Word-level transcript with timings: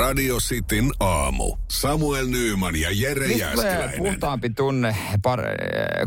Radio 0.00 0.36
Cityn 0.38 0.90
aamu. 1.00 1.56
Samuel 1.70 2.26
Nyyman 2.26 2.76
ja 2.76 2.88
Jere 2.92 3.26
Mistä 3.28 3.50
tulee 3.50 3.66
Jääskeläinen. 3.66 3.98
puhtaampi 3.98 4.50
tunne 4.50 4.96
par, 5.22 5.40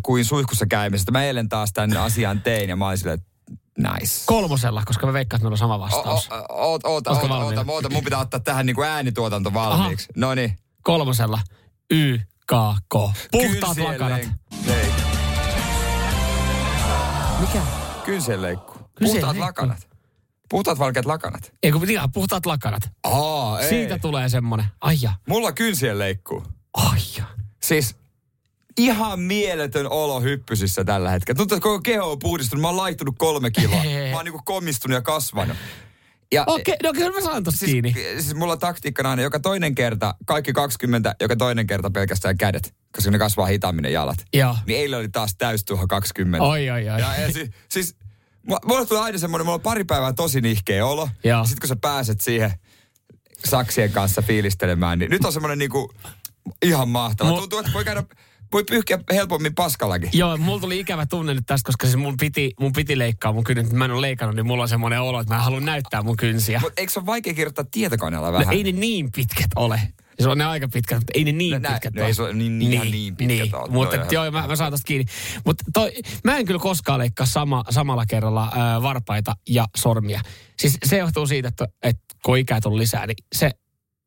kuin 0.03 0.25
suihkussa 0.25 0.65
käymisestä? 0.65 1.11
Mä 1.11 1.23
eilen 1.23 1.49
taas 1.49 1.73
tämän 1.73 1.97
asian 1.97 2.41
tein 2.41 2.69
ja 2.69 2.75
mä 2.75 2.87
olin 2.87 2.97
silleen, 2.97 3.19
että 3.19 3.29
nice. 3.99 4.23
Kolmosella, 4.25 4.83
koska 4.85 5.07
mä 5.07 5.13
veikkaan, 5.13 5.37
että 5.37 5.43
meillä 5.43 5.53
on 5.53 5.57
sama 5.57 5.79
vastaus. 5.79 6.29
o- 6.31 6.35
Oota, 6.35 6.87
oota, 6.89 7.11
oota, 7.11 7.35
oota, 7.37 7.65
oota, 7.67 7.89
mun 7.89 8.03
pitää 8.03 8.19
ottaa 8.19 8.39
tähän 8.39 8.65
niinku 8.65 8.83
äänituotanto 8.83 9.53
valmiiksi. 9.53 10.07
No 10.15 10.35
niin. 10.35 10.57
Kolmosella. 10.83 11.39
Y, 11.91 12.17
K, 12.17 12.51
K. 12.89 12.93
Puhtaat 13.31 13.77
lakanat. 13.77 14.21
Mikä? 17.39 17.61
Kynsien 18.05 18.41
leikku. 18.41 18.73
Kynsien 18.95 19.21
Puhtaat 19.21 19.37
lakanat. 19.37 19.87
Puhtaat 20.53 20.79
valkeat 20.79 21.05
lakanat. 21.05 21.53
Ei 21.63 21.71
kun 21.71 21.89
ihan 21.89 22.11
puhtaat 22.11 22.45
lakanat. 22.45 22.81
Aa, 23.03 23.59
ei. 23.59 23.69
Siitä 23.69 23.97
tulee 23.99 24.29
semmonen. 24.29 24.65
Aija. 24.81 25.13
Mulla 25.29 25.47
on 25.47 25.55
kynsien 25.55 25.99
leikku. 25.99 26.43
Aija. 26.73 27.23
Siis 27.63 27.95
ihan 28.77 29.19
mieletön 29.19 29.87
olo 29.91 30.21
hyppysissä 30.21 30.83
tällä 30.83 31.09
hetkellä. 31.09 31.37
Tuntuu, 31.37 31.55
että 31.55 31.63
koko 31.63 31.81
keho 31.81 32.11
on 32.11 32.19
puhdistunut. 32.19 32.61
Mä 32.61 32.67
oon 32.67 32.77
laittunut 32.77 33.15
kolme 33.17 33.51
kiloa. 33.51 33.83
Mä 34.11 34.15
oon 34.15 34.25
niinku 34.25 34.41
komistunut 34.45 34.95
ja 34.95 35.01
kasvanut. 35.01 35.57
Ja, 36.33 36.43
Okei, 36.47 36.75
no 36.83 36.93
kyllä 36.93 37.11
mä 37.11 37.21
saan 37.21 37.43
tosta 37.43 37.59
Siis, 37.59 37.71
kiinni. 37.71 37.93
siis 37.93 38.35
mulla 38.35 38.53
on 38.53 38.59
taktiikkana 38.59 39.09
aina 39.09 39.21
joka 39.21 39.39
toinen 39.39 39.75
kerta, 39.75 40.15
kaikki 40.25 40.53
20, 40.53 41.15
joka 41.21 41.35
toinen 41.35 41.67
kerta 41.67 41.89
pelkästään 41.91 42.37
kädet, 42.37 42.73
koska 42.95 43.11
ne 43.11 43.17
kasvaa 43.19 43.45
hitaammin 43.45 43.83
ne 43.83 43.89
jalat. 43.91 44.17
Joo. 44.33 44.57
Niin 44.67 44.79
eilen 44.79 44.99
oli 44.99 45.09
taas 45.09 45.35
täystuha 45.37 45.87
20. 45.87 46.43
Oi, 46.45 46.69
oi, 46.69 46.89
oi. 46.89 47.01
Ja, 47.01 47.15
ja 47.17 47.31
si, 47.33 47.49
siis 47.69 47.95
mu- 47.95 48.02
mulla 48.65 48.85
tulee 48.85 49.03
aina 49.03 49.17
semmoinen, 49.17 49.45
mulla 49.45 49.55
on 49.55 49.61
pari 49.61 49.83
päivää 49.83 50.13
tosi 50.13 50.41
nihkeä 50.41 50.85
olo. 50.85 51.09
Ja 51.23 51.43
sit 51.45 51.59
kun 51.59 51.67
sä 51.69 51.75
pääset 51.75 52.21
siihen 52.21 52.51
saksien 53.45 53.91
kanssa 53.91 54.21
fiilistelemään, 54.21 54.99
niin 54.99 55.11
nyt 55.11 55.25
on 55.25 55.33
semmoinen 55.33 55.57
niinku 55.57 55.93
ihan 56.65 56.89
mahtava. 56.89 57.29
Mu- 57.31 57.39
Tuntuu, 57.39 57.59
että 57.59 57.73
voi 57.73 57.85
käydä, 57.85 58.03
voi 58.53 58.63
pyyhkiä 58.63 58.99
helpommin 59.13 59.55
paskallakin. 59.55 60.09
Joo, 60.13 60.37
mulla 60.37 60.59
tuli 60.59 60.79
ikävä 60.79 61.05
tunne 61.05 61.33
nyt 61.33 61.43
tästä, 61.45 61.65
koska 61.67 61.87
siis 61.87 61.97
mun 61.97 62.17
piti, 62.17 62.51
mun 62.59 62.73
piti 62.73 62.97
leikkaa 62.97 63.33
mun 63.33 63.43
kynnet. 63.43 63.71
Mä 63.71 63.85
en 63.85 63.91
ole 63.91 64.01
leikannut, 64.01 64.35
niin 64.35 64.45
mulla 64.45 64.63
on 64.63 64.69
semmoinen 64.69 65.01
olo, 65.01 65.19
että 65.19 65.33
mä 65.33 65.41
haluan 65.41 65.65
näyttää 65.65 66.01
mun 66.03 66.17
kynsiä. 66.17 66.59
Mutta 66.59 66.81
eikö 66.81 66.93
se 66.93 66.99
ole 66.99 67.05
vaikea 67.05 67.33
kirjoittaa 67.33 67.65
tietokoneella 67.71 68.31
No, 68.31 68.39
vähän? 68.39 68.53
ei 68.55 68.63
ne 68.63 68.71
niin 68.71 69.11
pitkät 69.11 69.47
ole. 69.55 69.81
Se 70.19 70.29
on 70.29 70.37
ne 70.37 70.45
aika 70.45 70.67
pitkät, 70.67 70.97
mutta 70.97 71.11
ei 71.15 71.23
ne 71.23 71.31
niin 71.31 71.61
No 71.61 71.69
pitkät 71.69 71.93
no 71.93 72.03
ei 72.05 72.13
se 72.13 72.21
ole 72.23 72.33
niin- 72.33 72.59
niin- 72.59 72.73
ihan 72.73 72.91
niin 72.91 73.15
pitkät 73.15 73.37
niin. 73.37 73.55
ole. 73.55 73.69
Mutta 73.69 74.01
on 74.01 74.07
joo, 74.11 74.31
mä, 74.31 74.47
mä 74.47 74.55
saan 74.55 74.71
tosta 74.71 74.85
kiinni. 74.85 75.05
Mutta 75.45 75.63
mä 76.23 76.37
en 76.37 76.45
kyllä 76.45 76.59
koskaan 76.59 76.99
leikkaa 76.99 77.25
sama, 77.25 77.63
samalla 77.69 78.05
kerralla 78.05 78.51
ää, 78.55 78.81
varpaita 78.81 79.35
ja 79.49 79.67
sormia. 79.77 80.21
Siis 80.59 80.77
se 80.85 80.97
johtuu 80.97 81.27
siitä, 81.27 81.47
että, 81.47 81.67
että 81.83 82.03
kun 82.25 82.37
ikää 82.37 82.61
tullut 82.61 82.79
lisää, 82.79 83.07
niin 83.07 83.15
se 83.35 83.51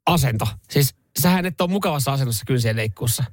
asento. 0.06 0.48
Siis 0.70 0.94
sähän 1.18 1.46
et 1.46 1.60
ole 1.60 1.70
mukavassa 1.70 2.12
asennossa 2.12 2.44
kynsien 2.46 2.76
leikkuussa. 2.76 3.24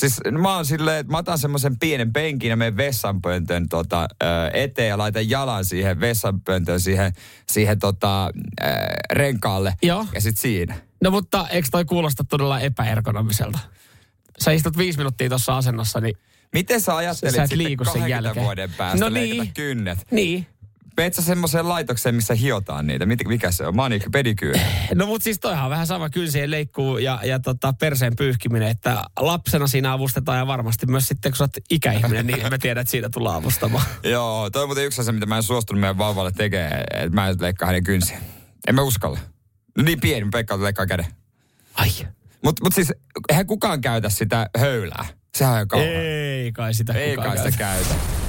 Siis 0.00 0.20
mä 0.38 0.54
oon 0.56 0.66
silleen, 0.66 0.98
että 0.98 1.10
mä 1.12 1.18
otan 1.18 1.38
semmoisen 1.38 1.78
pienen 1.78 2.12
penkin 2.12 2.50
ja 2.50 2.56
menen 2.56 2.76
vessanpöntön 2.76 3.68
tota, 3.68 4.08
eteen 4.52 4.88
ja 4.88 4.98
laitan 4.98 5.30
jalan 5.30 5.64
siihen 5.64 6.00
vessanpöntön 6.00 6.80
siihen, 6.80 7.12
siihen 7.48 7.78
tota, 7.78 8.30
renkaalle. 9.12 9.74
Joo. 9.82 10.06
Ja 10.14 10.20
sit 10.20 10.36
siinä. 10.36 10.74
No 11.02 11.10
mutta 11.10 11.48
eikö 11.48 11.68
toi 11.70 11.84
kuulosta 11.84 12.24
todella 12.24 12.60
epäergonomiselta? 12.60 13.58
Sä 14.44 14.50
istut 14.52 14.76
viisi 14.78 14.98
minuuttia 14.98 15.28
tuossa 15.28 15.56
asennossa, 15.56 16.00
niin... 16.00 16.16
Miten 16.52 16.80
sä 16.80 16.96
ajattelit 16.96 17.34
Sä 17.36 17.46
sitten 17.46 17.58
liiku 17.58 17.84
sen 17.84 17.92
20 17.92 18.26
jälkeen. 18.28 18.44
vuoden 18.44 18.70
päästä 18.76 18.98
No 19.00 19.08
niin. 19.08 19.52
kynnet? 19.54 19.98
Niin. 20.10 20.46
Meet 20.96 21.14
sä 21.14 21.22
semmoiseen 21.22 21.68
laitokseen, 21.68 22.14
missä 22.14 22.34
hiotaan 22.34 22.86
niitä? 22.86 23.06
Mit, 23.06 23.20
mikä 23.26 23.50
se 23.50 23.66
on? 23.66 23.76
Manik, 23.76 24.04
pedikyyri. 24.12 24.60
No 24.94 25.06
mutta 25.06 25.24
siis 25.24 25.38
toihan 25.40 25.64
on 25.64 25.70
vähän 25.70 25.86
sama 25.86 26.10
kynsien 26.10 26.50
leikkuu 26.50 26.98
ja, 26.98 27.20
ja 27.24 27.38
tota, 27.40 27.72
perseen 27.72 28.16
pyyhkiminen, 28.16 28.68
että 28.68 29.04
lapsena 29.20 29.66
siinä 29.66 29.92
avustetaan 29.92 30.38
ja 30.38 30.46
varmasti 30.46 30.86
myös 30.86 31.08
sitten 31.08 31.32
kun 31.32 31.36
sä 31.36 31.44
oot 31.44 31.56
ikäihminen, 31.70 32.26
niin 32.26 32.50
mä 32.50 32.58
tiedän, 32.58 32.80
että 32.80 32.90
siinä 32.90 33.08
tullaan 33.08 33.36
avustamaan. 33.36 33.84
Joo, 34.02 34.50
toi 34.50 34.62
on 34.62 34.68
muuten 34.68 34.84
yksi 34.84 35.00
asia, 35.00 35.12
mitä 35.12 35.26
mä 35.26 35.36
en 35.36 35.42
suostunut 35.42 35.80
meidän 35.80 35.98
vauvalle 35.98 36.32
tekemään, 36.32 36.80
että 36.80 37.10
mä 37.14 37.28
en 37.28 37.36
leikkaa 37.40 37.66
hänen 37.66 37.84
kynsiä. 37.84 38.18
En 38.68 38.74
mä 38.74 38.82
uskalla. 38.82 39.18
No 39.76 39.82
niin 39.84 40.00
pieni, 40.00 40.28
Pekka 40.32 40.62
leikkaa 40.62 40.86
käden. 40.86 41.06
Ai. 41.74 41.88
Mutta 42.44 42.64
mut 42.64 42.74
siis, 42.74 42.92
eihän 43.28 43.46
kukaan 43.46 43.80
käytä 43.80 44.10
sitä 44.10 44.50
höylää. 44.58 45.06
Sehän 45.36 45.66
on. 45.72 45.80
Ei 45.80 46.52
kai 46.52 46.74
sitä 46.74 46.92
Ei 46.92 47.16
kai 47.16 47.36
sitä 47.36 47.50
käytä. 47.50 47.88
käytä. 47.88 48.25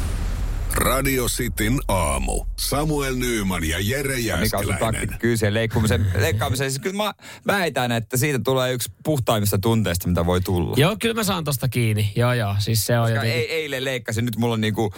Radio 0.77 1.25
Cityn 1.25 1.79
aamu. 1.88 2.45
Samuel 2.59 3.15
Nyyman 3.15 3.63
ja 3.63 3.79
Jere 3.79 4.15
Mikä 4.15 4.17
on 4.17 4.39
Jääskeläinen. 4.39 4.79
taktiikka 4.79 5.17
kyysien 5.17 5.53
leikkumisen, 5.53 6.11
leikkaamiseen? 6.17 6.71
Siis 6.71 6.81
kyllä 6.81 7.03
mä 7.03 7.13
väitän, 7.47 7.91
että 7.91 8.17
siitä 8.17 8.39
tulee 8.39 8.73
yksi 8.73 8.91
puhtaimmista 9.03 9.57
tunteista, 9.57 10.07
mitä 10.07 10.25
voi 10.25 10.41
tulla. 10.41 10.75
Joo, 10.77 10.95
kyllä 11.01 11.15
mä 11.15 11.23
saan 11.23 11.43
tosta 11.43 11.69
kiinni. 11.69 12.13
Joo, 12.15 12.33
joo. 12.33 12.55
Siis 12.59 12.85
se 12.85 12.99
on 12.99 13.03
Koska 13.03 13.15
jotenkin... 13.15 13.39
ei, 13.39 13.51
eilen 13.51 13.85
leikkasin, 13.85 14.25
nyt 14.25 14.35
mulla 14.38 14.53
on 14.53 14.61
niinku 14.61 14.93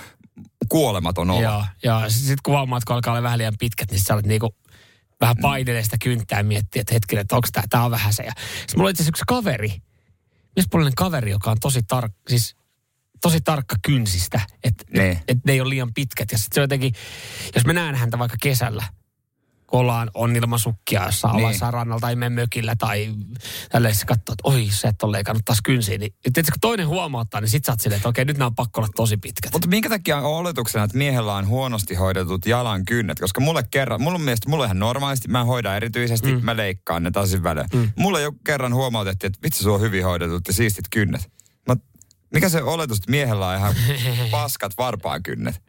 kuolematon 0.70 1.30
olo. 1.30 1.42
Joo, 1.42 1.64
joo. 1.84 2.02
Sitten 2.08 2.38
kun 2.44 2.54
huomaat, 2.54 2.86
kun 2.86 2.96
alkaa 2.96 3.14
olla 3.14 3.24
vähän 3.24 3.38
liian 3.38 3.58
pitkät, 3.60 3.92
niin 3.92 4.00
sä 4.00 4.14
olet 4.14 4.26
niinku 4.26 4.56
vähän 5.22 5.36
painelee 5.42 5.84
sitä 5.84 5.98
kynttää 6.04 6.40
ja 6.40 6.44
miettiä, 6.44 6.82
että 6.82 6.94
hetkinen, 6.94 7.22
että 7.22 7.36
onko 7.36 7.48
tää, 7.54 7.64
tää 7.70 7.86
on 7.86 7.92
vähän 7.92 8.14
se. 8.14 8.24
Ja 8.24 8.32
sitten 8.38 8.78
mulla 8.78 8.88
on 8.88 8.92
itse 8.92 9.04
asiassa 9.04 9.12
yksi 9.12 9.24
kaveri, 9.28 9.74
miespuolinen 10.56 10.96
kaveri, 10.96 11.32
joka 11.32 11.52
on 11.52 11.58
tosi 11.60 11.84
tarkka, 11.84 12.20
siis 12.30 12.59
tosi 13.22 13.42
tarkka 13.42 13.76
kynsistä, 13.86 14.42
että 14.64 14.84
Niin. 14.94 15.12
et, 15.12 15.18
et 15.28 15.38
ne 15.46 15.52
ei 15.54 15.62
ole 15.62 15.70
liian 15.70 15.94
pitkät. 15.94 16.32
Ja 16.32 16.38
sitten 16.38 16.56
se 16.56 16.62
jotenkin, 16.62 16.94
jos 17.56 17.66
mä 17.66 17.74
näen 17.74 17.96
häntä 17.96 18.20
vaikka 18.20 18.38
kesällä, 18.42 18.84
kun 19.68 19.80
ollaan, 19.80 20.12
on 20.14 20.36
ilman 20.36 20.60
sukkia 20.60 21.06
jossain 21.06 21.36
Niin. 21.36 21.50
niin. 21.50 21.74
rannalla 21.74 22.00
tai 22.00 22.16
menen 22.16 22.34
mökillä 22.34 22.76
tai 22.76 23.16
tälleen 23.72 23.96
se 23.96 24.06
katsoo, 24.06 24.34
että 24.34 24.42
oi, 24.44 24.68
sä 24.72 24.88
et 24.90 25.04
ole 25.04 25.12
leikannut 25.12 25.46
taas 25.46 25.60
kynsiä. 25.64 25.98
Niin, 25.98 26.14
tietysti 26.24 26.52
kun 26.52 26.60
toinen 26.62 26.88
huomauttaa, 26.88 27.42
niin 27.42 27.50
sit 27.50 27.66
sä 27.66 27.72
oot 27.72 27.80
silleen, 27.80 27.98
että 27.98 28.10
okei, 28.10 28.26
nyt 28.26 28.38
nämä 28.38 28.48
on 28.48 28.56
pakko 28.56 28.82
olla 28.82 28.90
tosi 28.96 29.18
pitkät. 29.18 29.54
Mutta 29.54 29.68
minkä 29.68 29.90
takia 29.90 30.18
on 30.18 30.24
oletuksena, 30.24 30.84
että 30.84 30.98
miehellä 30.98 31.36
on 31.36 31.48
huonosti 31.48 31.96
hoidetut 31.96 32.46
jalan 32.46 32.86
kynnet? 32.86 33.20
Koska 33.20 33.42
mulle 33.42 33.64
kerran, 33.72 34.02
mulla 34.02 34.20
mielestä, 34.20 34.50
mulla 34.50 34.64
on 34.64 34.68
ihan 34.68 34.80
normaalisti, 34.80 35.28
mä 35.28 35.44
hoidan 35.44 35.76
erityisesti, 35.76 36.34
mm. 36.36 36.46
mä 36.46 36.58
leikkaan 36.58 37.04
ne 37.04 37.12
tasin 37.12 37.44
välein. 37.44 37.68
Mm. 37.74 37.90
Mulle 37.96 38.22
jo 38.22 38.32
kerran 38.46 38.74
huomautettiin, 38.74 39.28
että 39.28 39.40
vitsi 39.44 39.64
sulla 39.64 39.76
on 39.76 39.82
hyvin 39.82 40.04
hoidetut 40.04 40.48
ja 40.48 40.54
siistit 40.54 40.86
kynnet. 40.92 41.22
Mikä 42.34 42.50
se 42.50 42.62
oletus, 42.64 42.98
että 42.98 43.12
miehellä 43.12 43.48
on 43.48 43.56
ihan 43.58 43.76
paskat 44.32 44.72
varpaan 44.78 45.24
kynnet? 45.24 45.62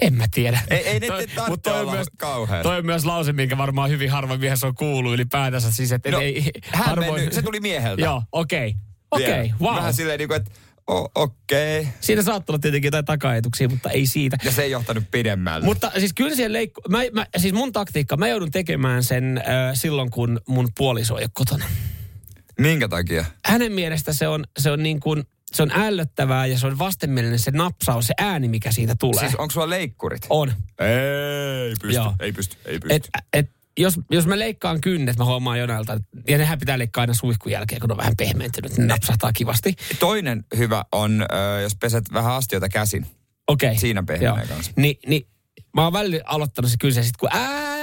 En 0.00 0.14
mä 0.14 0.24
tiedä. 0.34 0.60
Ei, 0.70 0.78
ei 0.88 1.00
ne 1.00 1.06
Toi- 1.06 1.26
tarvitse 1.26 1.48
mut 1.48 1.62
toi 1.62 1.86
myös, 1.90 2.06
kauhean. 2.16 2.62
toi 2.62 2.78
on 2.78 2.86
myös 2.86 3.04
lause, 3.04 3.32
minkä 3.32 3.58
varmaan 3.58 3.90
hyvin 3.90 4.10
harva 4.10 4.36
mies 4.36 4.64
on 4.64 4.74
kuullut 4.74 5.14
ylipäätänsä. 5.14 5.72
Siis, 5.72 5.92
että 5.92 6.10
No, 6.10 6.20
ei, 6.20 6.50
hän 6.72 6.84
harvoin- 6.86 7.14
mennyt, 7.14 7.32
se 7.32 7.42
tuli 7.42 7.60
mieheltä. 7.60 8.02
Joo, 8.02 8.22
okei. 8.32 8.74
Okei, 9.10 9.26
Vielä. 9.26 9.42
okay, 9.44 9.66
wow. 9.68 9.76
Vähän 9.76 9.94
silleen 9.94 10.18
niin 10.18 10.28
kuin, 10.28 10.36
että 10.40 10.50
o- 10.90 11.08
okei. 11.22 11.80
Okay. 11.80 11.92
Siinä 12.00 12.22
saattaa 12.22 12.54
olla 12.54 12.60
tietenkin 12.60 12.86
jotain 12.88 13.04
takaetuksia, 13.04 13.68
mutta 13.68 13.90
ei 13.90 14.06
siitä. 14.06 14.36
Ja 14.44 14.52
se 14.52 14.62
ei 14.62 14.70
johtanut 14.70 15.04
pidemmälle. 15.10 15.64
Mutta 15.64 15.90
siis 15.98 16.12
kyllä 16.12 16.34
siihen 16.36 16.52
leikku... 16.52 16.80
Mä, 16.88 16.98
mä, 17.12 17.26
siis 17.36 17.52
mun 17.54 17.72
taktiikka, 17.72 18.16
mä 18.16 18.28
joudun 18.28 18.50
tekemään 18.50 19.02
sen 19.04 19.38
äh, 19.38 19.44
silloin, 19.74 20.10
kun 20.10 20.40
mun 20.48 20.68
puoliso 20.76 21.18
ei 21.18 21.22
ole 21.24 21.30
kotona. 21.34 21.64
Minkä 22.60 22.88
takia? 22.88 23.24
Hänen 23.44 23.72
mielestä 23.72 24.12
se 24.12 24.28
on, 24.28 24.44
se 24.58 24.70
on 24.70 24.82
niin 24.82 25.00
kuin, 25.00 25.24
se 25.54 25.62
on 25.62 25.70
ällöttävää 25.74 26.46
ja 26.46 26.58
se 26.58 26.66
on 26.66 26.78
vastenmielinen 26.78 27.38
se 27.38 27.50
napsaus, 27.50 28.06
se 28.06 28.14
ääni, 28.18 28.48
mikä 28.48 28.72
siitä 28.72 28.94
tulee. 29.00 29.20
Siis 29.20 29.34
onko 29.34 29.52
sulla 29.52 29.70
leikkurit? 29.70 30.26
on. 30.30 30.52
Ei 30.78 31.74
pysty, 31.80 31.96
Joo. 31.96 32.14
ei 32.20 32.32
pysty, 32.32 32.56
ei 32.64 32.78
pysty. 32.78 32.94
Et, 32.94 33.08
et, 33.32 33.50
jos, 33.78 34.00
jos 34.10 34.26
mä 34.26 34.38
leikkaan 34.38 34.80
kynnet, 34.80 35.16
mä 35.16 35.24
huomaan 35.24 35.58
Jonelta, 35.58 36.00
ja 36.28 36.38
nehän 36.38 36.58
pitää 36.58 36.78
leikkaa 36.78 37.00
aina 37.00 37.14
suihkun 37.14 37.52
jälkeen, 37.52 37.80
kun 37.80 37.90
on 37.90 37.96
vähän 37.96 38.16
pehmentynyt, 38.16 38.78
ne 38.78 38.86
napsahtaa 38.86 39.32
kivasti. 39.32 39.76
Toinen 39.98 40.44
hyvä 40.56 40.84
on, 40.92 41.26
jos 41.62 41.76
peset 41.80 42.04
vähän 42.12 42.32
astioita 42.32 42.68
käsin. 42.68 43.06
Okei. 43.46 43.78
Siinä 43.78 44.02
pehmenee 44.02 44.46
kanssa. 44.46 44.72
Ni, 44.76 44.98
niin 45.06 45.26
mä 45.74 45.84
oon 45.84 45.92
välillä 45.92 46.20
aloittanut 46.24 46.70
se 46.70 46.88
ja 46.88 47.02
sit 47.02 47.16
kun 47.16 47.28
ää, 47.32 47.73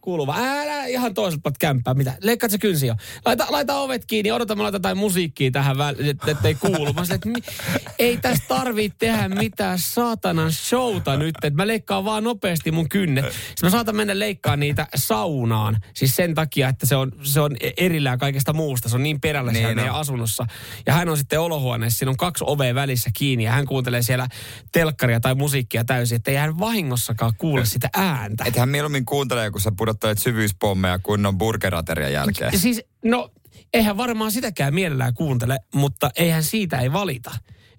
kuuluva, 0.00 0.34
älä 0.38 0.86
ihan 0.86 1.14
toiselta 1.14 1.42
puolelta 1.42 1.58
kämppää, 1.58 1.94
mitä, 1.94 2.16
leikkaat 2.22 2.52
se 2.52 2.58
kynsi 2.58 2.86
jo. 2.86 2.94
Laita, 3.24 3.46
laita 3.48 3.74
ovet 3.80 4.04
kiinni, 4.04 4.32
odota, 4.32 4.56
mä 4.56 4.62
laitan 4.62 4.78
jotain 4.78 4.98
musiikkia 4.98 5.50
tähän 5.50 5.78
väliin, 5.78 6.06
että 6.10 6.30
et 6.30 6.44
ei 6.44 6.54
kuulu. 6.54 6.92
Mä 6.92 7.04
sanoin, 7.04 7.20
että 7.38 7.52
ei 7.98 8.16
tästä 8.16 8.46
tarvii 8.48 8.90
tehdä 8.98 9.28
mitään 9.28 9.78
saatanan 9.78 10.52
showta 10.52 11.16
nyt, 11.16 11.34
että 11.42 11.56
mä 11.56 11.66
leikkaan 11.66 12.04
vaan 12.04 12.24
nopeasti 12.24 12.70
mun 12.70 12.88
kynnet. 12.88 13.24
Sitten 13.24 13.54
mä 13.62 13.70
saatan 13.70 13.96
mennä 13.96 14.18
leikkaa 14.18 14.56
niitä 14.56 14.86
saunaan, 14.94 15.76
siis 15.94 16.16
sen 16.16 16.34
takia, 16.34 16.68
että 16.68 16.86
se 16.86 16.96
on, 16.96 17.12
se 17.22 17.40
on 17.40 17.56
erillään 17.76 18.18
kaikesta 18.18 18.52
muusta, 18.52 18.88
se 18.88 18.96
on 18.96 19.02
niin 19.02 19.20
perällä 19.20 19.52
Niin 19.52 19.58
siellä 19.58 19.70
on. 19.70 19.76
meidän 19.76 19.94
asunnossa. 19.94 20.46
Ja 20.86 20.92
hän 20.92 21.08
on 21.08 21.16
sitten 21.16 21.40
olohuoneessa, 21.40 21.98
siinä 21.98 22.10
on 22.10 22.16
kaksi 22.16 22.44
ovea 22.46 22.74
välissä 22.74 23.10
kiinni 23.18 23.44
ja 23.44 23.52
hän 23.52 23.66
kuuntelee 23.66 24.02
siellä 24.02 24.28
telkkaria 24.72 25.20
tai 25.20 25.34
musiikkia 25.34 25.84
täysin, 25.84 26.16
että 26.16 26.30
ei 26.30 26.36
hän 26.36 26.58
vahingossakaan 26.58 27.32
kuule 27.38 27.64
sitä 27.66 27.88
ääntä. 27.94 28.44
Että 28.46 28.60
hän 28.60 28.68
mieluummin 28.68 29.04
kuuntelee, 29.04 29.50
kun 29.50 29.60
sä 29.60 29.72
pudottelet 29.78 30.18
syvyyspommeja 30.18 30.98
kunnon 30.98 31.38
burgeraterian 31.38 32.12
jälkeen. 32.12 32.52
Ja 32.52 32.58
Siis, 32.58 32.82
no, 33.04 33.30
eihän 33.74 33.96
varmaan 33.96 34.32
sitäkään 34.32 34.74
mielellään 34.74 35.14
kuuntele, 35.14 35.58
mutta 35.74 36.10
eihän 36.16 36.44
siitä 36.44 36.78
ei 36.78 36.92
valita. 36.92 37.30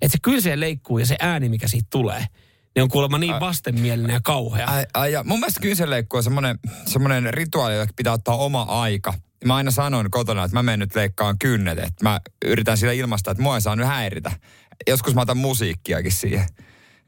Että 0.01 0.11
se 0.11 0.17
kyllä 0.21 0.41
se 0.41 0.59
leikkuu 0.59 0.97
ja 0.97 1.05
se 1.05 1.15
ääni, 1.19 1.49
mikä 1.49 1.67
siitä 1.67 1.87
tulee, 1.89 2.25
ne 2.75 2.81
on 2.83 2.89
kuulemma 2.89 3.17
niin 3.17 3.39
vastenmielinen 3.39 4.13
ja 4.13 4.19
kauhea. 4.23 4.67
Ai, 4.67 4.85
ai, 4.93 5.11
ja 5.11 5.23
mun 5.23 5.39
mielestä 5.39 5.59
kynsenleikku 5.59 6.17
on 6.17 6.23
semmoinen, 6.23 6.59
semmoinen 6.85 7.33
rituaali, 7.33 7.73
jolla 7.73 7.87
pitää 7.95 8.13
ottaa 8.13 8.35
oma 8.37 8.61
aika. 8.61 9.13
mä 9.45 9.55
aina 9.55 9.71
sanon 9.71 10.11
kotona, 10.11 10.43
että 10.43 10.57
mä 10.57 10.63
menen 10.63 10.79
nyt 10.79 10.95
leikkaan 10.95 11.39
kynnet. 11.39 11.77
Että 11.77 12.03
mä 12.03 12.19
yritän 12.45 12.77
sillä 12.77 12.93
ilmaista, 12.93 13.31
että 13.31 13.43
mua 13.43 13.55
ei 13.55 13.61
saa 13.61 13.75
nyt 13.75 13.87
häiritä. 13.87 14.31
Joskus 14.87 15.15
mä 15.15 15.21
otan 15.21 15.37
musiikkiakin 15.37 16.11
siihen. 16.11 16.45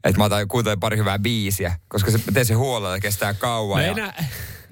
Että 0.04 0.18
mä 0.18 0.24
otan 0.24 0.48
kuuntelen 0.48 0.80
pari 0.80 0.96
hyvää 0.96 1.18
biisiä, 1.18 1.78
koska 1.88 2.10
se, 2.10 2.18
teen 2.32 2.46
se 2.46 2.54
huolella, 2.54 3.00
kestää 3.00 3.34
kauan. 3.34 3.80
No 3.80 3.86
ja, 3.86 3.92
enää, 3.92 4.24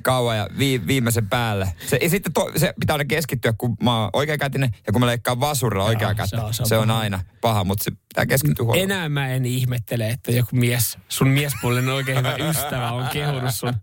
kauan 0.03 0.37
ja 0.37 0.47
vi, 0.59 0.87
viimeisen 0.87 1.29
päälle. 1.29 1.73
Se, 1.87 1.99
ja 2.03 2.11
sitten 2.11 2.33
to, 2.33 2.51
se 2.57 2.75
pitää 2.81 2.95
aina 2.95 3.05
keskittyä, 3.05 3.53
kun 3.59 3.77
mä 3.83 4.01
oon 4.01 4.11
oikeakätinen 4.13 4.71
ja 4.87 4.93
kun 4.93 5.01
mä 5.01 5.07
leikkaan 5.07 5.41
vasurilla 5.41 5.85
oikea 5.85 6.15
kättä. 6.15 6.37
se 6.37 6.43
on- 6.43 6.55
se 6.55 6.63
on 6.63 6.69
se 6.69 6.79
on 6.79 6.91
aina 6.91 7.21
paha, 7.41 7.65
mutta 7.65 7.85
se 7.85 7.91
pitää 8.15 8.27
keskittyä 8.27 8.65
huolella. 8.65 8.85
enää 8.85 9.09
mä 9.09 9.29
en 9.29 9.47
ihmettele, 9.47 10.09
että 10.09 10.33
joku 10.33 10.57
mies, 10.57 10.99
sun 11.09 11.29
miespuolinen 11.29 11.95
oikein 11.95 12.19
hyvä 12.19 12.37
ystävä 12.51 12.93
on 12.93 13.09
kehunut 13.13 13.55
sun 13.55 13.75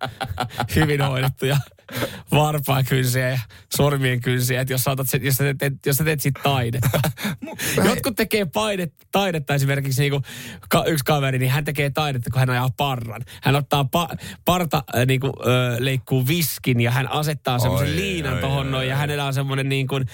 hyvin 0.76 1.02
hoidettuja 1.02 1.58
varpaa 2.32 2.84
kynsiä 2.84 3.30
ja 3.30 3.40
sormien 3.76 4.22
kynsiä, 4.22 4.62
että 4.62 4.74
jos, 4.74 4.84
sä 4.84 4.92
otat 4.92 5.10
sen, 5.10 5.26
jos, 5.26 5.36
sä 5.36 5.54
teet, 5.54 5.74
jos 5.86 5.98
sä 5.98 6.04
teet 6.04 6.22
siitä 6.22 6.40
taidetta. 6.44 7.00
Jotkut 7.86 8.16
tekee 8.16 8.46
paidet, 8.46 8.94
taidetta 9.12 9.56
esimerkiksi 9.56 10.02
niin 10.02 10.12
kuin 10.12 10.24
ka, 10.70 10.84
yksi 10.84 11.06
kaveri, 11.06 11.40
niin 11.40 11.52
hän 11.52 11.66
tekee 11.66 11.90
taidetta, 11.90 12.30
kun 12.30 12.40
hän 12.40 12.50
ajaa 12.50 12.70
parran. 12.78 13.22
Hän 13.44 13.56
ottaa 13.56 13.86
pa, 13.86 14.10
parta 14.46 14.84
äh, 14.96 15.06
niin 15.06 15.20
kuin, 15.20 15.34
ö, 15.46 15.76
leikkuu 15.80 16.28
viskin 16.28 16.82
ja 16.82 16.92
hän 16.92 17.12
asettaa 17.12 17.60
semmoisen 17.60 17.90
Oi, 17.90 17.96
liinan 17.96 18.34
oi, 18.34 18.42
tohon 18.42 18.66
oi, 18.66 18.72
noin 18.72 18.88
ja 18.88 18.96
hänellä 18.96 19.26
on 19.26 19.34
semmoinen 19.34 19.70
niin 19.70 19.88
kuin, 19.88 20.06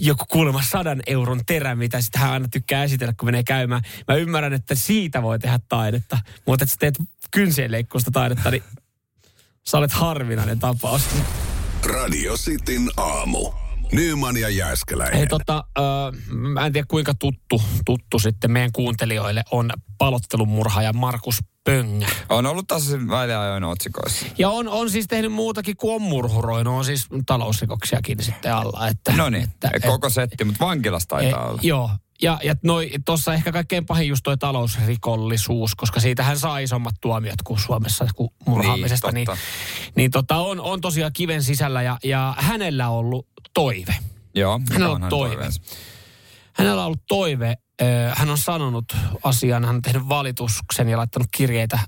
joku 0.00 0.24
kuulemma 0.28 0.62
sadan 0.62 1.02
euron 1.06 1.40
terä, 1.46 1.74
mitä 1.74 2.00
sitten 2.00 2.20
hän 2.20 2.30
aina 2.30 2.48
tykkää 2.48 2.84
esitellä, 2.84 3.14
kun 3.18 3.26
menee 3.26 3.42
käymään. 3.42 3.82
Mä 4.08 4.14
ymmärrän, 4.14 4.52
että 4.52 4.74
siitä 4.74 5.22
voi 5.22 5.38
tehdä 5.38 5.60
taidetta, 5.68 6.18
mutta 6.46 6.64
että 6.64 6.72
sä 6.72 6.76
teet 6.78 6.98
kynsien 7.30 7.72
leikkuusta 7.72 8.10
taidetta, 8.10 8.50
niin 8.50 8.62
sä 9.68 9.78
olet 9.78 9.92
harvinainen 9.92 10.58
tapaus. 10.58 11.02
Radio 11.84 12.36
Cityn 12.36 12.90
aamu. 12.96 13.69
Nyman 13.92 14.36
ja 14.36 14.48
Jääskeläinen. 14.48 15.16
Hei 15.18 15.26
tota, 15.26 15.64
ö, 15.78 15.82
mä 16.32 16.66
en 16.66 16.72
tiedä 16.72 16.86
kuinka 16.90 17.14
tuttu, 17.14 17.62
tuttu 17.84 18.18
sitten 18.18 18.50
meidän 18.50 18.72
kuuntelijoille 18.72 19.42
on 19.50 19.70
palottelumurhaaja 19.98 20.92
Markus 20.92 21.38
Pöngä. 21.64 22.06
On 22.28 22.46
ollut 22.46 22.66
taas 22.66 22.90
väliajoin 23.08 23.64
otsikoissa. 23.64 24.26
Ja 24.38 24.50
on, 24.50 24.68
on 24.68 24.90
siis 24.90 25.06
tehnyt 25.06 25.32
muutakin 25.32 25.76
kuin 25.76 25.94
on 25.94 26.02
murhuroinut, 26.02 26.74
on 26.74 26.84
siis 26.84 27.06
talousrikoksiakin 27.26 28.22
sitten 28.24 28.54
alla. 28.54 28.88
Että, 28.88 29.12
No 29.16 29.28
niin, 29.30 29.42
että, 29.44 29.70
koko 29.86 30.10
setti, 30.10 30.44
mutta 30.44 30.64
vankilassa 30.66 31.08
taitaa 31.08 31.44
Eh, 31.44 31.50
olla. 31.50 31.60
Joo. 31.62 31.90
Ja, 32.22 32.38
ja 32.44 32.54
tuossa 33.04 33.34
ehkä 33.34 33.52
kaikkein 33.52 33.86
pahin 33.86 34.08
just 34.08 34.20
toi 34.24 34.38
talousrikollisuus, 34.38 35.74
koska 35.74 36.00
siitähän 36.00 36.38
saa 36.38 36.58
isommat 36.58 36.94
tuomiot 37.00 37.42
kuin 37.44 37.60
Suomessa 37.60 38.06
kuin 38.16 38.30
murhaamisesta. 38.46 39.12
Niin, 39.12 39.14
Niin, 39.14 39.26
totta. 39.26 39.40
niin, 39.96 40.10
tota, 40.10 40.36
on, 40.36 40.60
on 40.60 40.80
tosiaan 40.80 41.12
kiven 41.12 41.42
sisällä 41.42 41.82
ja, 41.82 41.98
ja 42.04 42.34
hänellä 42.38 42.88
on 42.88 42.96
ollut 42.98 43.26
toive. 43.54 43.94
Joo, 44.34 44.60
Hänellä 44.72 44.94
on 44.94 45.00
toive. 45.08 45.28
toiveensa? 45.34 45.62
Hänellä 46.52 46.80
on 46.80 46.86
ollut 46.86 47.06
toive, 47.08 47.56
hän 48.14 48.30
on 48.30 48.38
sanonut 48.38 48.84
asian, 49.24 49.64
hän 49.64 49.74
on 49.76 49.82
tehnyt 49.82 50.08
valituksen 50.08 50.88
ja 50.88 50.96
laittanut 50.98 51.28
kirjeitä. 51.36 51.78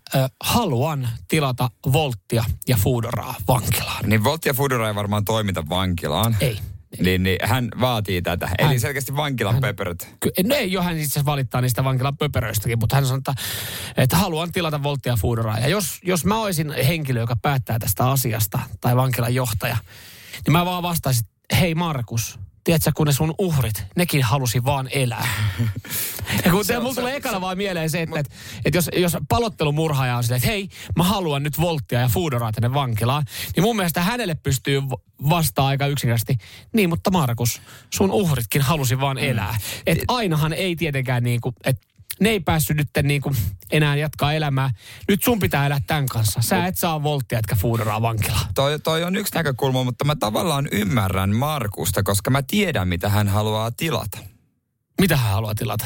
Haluan 0.44 1.08
tilata 1.28 1.70
Volttia 1.92 2.44
ja 2.68 2.76
Foodoraa 2.76 3.34
vankilaan. 3.48 4.08
Niin 4.08 4.24
Volt 4.24 4.44
ja 4.44 4.54
Fudura 4.54 4.88
ei 4.88 4.94
varmaan 4.94 5.24
toimita 5.24 5.68
vankilaan. 5.68 6.36
Ei. 6.40 6.58
Niin, 7.00 7.22
niin 7.22 7.38
hän 7.42 7.68
vaatii 7.80 8.22
tätä. 8.22 8.48
Eli 8.58 8.68
Hän- 8.68 8.80
selkeästi 8.80 9.16
vankilan 9.16 9.60
pöperöt. 9.60 10.16
Ky- 10.20 10.30
no 10.44 10.54
ei 10.54 10.72
jo, 10.72 10.82
hän 10.82 10.96
itse 10.98 11.04
asiassa 11.04 11.24
valittaa 11.24 11.60
niistä 11.60 11.84
vankilan 11.84 12.16
pöperöistäkin, 12.16 12.78
mutta 12.78 12.96
hän 12.96 13.06
sanoi, 13.06 13.18
että, 13.18 13.34
että 13.96 14.16
haluan 14.16 14.52
tilata 14.52 14.82
Volttia 14.82 15.16
Foodoraa. 15.16 15.58
Ja 15.58 15.68
jos, 15.68 15.98
jos 16.02 16.24
mä 16.24 16.40
olisin 16.40 16.72
henkilö, 16.86 17.20
joka 17.20 17.36
päättää 17.42 17.78
tästä 17.78 18.10
asiasta, 18.10 18.58
tai 18.80 18.96
vankilan 18.96 19.34
johtaja, 19.34 19.76
niin 20.46 20.52
mä 20.52 20.64
vaan 20.64 20.82
vastaisin, 20.82 21.26
hei 21.60 21.74
Markus, 21.74 22.38
tiedätkö, 22.64 22.90
kun 22.94 23.06
ne 23.06 23.12
sun 23.12 23.34
uhrit, 23.38 23.84
nekin 23.96 24.22
halusi 24.22 24.64
vaan 24.64 24.88
elää. 24.92 25.28
ja 26.44 26.50
kun 26.50 26.64
Se 26.64 26.78
mulla 26.78 26.94
tulee 26.94 27.16
ekana 27.16 27.34
se- 27.36 27.40
vaan 27.40 27.56
mieleen 27.56 27.90
se, 27.90 28.02
että, 28.02 28.18
että, 28.20 28.34
että 28.64 28.78
jos, 28.78 28.90
jos 28.96 29.16
palottelumurhaaja 29.28 30.16
on 30.16 30.22
silleen, 30.22 30.36
että 30.36 30.48
hei, 30.48 30.68
mä 30.96 31.04
haluan 31.04 31.42
nyt 31.42 31.60
Volttia 31.60 32.00
ja 32.00 32.08
Foodoraa 32.08 32.52
tänne 32.52 32.74
vankilaan, 32.74 33.24
niin 33.56 33.64
mun 33.64 33.76
mielestä 33.76 34.02
hänelle 34.02 34.34
pystyy 34.34 34.82
vastaa 35.28 35.66
aika 35.66 35.86
yksinkertaisesti, 35.86 36.36
niin 36.72 36.88
mutta 36.88 37.10
Markus, 37.10 37.60
sun 37.94 38.10
uhritkin 38.10 38.62
halusi 38.62 39.00
vaan 39.00 39.18
elää. 39.18 39.58
Et 39.86 39.98
ainahan 40.08 40.52
ei 40.52 40.76
tietenkään 40.76 41.22
niin 41.22 41.40
kuin, 41.40 41.54
että 41.64 41.91
ne 42.20 42.28
ei 42.28 42.40
päässyt 42.40 42.76
nyt 42.76 42.88
niin 43.02 43.20
kuin 43.20 43.36
enää 43.70 43.96
jatkaa 43.96 44.32
elämää. 44.32 44.70
Nyt 45.08 45.22
sun 45.22 45.38
pitää 45.38 45.66
elää 45.66 45.80
tämän 45.86 46.06
kanssa. 46.06 46.40
Sä 46.42 46.66
et 46.66 46.78
saa 46.78 47.02
Volttia, 47.02 47.38
etkä 47.38 47.56
Foodoraa 47.56 48.02
vankilaan. 48.02 48.46
Toi, 48.54 48.78
toi 48.80 49.04
on 49.04 49.16
yksi 49.16 49.34
näkökulma, 49.34 49.84
mutta 49.84 50.04
mä 50.04 50.16
tavallaan 50.16 50.68
ymmärrän 50.72 51.36
Markusta, 51.36 52.02
koska 52.02 52.30
mä 52.30 52.42
tiedän, 52.42 52.88
mitä 52.88 53.08
hän 53.08 53.28
haluaa 53.28 53.70
tilata. 53.70 54.18
Mitä 55.00 55.16
hän 55.16 55.32
haluaa 55.32 55.54
tilata? 55.54 55.84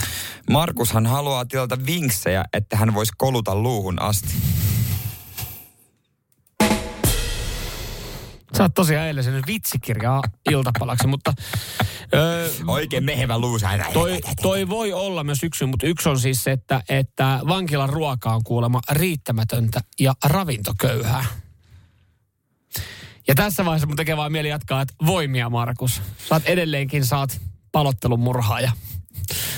Markushan 0.50 1.06
haluaa 1.06 1.44
tilata 1.44 1.86
vinksejä, 1.86 2.44
että 2.52 2.76
hän 2.76 2.94
voisi 2.94 3.12
koluta 3.16 3.54
luuhun 3.54 4.02
asti. 4.02 4.34
Sä 8.56 8.62
oot 8.62 8.74
tosiaan 8.74 9.06
eilen 9.06 9.24
sen 9.24 9.42
vitsikirjaa 9.46 10.22
iltapalaksi, 10.50 11.06
mutta 11.06 11.32
öö, 12.14 12.50
Oikein 12.66 13.04
mehevä 13.04 13.38
luusa. 13.38 13.68
toi, 13.92 14.20
toi 14.42 14.68
voi 14.68 14.92
olla 14.92 15.24
myös 15.24 15.42
yksi, 15.42 15.66
mutta 15.66 15.86
yksi 15.86 16.08
on 16.08 16.20
siis 16.20 16.44
se, 16.44 16.52
että, 16.52 16.82
että 16.88 17.40
vankilan 17.48 17.88
ruoka 17.88 18.34
on 18.34 18.44
kuulemma 18.44 18.80
riittämätöntä 18.90 19.80
ja 20.00 20.14
ravintoköyhää. 20.24 21.24
Ja 23.28 23.34
tässä 23.34 23.64
vaiheessa 23.64 23.86
mun 23.86 23.96
tekee 23.96 24.16
vaan 24.16 24.32
mieli 24.32 24.48
jatkaa, 24.48 24.82
että 24.82 24.94
voimia 25.06 25.50
Markus. 25.50 26.02
Oot 26.30 26.42
edelleenkin 26.46 27.04
saat 27.04 27.40
palottelun 27.72 28.20
murhaaja. 28.20 28.72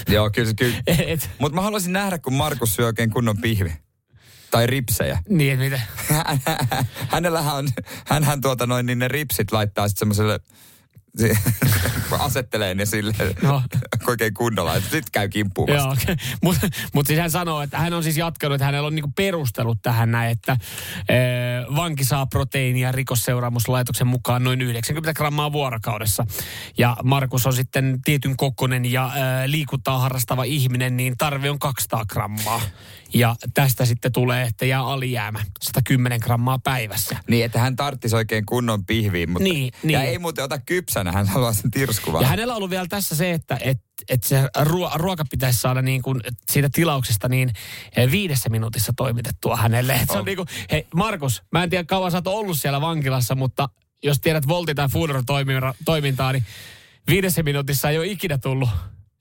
Joo, 0.08 0.30
kyllä, 0.30 0.52
kyllä. 0.54 0.76
Mutta 1.38 1.54
mä 1.54 1.60
haluaisin 1.60 1.92
nähdä, 1.92 2.18
kun 2.18 2.32
Markus 2.32 2.74
syö 2.74 2.86
oikein 2.86 3.10
kunnon 3.10 3.38
pihvi. 3.38 3.72
Tai 4.50 4.66
ripsejä. 4.66 5.18
niin, 5.28 5.52
et 5.52 5.58
miten? 5.58 5.82
Hänellähän 7.12 7.54
on, 7.56 7.68
hänhän 8.06 8.40
tuota 8.40 8.66
noin, 8.66 8.86
niin 8.86 8.98
ne 8.98 9.08
ripsit 9.08 9.52
laittaa 9.52 9.88
sitten 9.88 9.98
semmoiselle, 9.98 10.40
asettelee 12.18 12.74
ne 12.74 12.86
sille 12.86 13.14
No. 13.42 13.62
oikein 14.06 14.34
kunnolla, 14.34 14.76
että 14.76 14.90
sit 14.90 15.10
käy 15.10 15.28
kimppuun. 15.28 15.68
Joo, 15.68 15.90
okay. 15.92 16.16
mutta 16.44 16.68
mut 16.94 17.06
siis 17.06 17.18
hän 17.18 17.30
sanoo, 17.30 17.62
että 17.62 17.78
hän 17.78 17.92
on 17.92 18.02
siis 18.02 18.16
jatkanut, 18.16 18.54
että 18.54 18.64
hänellä 18.64 18.86
on 18.86 18.94
niinku 18.94 19.12
perustelut 19.16 19.78
tähän 19.82 20.10
näin, 20.10 20.30
että 20.30 20.56
ee, 21.08 21.16
vanki 21.76 22.04
saa 22.04 22.26
proteiinia 22.26 22.92
rikosseuraamuslaitoksen 22.92 24.06
mukaan 24.06 24.44
noin 24.44 24.62
90 24.62 25.14
grammaa 25.14 25.52
vuorokaudessa. 25.52 26.26
Ja 26.78 26.96
Markus 27.04 27.46
on 27.46 27.52
sitten 27.54 27.98
tietyn 28.04 28.36
kokonen 28.36 28.92
ja 28.92 29.10
ee, 29.14 29.50
liikuntaa 29.50 29.98
harrastava 29.98 30.44
ihminen, 30.44 30.96
niin 30.96 31.14
tarve 31.18 31.50
on 31.50 31.58
200 31.58 32.04
grammaa. 32.06 32.60
Ja 33.14 33.36
tästä 33.54 33.84
sitten 33.84 34.12
tulee, 34.12 34.46
että 34.46 34.66
jää 34.66 34.82
alijäämä 34.82 35.40
110 35.62 36.20
grammaa 36.22 36.58
päivässä. 36.58 37.16
Niin, 37.28 37.44
että 37.44 37.58
hän 37.58 37.76
tarttisi 37.76 38.16
oikein 38.16 38.46
kunnon 38.46 38.86
pihviin, 38.86 39.30
mutta 39.30 39.44
Niin, 39.44 39.72
ja 39.82 39.98
niin. 39.98 40.10
ei 40.10 40.18
muuten 40.18 40.44
ota 40.44 40.58
kypsänä, 40.58 41.12
hän 41.12 41.26
haluaa 41.28 41.52
sen 41.52 41.70
tirskuvan. 41.70 42.22
Ja 42.22 42.28
hänellä 42.28 42.52
on 42.52 42.56
ollut 42.56 42.70
vielä 42.70 42.86
tässä 42.88 43.16
se, 43.16 43.32
että 43.32 43.58
et, 43.60 43.78
et 44.08 44.24
se 44.24 44.48
ruo, 44.60 44.90
ruoka 44.94 45.24
pitäisi 45.30 45.60
saada 45.60 45.82
niin 45.82 46.02
kuin 46.02 46.20
siitä 46.50 46.68
tilauksesta 46.72 47.28
niin 47.28 47.50
eh, 47.96 48.10
viidessä 48.10 48.48
minuutissa 48.48 48.92
toimitettua 48.96 49.56
hänelle. 49.56 49.92
Et 49.94 50.06
se 50.06 50.12
on 50.12 50.18
Oh. 50.18 50.24
niin 50.24 50.36
kuin, 50.36 50.48
hei 50.70 50.86
Markus, 50.94 51.42
mä 51.52 51.62
en 51.62 51.70
tiedä 51.70 51.84
kauan 51.84 52.10
sä 52.10 52.16
oot 52.18 52.26
ollut 52.26 52.58
siellä 52.58 52.80
vankilassa, 52.80 53.34
mutta 53.34 53.68
jos 54.02 54.20
tiedät 54.20 54.48
Volti 54.48 54.74
tai 54.74 54.88
Foodor 54.88 55.22
toimintaa, 55.84 56.32
niin 56.32 56.44
viidessä 57.08 57.42
minuutissa 57.42 57.90
ei 57.90 57.98
ole 57.98 58.06
ikinä 58.06 58.38
tullut. 58.38 58.68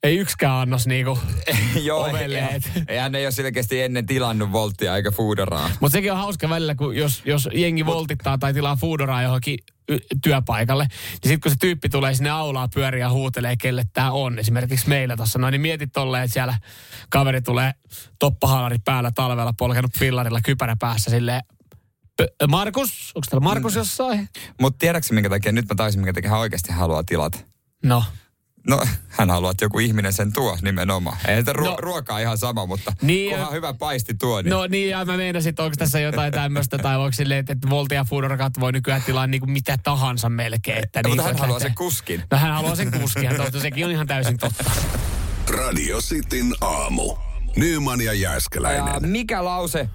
Ei 0.02 0.16
yksikään 0.16 0.54
annos 0.54 0.86
niinku 0.86 1.18
Joo, 1.82 2.00
ovelle. 2.10 2.38
ei, 2.38 2.60
ei, 2.88 2.98
hän 2.98 3.14
ei 3.14 3.26
ole 3.26 3.32
selkeästi 3.32 3.82
ennen 3.82 4.06
tilannut 4.06 4.52
volttia 4.52 4.96
eikä 4.96 5.10
fooderaa. 5.10 5.70
Mutta 5.80 5.92
sekin 5.92 6.12
on 6.12 6.18
hauska 6.18 6.48
välillä, 6.48 6.74
kun 6.74 6.96
jos, 6.96 7.22
jos 7.24 7.48
jengi 7.54 7.86
voltittaa 7.86 8.38
tai 8.38 8.54
tilaa 8.54 8.76
foodoraa 8.76 9.22
johonkin 9.22 9.58
y- 9.88 9.98
työpaikalle, 10.22 10.84
niin 10.84 11.18
sitten 11.22 11.40
kun 11.40 11.50
se 11.50 11.56
tyyppi 11.60 11.88
tulee 11.88 12.14
sinne 12.14 12.30
aulaa 12.30 12.68
pyöriä 12.74 13.04
ja 13.04 13.10
huutelee, 13.10 13.56
kelle 13.56 13.82
tämä 13.92 14.10
on, 14.12 14.38
esimerkiksi 14.38 14.88
meillä 14.88 15.16
tuossa 15.16 15.38
noin, 15.38 15.52
niin 15.52 15.60
mietit 15.60 15.90
tolleen, 15.92 16.24
että 16.24 16.32
siellä 16.32 16.54
kaveri 17.10 17.42
tulee 17.42 17.72
toppahalari 18.18 18.76
päällä 18.84 19.10
talvella, 19.14 19.52
polkenut 19.58 19.90
pillarilla 19.98 20.40
kypärä 20.44 20.76
päässä 20.80 21.10
silleen, 21.10 21.42
"Pö- 22.22 22.46
Markus, 22.48 23.12
onko 23.14 23.26
täällä 23.30 23.44
Markus 23.44 23.74
jossain? 23.74 24.28
Mutta 24.60 24.78
tiedätkö 24.78 25.14
minkä 25.14 25.30
takia, 25.30 25.52
nyt 25.52 25.68
mä 25.68 25.74
taisin 25.74 26.00
minkä 26.00 26.12
takia 26.12 26.30
hän 26.30 26.40
oikeasti 26.40 26.72
haluaa 26.72 27.02
tilata. 27.04 27.38
No, 27.84 28.04
No, 28.66 28.82
hän 29.08 29.30
haluaa, 29.30 29.50
että 29.50 29.64
joku 29.64 29.78
ihminen 29.78 30.12
sen 30.12 30.32
tuo 30.32 30.58
nimenomaan. 30.62 31.16
Ei 31.28 31.36
sitä 31.36 31.52
ruo- 31.52 31.64
No. 31.70 31.76
ruokaa 31.78 32.18
ihan 32.18 32.38
sama, 32.38 32.66
mutta 32.66 32.92
Niin, 33.02 33.30
kunhan 33.30 33.46
ja- 33.48 33.52
hyvä 33.52 33.74
paisti 33.74 34.14
tuo, 34.14 34.42
niin 34.42 34.50
no 34.50 34.66
niin, 34.66 34.90
ja 34.90 35.04
mä 35.04 35.16
meinasin, 35.16 35.50
että 35.50 35.62
onko 35.62 35.76
tässä 35.78 36.00
jotain 36.00 36.32
tämmöistä, 36.32 36.78
tai 36.78 36.96
onko 36.96 37.12
silleen, 37.12 37.40
että, 37.40 37.52
että 37.52 37.70
Volti 37.70 37.94
ja 37.94 38.04
Foodorakat 38.04 38.52
voi 38.60 38.72
nykyään 38.72 39.02
tilaa 39.02 39.26
niin 39.26 39.40
kuin 39.40 39.50
mitä 39.50 39.78
tahansa 39.82 40.28
melkein. 40.28 40.82
Että 40.84 40.98
Ja, 40.98 41.02
niin 41.02 41.10
mutta 41.10 41.22
hän 41.22 41.36
haluaa 41.36 41.54
lähtee- 41.54 41.68
sen 41.68 41.74
kuskin. 41.74 42.22
No 42.30 42.38
hän 42.38 42.52
haluaa 42.52 42.74
sen 42.76 42.90
kuskia, 43.00 43.34
totta, 43.36 43.60
sekin 43.60 43.84
on 43.84 43.90
ihan 43.92 44.06
täysin 44.06 44.36
totta. 44.36 44.64
Radio 45.48 45.98
Cityn 46.00 46.54
aamu. 46.60 47.16
Nyman 47.56 48.00
ja 48.00 48.12
Ja 48.12 48.20
Jääskeläinen. 48.20 49.08
mikä 49.10 49.44
lause 49.44 49.88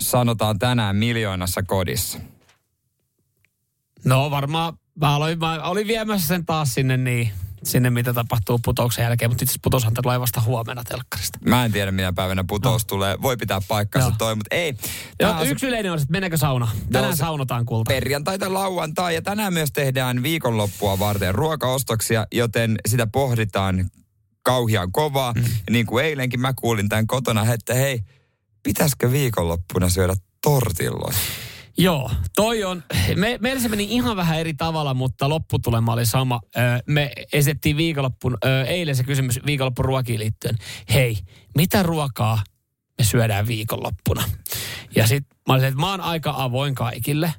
sanotaan 0.00 0.58
tänään 0.58 0.96
miljoonassa 0.96 1.62
kodissa? 1.62 2.18
No 4.04 4.30
varmaan 4.30 4.78
Mä, 5.00 5.14
aloin, 5.14 5.38
mä 5.38 5.62
olin 5.62 5.86
viemässä 5.86 6.28
sen 6.28 6.46
taas 6.46 6.74
sinne 6.74 6.96
niin, 6.96 7.30
sinne 7.66 7.90
mitä 7.90 8.12
tapahtuu 8.12 8.60
putouksen 8.64 9.02
jälkeen, 9.02 9.30
mutta 9.30 9.44
itse 9.44 9.50
asiassa 9.50 9.60
putoushan 9.62 9.94
tulee 10.02 10.20
vasta 10.20 10.40
huomenna 10.40 10.84
telkkarista. 10.84 11.38
Mä 11.44 11.64
en 11.64 11.72
tiedä, 11.72 11.92
minä 11.92 12.12
päivänä 12.12 12.44
putous 12.48 12.82
no. 12.82 12.86
tulee. 12.88 13.16
Voi 13.22 13.36
pitää 13.36 13.60
paikkansa 13.68 14.08
Joo. 14.08 14.16
toi, 14.18 14.34
mutta 14.34 14.56
ei. 14.56 14.74
Tää 15.18 15.38
on 15.38 15.46
se 15.46 15.52
yksi 15.52 15.66
yleinen 15.66 15.92
on, 15.92 15.98
että 15.98 16.12
mennäänkö 16.12 16.36
sauna. 16.36 16.68
Tänään 16.92 17.16
se- 17.16 17.20
saunotaan 17.20 17.66
kulta. 17.66 17.88
perjantai 17.88 18.38
tai 18.38 18.50
lauantai. 18.50 19.14
Ja 19.14 19.22
tänään 19.22 19.52
myös 19.52 19.72
tehdään 19.72 20.22
viikonloppua 20.22 20.98
varten 20.98 21.34
ruokaostoksia, 21.34 22.26
joten 22.32 22.76
sitä 22.88 23.06
pohditaan 23.06 23.90
kauhian 24.42 24.92
kovaa. 24.92 25.32
Mm. 25.32 25.42
Ja 25.42 25.48
niin 25.70 25.86
kuin 25.86 26.04
eilenkin 26.04 26.40
mä 26.40 26.52
kuulin 26.60 26.88
tämän 26.88 27.06
kotona, 27.06 27.52
että 27.52 27.74
hei, 27.74 28.00
pitäisikö 28.62 29.12
viikonloppuna 29.12 29.88
syödä 29.88 30.14
tortilloja? 30.42 31.18
Joo, 31.78 32.10
toi 32.34 32.64
on, 32.64 32.82
me, 33.16 33.38
meillä 33.40 33.60
se 33.60 33.68
meni 33.68 33.84
ihan 33.84 34.16
vähän 34.16 34.38
eri 34.38 34.54
tavalla, 34.54 34.94
mutta 34.94 35.28
lopputulema 35.28 35.92
oli 35.92 36.06
sama. 36.06 36.40
Me 36.86 37.12
esitettiin 37.32 37.76
viikonloppun, 37.76 38.38
eilen 38.66 38.96
se 38.96 39.04
kysymys 39.04 39.40
viikonloppun 39.46 39.84
ruokiin 39.84 40.20
liittyen. 40.20 40.58
Hei, 40.94 41.16
mitä 41.56 41.82
ruokaa 41.82 42.42
me 42.98 43.04
syödään 43.04 43.46
viikonloppuna? 43.46 44.24
Ja 44.96 45.06
sitten 45.06 45.38
mä 45.48 45.54
olisin, 45.54 45.68
että 45.68 45.80
mä 45.80 45.90
oon 45.90 46.00
aika 46.00 46.34
avoin 46.36 46.74
kaikille. 46.74 47.34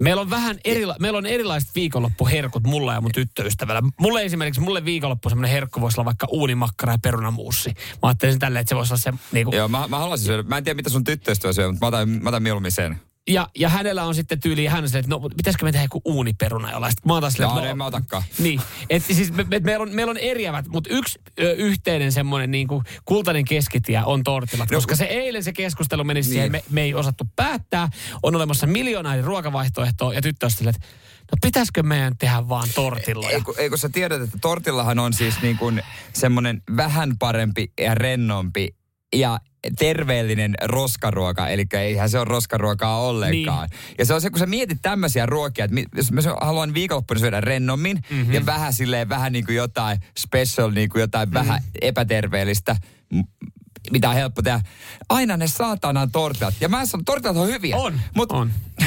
Meillä 0.00 0.22
on 0.22 0.30
vähän 0.30 0.58
erila- 0.64 0.96
meillä 1.00 1.18
on 1.18 1.26
erilaiset 1.26 1.70
viikonloppuherkut 1.74 2.64
mulla 2.64 2.94
ja 2.94 3.00
mun 3.00 3.12
tyttöystävällä. 3.12 3.82
Mulle 4.00 4.22
esimerkiksi, 4.24 4.60
mulle 4.60 4.84
viikonloppu 4.84 5.28
semmoinen 5.28 5.50
herkku 5.50 5.80
voisi 5.80 6.00
olla 6.00 6.04
vaikka 6.04 6.26
uunimakkara 6.30 6.92
ja 6.92 6.98
perunamuussi. 7.02 7.70
Mä 7.70 8.08
ajattelin 8.08 8.38
tälleen, 8.38 8.60
että 8.60 8.68
se 8.68 8.76
voisi 8.76 8.92
olla 8.92 9.00
se 9.00 9.12
niinku, 9.32 9.56
Joo, 9.56 9.68
mä, 9.68 9.88
mä 9.88 9.98
haluaisin 9.98 10.26
syödä. 10.26 10.42
Mä 10.42 10.56
en 10.56 10.64
tiedä, 10.64 10.76
mitä 10.76 10.90
sun 10.90 11.04
tyttöystävä 11.04 11.52
syö, 11.52 11.68
mutta 11.68 11.84
mä 11.84 11.88
otan, 11.88 12.08
mä 12.08 12.28
otan 12.28 12.42
mieluummin 12.42 12.72
sen. 12.72 13.00
Ja, 13.28 13.48
ja 13.58 13.68
hänellä 13.68 14.04
on 14.04 14.14
sitten 14.14 14.40
tyyli, 14.40 14.66
hän 14.66 14.84
on 14.84 14.96
että 14.96 15.08
no 15.08 15.20
pitäisikö 15.20 15.64
me 15.64 15.72
tehdä 15.72 15.84
joku 15.84 16.00
uuniperuna 16.04 16.72
jollain. 16.72 16.92
Sitten 16.92 17.08
mä 17.08 17.12
oon 17.12 17.20
taas 17.20 17.32
silleen, 17.32 17.50
että 17.50 17.62
no, 17.62 17.70
en 17.70 17.78
mä 17.78 17.86
otakaan. 17.86 18.22
Niin, 18.38 18.60
että 18.90 19.14
siis 19.14 19.32
me, 19.32 19.44
me, 19.44 19.58
meillä, 19.58 19.82
on, 19.82 19.94
meillä 19.94 20.10
on 20.10 20.16
eriävät, 20.16 20.68
mutta 20.68 20.90
yksi 20.92 21.18
ö, 21.40 21.52
yhteinen 21.52 22.12
semmoinen 22.12 22.50
niin 22.50 22.68
kuin 22.68 22.84
kultainen 23.04 23.44
keskitie 23.44 24.02
on 24.04 24.24
tortillat. 24.24 24.70
No, 24.70 24.76
koska 24.76 24.96
se 24.96 25.04
eilen 25.04 25.44
se 25.44 25.52
keskustelu 25.52 26.04
meni 26.04 26.20
niin. 26.20 26.30
Siihen, 26.30 26.52
me, 26.52 26.64
me 26.70 26.82
ei 26.82 26.94
osattu 26.94 27.24
päättää. 27.36 27.88
On 28.22 28.36
olemassa 28.36 28.66
miljoona 28.66 29.14
eri 29.14 29.22
ruokavaihtoehtoa 29.22 30.14
ja 30.14 30.22
tyttö 30.22 30.46
on 30.46 30.50
silleen, 30.50 30.74
että 30.76 30.88
no 31.32 31.38
pitäisikö 31.42 31.82
meidän 31.82 32.16
tehdä 32.18 32.48
vaan 32.48 32.68
tortilloja? 32.74 33.30
Ei, 33.30 33.40
kun, 33.40 33.54
ei 33.58 33.68
kun 33.68 33.78
sä 33.78 33.88
tiedät, 33.88 34.22
että 34.22 34.38
tortillahan 34.40 34.98
on 34.98 35.12
siis 35.12 35.42
niin 35.42 35.58
kuin 35.58 35.82
semmoinen 36.12 36.62
vähän 36.76 37.18
parempi 37.18 37.72
ja 37.80 37.94
rennompi 37.94 38.74
ja 39.16 39.38
terveellinen 39.78 40.54
roskaruoka, 40.64 41.48
eli 41.48 41.66
eihän 41.72 42.10
se 42.10 42.18
ole 42.18 42.24
roskaruokaa 42.24 43.00
ollenkaan. 43.00 43.68
Niin. 43.68 43.94
Ja 43.98 44.04
se 44.04 44.14
on 44.14 44.20
se, 44.20 44.30
kun 44.30 44.38
sä 44.38 44.46
mietit 44.46 44.78
tämmöisiä 44.82 45.26
ruokia, 45.26 45.64
että 45.64 45.76
jos 45.96 46.12
mä 46.12 46.20
haluan 46.40 46.74
viikonloppuna 46.74 47.20
syödä 47.20 47.40
rennommin 47.40 48.04
mm-hmm. 48.10 48.32
ja 48.32 48.46
vähän 48.46 48.72
silleen, 48.72 49.08
vähän 49.08 49.32
niin 49.32 49.46
kuin 49.46 49.56
jotain 49.56 50.00
special, 50.18 50.70
niin 50.70 50.88
kuin 50.88 51.00
jotain 51.00 51.28
mm-hmm. 51.28 51.48
vähän 51.48 51.62
epäterveellistä, 51.80 52.76
mitä 53.92 54.08
on 54.08 54.14
helppo 54.14 54.42
tehdä. 54.42 54.60
Aina 55.08 55.36
ne 55.36 55.46
saatanan 55.46 56.10
tortilat. 56.10 56.54
Ja 56.60 56.68
mä 56.68 56.86
sanon, 56.86 57.04
tortilat 57.04 57.36
on 57.36 57.48
hyviä. 57.48 57.76
On, 57.76 58.00
Mut 58.14 58.32
on. 58.32 58.50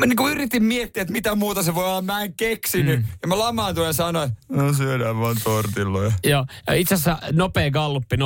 mä 0.00 0.06
niin 0.06 0.30
yritin 0.30 0.62
miettiä, 0.62 1.00
että 1.00 1.12
mitä 1.12 1.34
muuta 1.34 1.62
se 1.62 1.74
voi 1.74 1.84
olla. 1.84 2.02
Mä 2.02 2.22
en 2.22 2.34
keksinyt. 2.34 3.00
Mm. 3.00 3.06
Ja 3.22 3.28
mä 3.28 3.38
lamaantuin 3.38 3.86
ja 3.86 3.92
sanoin, 3.92 4.30
no 4.48 4.72
syödään 4.72 5.20
vaan 5.20 5.36
tortilloja. 5.44 6.12
Joo, 6.24 6.46
itse 6.74 6.94
asiassa 6.94 7.18
nopea 7.32 7.70
galluppi 7.70 8.16
0447255854. 8.16 8.20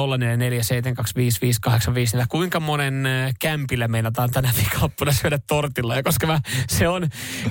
Kuinka 2.28 2.60
monen 2.60 3.06
äh, 3.06 3.34
kämpillä 3.40 3.88
meinataan 3.88 4.30
tänä 4.30 4.52
viikonloppuna 4.56 5.12
syödä 5.12 5.38
tortilloja, 5.46 6.02
koska 6.02 6.26
mä, 6.26 6.40
se, 6.68 6.88
on, 6.88 7.08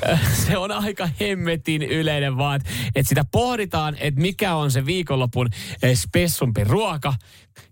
äh, 0.10 0.34
se 0.34 0.58
on 0.58 0.72
aika 0.72 1.10
hemmetin 1.20 1.84
yleinen 1.84 2.38
vaan, 2.38 2.56
että 2.56 2.70
et 2.96 3.08
sitä 3.08 3.26
pohditaan, 3.32 3.96
että 4.00 4.22
mikä 4.22 4.56
on 4.56 4.72
se 4.72 4.86
viikonlopun 4.86 5.50
äh, 5.84 5.92
spessumpi 5.94 6.64
ruoka, 6.64 7.14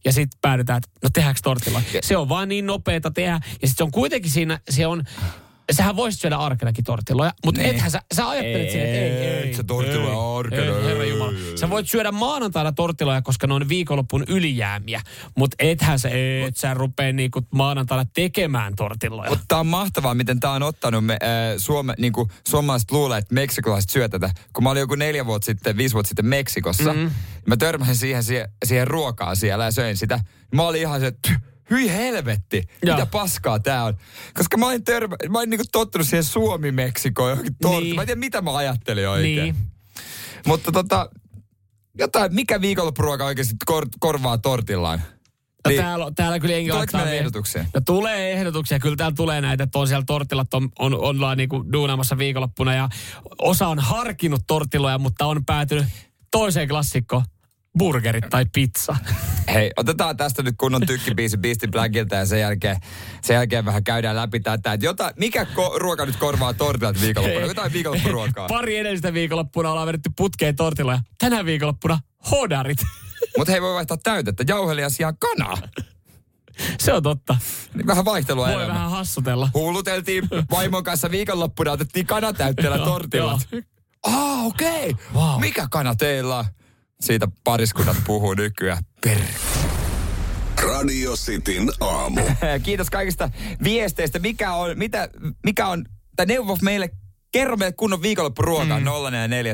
ja 0.06 0.14
sitten 0.14 0.40
päädytään, 0.42 0.78
että 0.78 0.90
no 1.04 1.10
tehdäänkö 1.14 1.40
tortilla. 1.44 1.82
Se 2.02 2.18
on 2.18 2.30
vaan 2.30 2.50
niin 2.50 2.66
nopeeta 2.66 3.12
tehdä, 3.12 3.32
ja 3.32 3.40
sitten 3.52 3.70
se 3.78 3.84
on 3.84 3.92
kuitenkin 3.92 4.32
siinä, 4.32 4.60
se 4.70 4.88
on, 4.88 5.04
sähän 5.72 5.96
voisit 5.96 6.22
syödä 6.22 6.36
arkenakin 6.36 6.84
tortilloja, 6.84 7.32
mutta 7.46 7.62
Niin. 7.62 7.76
ethän 7.76 7.92
sä, 7.92 8.02
sä 8.16 8.30
ajattelet 8.30 8.70
sinne, 8.70 8.86
että 8.86 9.00
ei, 9.00 9.28
ei. 9.28 9.54
Se 9.54 9.64
tortilla 9.64 10.12
on 10.12 10.40
arkena, 10.40 10.74
Sä 11.56 11.70
voit 11.70 11.90
syödä 11.90 12.12
maanantaina 12.12 12.72
tortilloja, 12.72 13.22
koska 13.22 13.48
ne 13.48 13.54
on 13.54 13.70
viikonloppun 13.70 14.24
ylijäämiä. 14.28 15.02
Mutta 15.38 15.56
ethän 15.60 16.00
sä, 16.00 16.10
et 16.48 16.58
sä 16.58 16.74
rupee 16.74 17.14
niinku 17.14 17.42
maanantaina 17.52 18.06
tekemään 18.14 18.76
tortilloja. 18.76 19.30
Mutta 19.30 19.46
tää 19.48 19.60
on 19.60 19.68
mahtavaa, 19.68 20.14
miten 20.14 20.40
tää 20.40 20.52
on 20.52 20.64
ottanut 20.64 21.06
me, 21.06 21.14
äh, 21.14 21.20
Suome, 21.58 21.94
niinku, 21.98 22.28
suomalaiset 22.48 22.92
luulee, 22.92 23.18
että 23.18 23.34
meksikolaiset 23.34 23.90
syö 23.90 24.10
tätä. 24.10 24.30
Kun 24.54 24.64
mä 24.64 24.70
olin 24.70 24.80
joku 24.80 24.96
neljä 24.96 25.26
vuotta 25.26 25.46
sitten, 25.46 25.78
viisi 25.78 25.94
vuotta 25.94 26.08
sitten 26.08 26.26
Meksikossa, 26.26 26.94
mm-hmm. 26.94 27.12
mä 27.46 27.58
törmäsin 27.58 27.96
siihen, 27.96 28.24
siihen, 28.24 28.50
siihen 28.66 28.88
ruokaan 28.88 29.36
siellä 29.36 29.64
ja 29.64 29.72
söin 29.72 29.98
sitä. 29.98 30.20
Mä 30.56 30.64
olin 30.64 30.82
ihan 30.82 31.00
se, 31.00 31.08
että 31.08 31.40
hyi 31.70 31.90
helvetti, 31.90 32.64
Joo. 32.84 32.96
mitä 32.98 33.06
paskaa 33.06 33.60
tää 33.60 33.84
on. 33.84 33.94
Koska 34.34 34.58
mä 34.58 34.68
olin, 34.68 34.84
törmä, 34.84 35.16
mä 35.30 35.38
olin 35.38 35.50
niinku 35.50 35.66
tottunut 35.72 36.08
siihen 36.08 36.24
Suomi-Meksikoon, 36.24 37.30
johonkin 37.30 37.56
tortti. 37.62 37.84
Niin. 37.84 37.96
Mä 37.96 38.02
en 38.02 38.06
tiedä, 38.08 38.20
mitä 38.20 38.42
mä 38.42 38.56
ajattelin 38.58 39.10
oikein. 39.10 39.36
Niin. 39.36 39.56
Mutta 40.46 40.72
tota, 40.72 41.10
jotain, 41.98 42.36
mikä 42.36 42.62
viikonloppuruoka 42.62 43.26
oikeasti 43.26 43.56
kor, 43.66 43.88
korvaa 44.00 44.38
tortillaan? 44.38 45.02
No 45.66 45.70
Niin. 45.70 45.82
täällä, 45.82 46.12
täällä 46.16 46.40
kyllä 46.40 46.54
jengi 46.54 46.72
Tuleeko 46.72 46.98
meille 46.98 47.18
ehdotuksia? 47.18 47.66
No 47.74 47.82
tulee 47.86 48.32
ehdotuksia. 48.34 48.80
Kyllä 48.80 48.96
täällä 48.96 49.16
tulee 49.16 49.42
näitä, 49.42 49.64
että 49.64 49.80
on 49.80 49.88
siellä 49.88 50.04
tortillat, 50.08 50.54
on, 50.54 50.70
on, 50.80 50.94
ollaan 50.94 51.38
niinku 51.38 51.66
duunaamassa 51.74 52.18
viikonloppuna 52.18 52.76
ja 52.76 52.90
osa 53.38 53.68
on 53.68 53.80
harkinnut 53.80 54.42
tortilloja, 54.48 54.98
mutta 54.98 55.26
on 55.26 55.46
päätynyt 55.46 55.86
toiseen 56.32 56.68
klassikko, 56.68 57.24
burgerit 57.78 58.26
tai 58.30 58.46
pizza. 58.54 58.96
Hei, 59.54 59.72
otetaan 59.78 60.18
tästä 60.18 60.44
nyt 60.44 60.56
kunnon 60.58 60.82
tykkibiisi 60.88 61.38
Beastie 61.38 61.70
Blackilta 61.70 62.16
ja 62.16 62.26
sen 62.26 62.40
jälkeen, 62.40 62.78
sen 63.22 63.34
jälkeen 63.34 63.66
vähän 63.66 63.84
käydään 63.84 64.16
läpi 64.16 64.40
tätä, 64.40 64.74
että 64.74 64.86
jotain, 64.86 65.14
mikä 65.18 65.44
ko- 65.44 65.78
ruoka 65.78 66.06
nyt 66.06 66.16
korvaa 66.16 66.54
tortilat 66.54 67.02
viikonloppuna? 67.02 67.46
Jotain 67.46 67.74
viikonloppuruokaa. 67.74 68.48
Pari 68.48 68.78
edellistä 68.78 69.14
viikonloppuna 69.14 69.72
ollaan 69.72 69.88
vedetty 69.88 70.12
putkeen 70.18 70.56
tortilloja. 70.56 71.00
Tänä 71.18 71.46
viikonloppuna 71.46 72.00
hodarit. 72.32 72.78
Mutta 73.38 73.52
hei, 73.52 73.62
voi 73.62 73.74
vaihtaa 73.74 73.98
täytettä. 73.98 74.44
Jauhelia 74.48 74.90
sijaan 74.90 75.18
kanaa. 75.18 75.58
Se 76.80 76.94
on 76.94 77.04
totta. 77.04 77.38
Niin 77.74 77.88
Vähän 77.88 78.06
vaihtelua 78.06 78.46
Voi 78.46 78.54
elämään. 78.54 78.76
vähän 78.76 78.92
hassutella. 78.92 79.50
Hulluteltiin 79.54 80.24
vaimon 80.52 80.84
kanssa 80.84 81.12
viikonloppuna, 81.12 81.72
otettiin 81.72 82.06
kanatäytteellä 82.06 82.78
joo. 83.14 83.40
Ah, 84.04 84.46
okei. 84.46 84.90
Okay. 84.90 85.06
Wow. 85.14 85.40
Mikä 85.40 85.68
kana 85.72 85.96
teillä 85.96 86.38
on? 86.38 86.46
Siitä 87.02 87.28
pariskunnat 87.44 87.98
puhuu 88.08 88.34
nykyään. 88.34 88.84
Per. 89.02 89.18
Radio 90.64 91.14
Cityn 91.16 91.72
aamu. 91.80 92.22
Kiitos 92.64 92.90
kaikista 92.90 93.30
viesteistä. 93.64 94.20
Mikä 94.20 94.54
on, 94.54 94.78
mitä, 94.78 95.10
mikä 95.44 95.68
on, 95.68 95.86
tai 96.16 96.26
neuvo 96.26 96.58
meille, 96.62 96.90
kerro 97.32 97.58
meille 97.58 97.74
kunnon 97.74 98.02
viikonloppuruokaa. 98.02 98.80
Mm. 98.80 98.86
044 98.86 99.54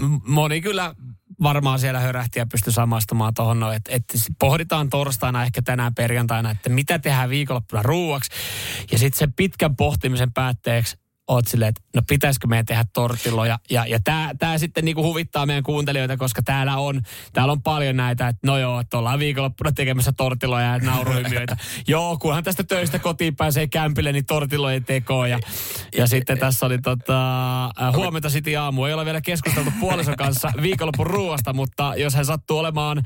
M- 0.00 0.32
Moni 0.32 0.60
kyllä 0.60 0.94
varmaan 1.42 1.78
siellä 1.78 2.00
hörähti 2.00 2.38
ja 2.38 2.46
pystyi 2.46 2.72
samastumaan 2.72 3.34
tuohon, 3.34 3.60
no, 3.60 3.72
että, 3.72 3.92
että 3.92 4.18
pohditaan 4.40 4.90
torstaina, 4.90 5.44
ehkä 5.44 5.62
tänään 5.62 5.94
perjantaina, 5.94 6.50
että 6.50 6.68
mitä 6.68 6.98
tehdään 6.98 7.30
viikonloppuna 7.30 7.82
ruuaksi. 7.82 8.30
Ja 8.92 8.98
sitten 8.98 9.18
sen 9.18 9.32
pitkän 9.32 9.76
pohtimisen 9.76 10.32
päätteeksi 10.32 10.96
oot 11.28 11.46
silleen, 11.46 11.68
että 11.68 11.80
no 11.94 12.02
pitäisikö 12.08 12.46
meidän 12.46 12.66
tehdä 12.66 12.84
tortilloja. 12.92 13.58
Ja, 13.70 13.86
ja 13.86 13.98
tämä 14.04 14.30
tää 14.38 14.58
sitten 14.58 14.84
niinku 14.84 15.02
huvittaa 15.02 15.46
meidän 15.46 15.64
kuuntelijoita, 15.64 16.16
koska 16.16 16.42
täällä 16.42 16.76
on, 16.76 17.02
täällä 17.32 17.52
on 17.52 17.62
paljon 17.62 17.96
näitä, 17.96 18.28
että 18.28 18.46
no 18.46 18.58
joo, 18.58 18.80
että 18.80 18.98
ollaan 18.98 19.18
viikonloppuna 19.18 19.72
tekemässä 19.72 20.12
tortilloja 20.12 20.66
ja 20.66 20.78
nauruhymiöitä. 20.78 21.56
joo, 21.88 22.18
kunhan 22.18 22.44
tästä 22.44 22.64
töistä 22.64 22.98
kotiin 22.98 23.36
pääsee 23.36 23.66
kämpille, 23.66 24.12
niin 24.12 24.26
tortillojen 24.26 24.84
tekoon. 24.84 25.30
Ja, 25.30 25.38
ja 25.96 26.06
sitten 26.06 26.38
tässä 26.38 26.66
oli 26.66 26.78
tota, 26.78 27.64
äh, 27.64 27.94
huomenta 27.96 28.28
City 28.28 28.56
aamu. 28.56 28.84
Ei 28.84 28.94
ole 28.94 29.04
vielä 29.04 29.20
keskusteltu 29.20 29.70
puolison 29.80 30.16
kanssa 30.16 30.52
viikonlopun 30.62 31.06
ruoasta, 31.06 31.52
mutta 31.52 31.92
jos 31.96 32.14
hän 32.14 32.24
sattuu 32.24 32.58
olemaan 32.58 32.98
äh, 32.98 33.04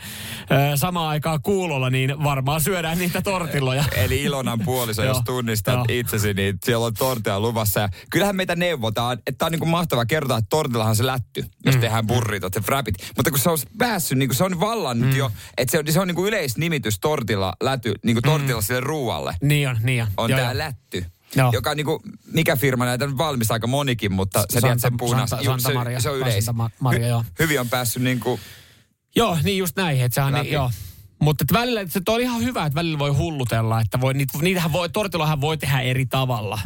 samaan 0.75 1.09
aikaan 1.09 1.43
kuulolla, 1.43 1.91
niin 1.91 2.25
varmaan 2.25 2.61
syödään 2.61 2.99
niitä 2.99 3.23
tortilloja. 3.23 3.85
Eli 3.97 4.23
Ilonan 4.23 4.61
puoliso, 4.65 5.05
jos 5.13 5.21
tunnistat 5.25 5.91
itsesi, 5.91 6.35
niin 6.35 6.59
siellä 6.65 6.87
on 6.87 6.95
tortilla 6.95 7.41
luvassa. 7.41 7.89
Kyllähän 8.11 8.37
meitä 8.37 8.57
neuvotaan, 8.57 9.19
että 9.27 9.39
tämä 9.39 9.47
on 9.47 9.53
niinku 9.53 9.67
mahtavaa 9.67 10.07
kertoa, 10.07 10.39
että 10.39 10.49
tortillahan 10.51 10.91
on 10.91 10.97
se 10.97 11.07
lätty, 11.07 11.45
jos 11.65 11.75
mm. 11.75 11.81
tehdään 11.81 12.07
burritot 12.07 12.55
ja 12.55 12.61
frapit. 12.61 12.95
Mutta 13.17 13.31
kun 13.31 13.39
se 13.41 13.51
on 13.51 13.59
päässyt, 13.79 14.19
niin 14.19 14.35
se 14.35 14.45
on 14.45 14.61
vallannut 14.61 15.11
mm. 15.11 15.17
jo, 15.17 15.33
että 15.57 15.73
se 15.73 15.79
on, 15.79 15.85
se 15.93 16.01
on 16.01 16.07
niinku 16.07 16.27
yleisnimitys 16.27 16.99
tortilla, 17.01 17.53
läty, 17.63 17.95
niinku 18.03 18.23
tortilla 18.23 18.61
mm. 18.61 18.65
sille 18.65 18.81
ruualle. 18.81 19.35
Niin 19.43 19.69
on, 19.69 19.79
niin 19.83 20.03
on. 20.03 20.09
On 20.17 20.31
Joo, 20.31 20.39
tämä 20.39 20.53
joo. 20.53 20.59
lätty. 20.59 21.05
Joo. 21.37 21.51
Joka 21.53 21.71
on 21.71 21.77
niinku, 21.77 22.03
mikä 22.33 22.57
firma 22.57 22.85
näitä 22.85 23.07
nyt 23.07 23.19
valmistaa 23.19 23.55
aika 23.55 23.67
monikin, 23.67 24.13
mutta 24.13 24.45
sä 24.53 24.61
tiedät 24.61 24.81
sen 24.81 24.97
punas. 24.97 25.31
Santa, 25.31 25.45
Santa 25.45 25.75
Maria. 25.75 25.99
se, 25.99 26.03
se 26.03 26.11
on 26.11 26.17
yleis. 26.19 26.45
Santa 26.45 26.63
Ma- 26.63 26.71
Maria, 26.81 27.09
joo. 27.09 27.25
Hyvin 27.39 27.61
on 27.61 27.69
päässyt 27.69 28.03
niinku, 28.03 28.41
Joo, 29.17 29.39
niin 29.43 29.59
just 29.59 29.77
näin, 29.77 30.01
että 30.01 30.15
sehän 30.15 30.35
niin, 30.35 30.53
joo. 30.53 30.71
Mutta 31.19 31.45
että 31.45 31.55
välillä, 31.55 31.81
se 31.89 32.01
on 32.09 32.21
ihan 32.21 32.43
hyvä, 32.43 32.67
että 32.67 32.75
välillä 32.75 32.99
voi 32.99 33.11
hullutella, 33.11 33.81
että 33.81 34.01
voi, 34.01 34.15
niitä, 34.15 34.39
niitähän 34.43 34.73
voi, 34.73 34.89
tortillahan 34.89 35.41
voi 35.41 35.59
tehdä 35.59 35.81
eri 35.81 36.07
tavalla. 36.07 36.59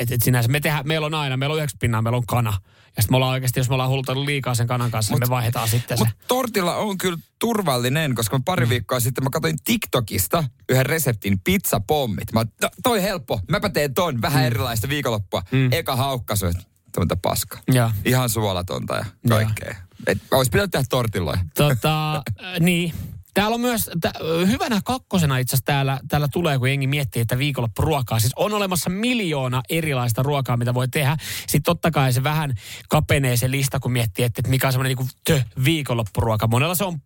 Että 0.00 0.14
et 0.14 0.22
sinänsä 0.22 0.48
me 0.48 0.60
tehdään, 0.60 0.88
meillä 0.88 1.06
on 1.06 1.14
aina, 1.14 1.36
meillä 1.36 1.52
on 1.52 1.58
yhdeksän 1.58 1.78
pinnaa, 1.78 2.02
meillä 2.02 2.16
on 2.16 2.26
kana. 2.26 2.52
Ja 2.96 3.02
sitten 3.02 3.12
me 3.12 3.16
ollaan 3.16 3.32
oikeasti, 3.32 3.60
jos 3.60 3.68
me 3.68 3.74
ollaan 3.74 3.90
hullutellut 3.90 4.24
liikaa 4.24 4.54
sen 4.54 4.66
kanan 4.66 4.90
kanssa, 4.90 5.12
mut, 5.12 5.20
niin 5.20 5.28
me 5.28 5.34
vaihdetaan 5.34 5.68
sitten 5.68 5.98
se. 5.98 6.04
Mutta 6.04 6.24
tortilla 6.28 6.76
on 6.76 6.98
kyllä 6.98 7.18
turvallinen, 7.38 8.14
koska 8.14 8.38
mä 8.38 8.42
pari 8.44 8.66
mm. 8.66 8.70
viikkoa 8.70 9.00
sitten 9.00 9.24
mä 9.24 9.30
katsoin 9.30 9.56
TikTokista 9.64 10.44
yhden 10.68 10.86
reseptin 10.86 11.40
pizzapommit. 11.40 12.32
Mä 12.32 12.44
no, 12.62 12.68
toi 12.82 13.02
helppo, 13.02 13.40
mäpä 13.48 13.68
teen 13.68 13.94
ton, 13.94 14.22
vähän 14.22 14.42
mm. 14.42 14.46
erilaista 14.46 14.88
viikonloppua. 14.88 15.42
Mm. 15.50 15.68
Eka 15.72 15.96
haukkasu, 15.96 16.46
tuota 16.94 17.16
paska. 17.22 17.58
Ja. 17.72 17.90
Ihan 18.04 18.28
suolatonta 18.28 18.96
ja 18.96 19.04
kaikkea. 19.28 19.74
Ja. 20.06 20.14
olisi 20.30 20.50
pitänyt 20.50 20.70
tehdä 20.70 20.84
tortilloja. 20.90 21.38
Tota, 21.54 22.22
niin. 22.60 22.92
Täällä 23.34 23.54
on 23.54 23.60
myös, 23.60 23.90
t- 24.00 24.46
hyvänä 24.46 24.80
kakkosena 24.84 25.38
itse 25.38 25.54
asiassa 25.54 25.66
täällä, 25.66 26.00
täällä 26.08 26.28
tulee, 26.28 26.58
kun 26.58 26.68
jengi 26.68 26.86
miettii, 26.86 27.22
että 27.22 27.38
viikonloppuruokaa. 27.38 28.20
Siis 28.20 28.32
on 28.36 28.52
olemassa 28.52 28.90
miljoona 28.90 29.62
erilaista 29.68 30.22
ruokaa, 30.22 30.56
mitä 30.56 30.74
voi 30.74 30.88
tehdä. 30.88 31.16
Sitten 31.40 31.62
totta 31.62 31.90
kai 31.90 32.12
se 32.12 32.22
vähän 32.22 32.54
kapenee 32.88 33.36
se 33.36 33.50
lista, 33.50 33.80
kun 33.80 33.92
miettii, 33.92 34.24
että, 34.24 34.42
mikä 34.48 34.66
on 34.66 34.72
semmoinen 34.72 34.96
niin 34.96 35.08
tö 35.24 35.42
viikonloppuruoka. 35.64 36.46
Monella 36.46 36.74
se 36.74 36.84
on 36.84 36.98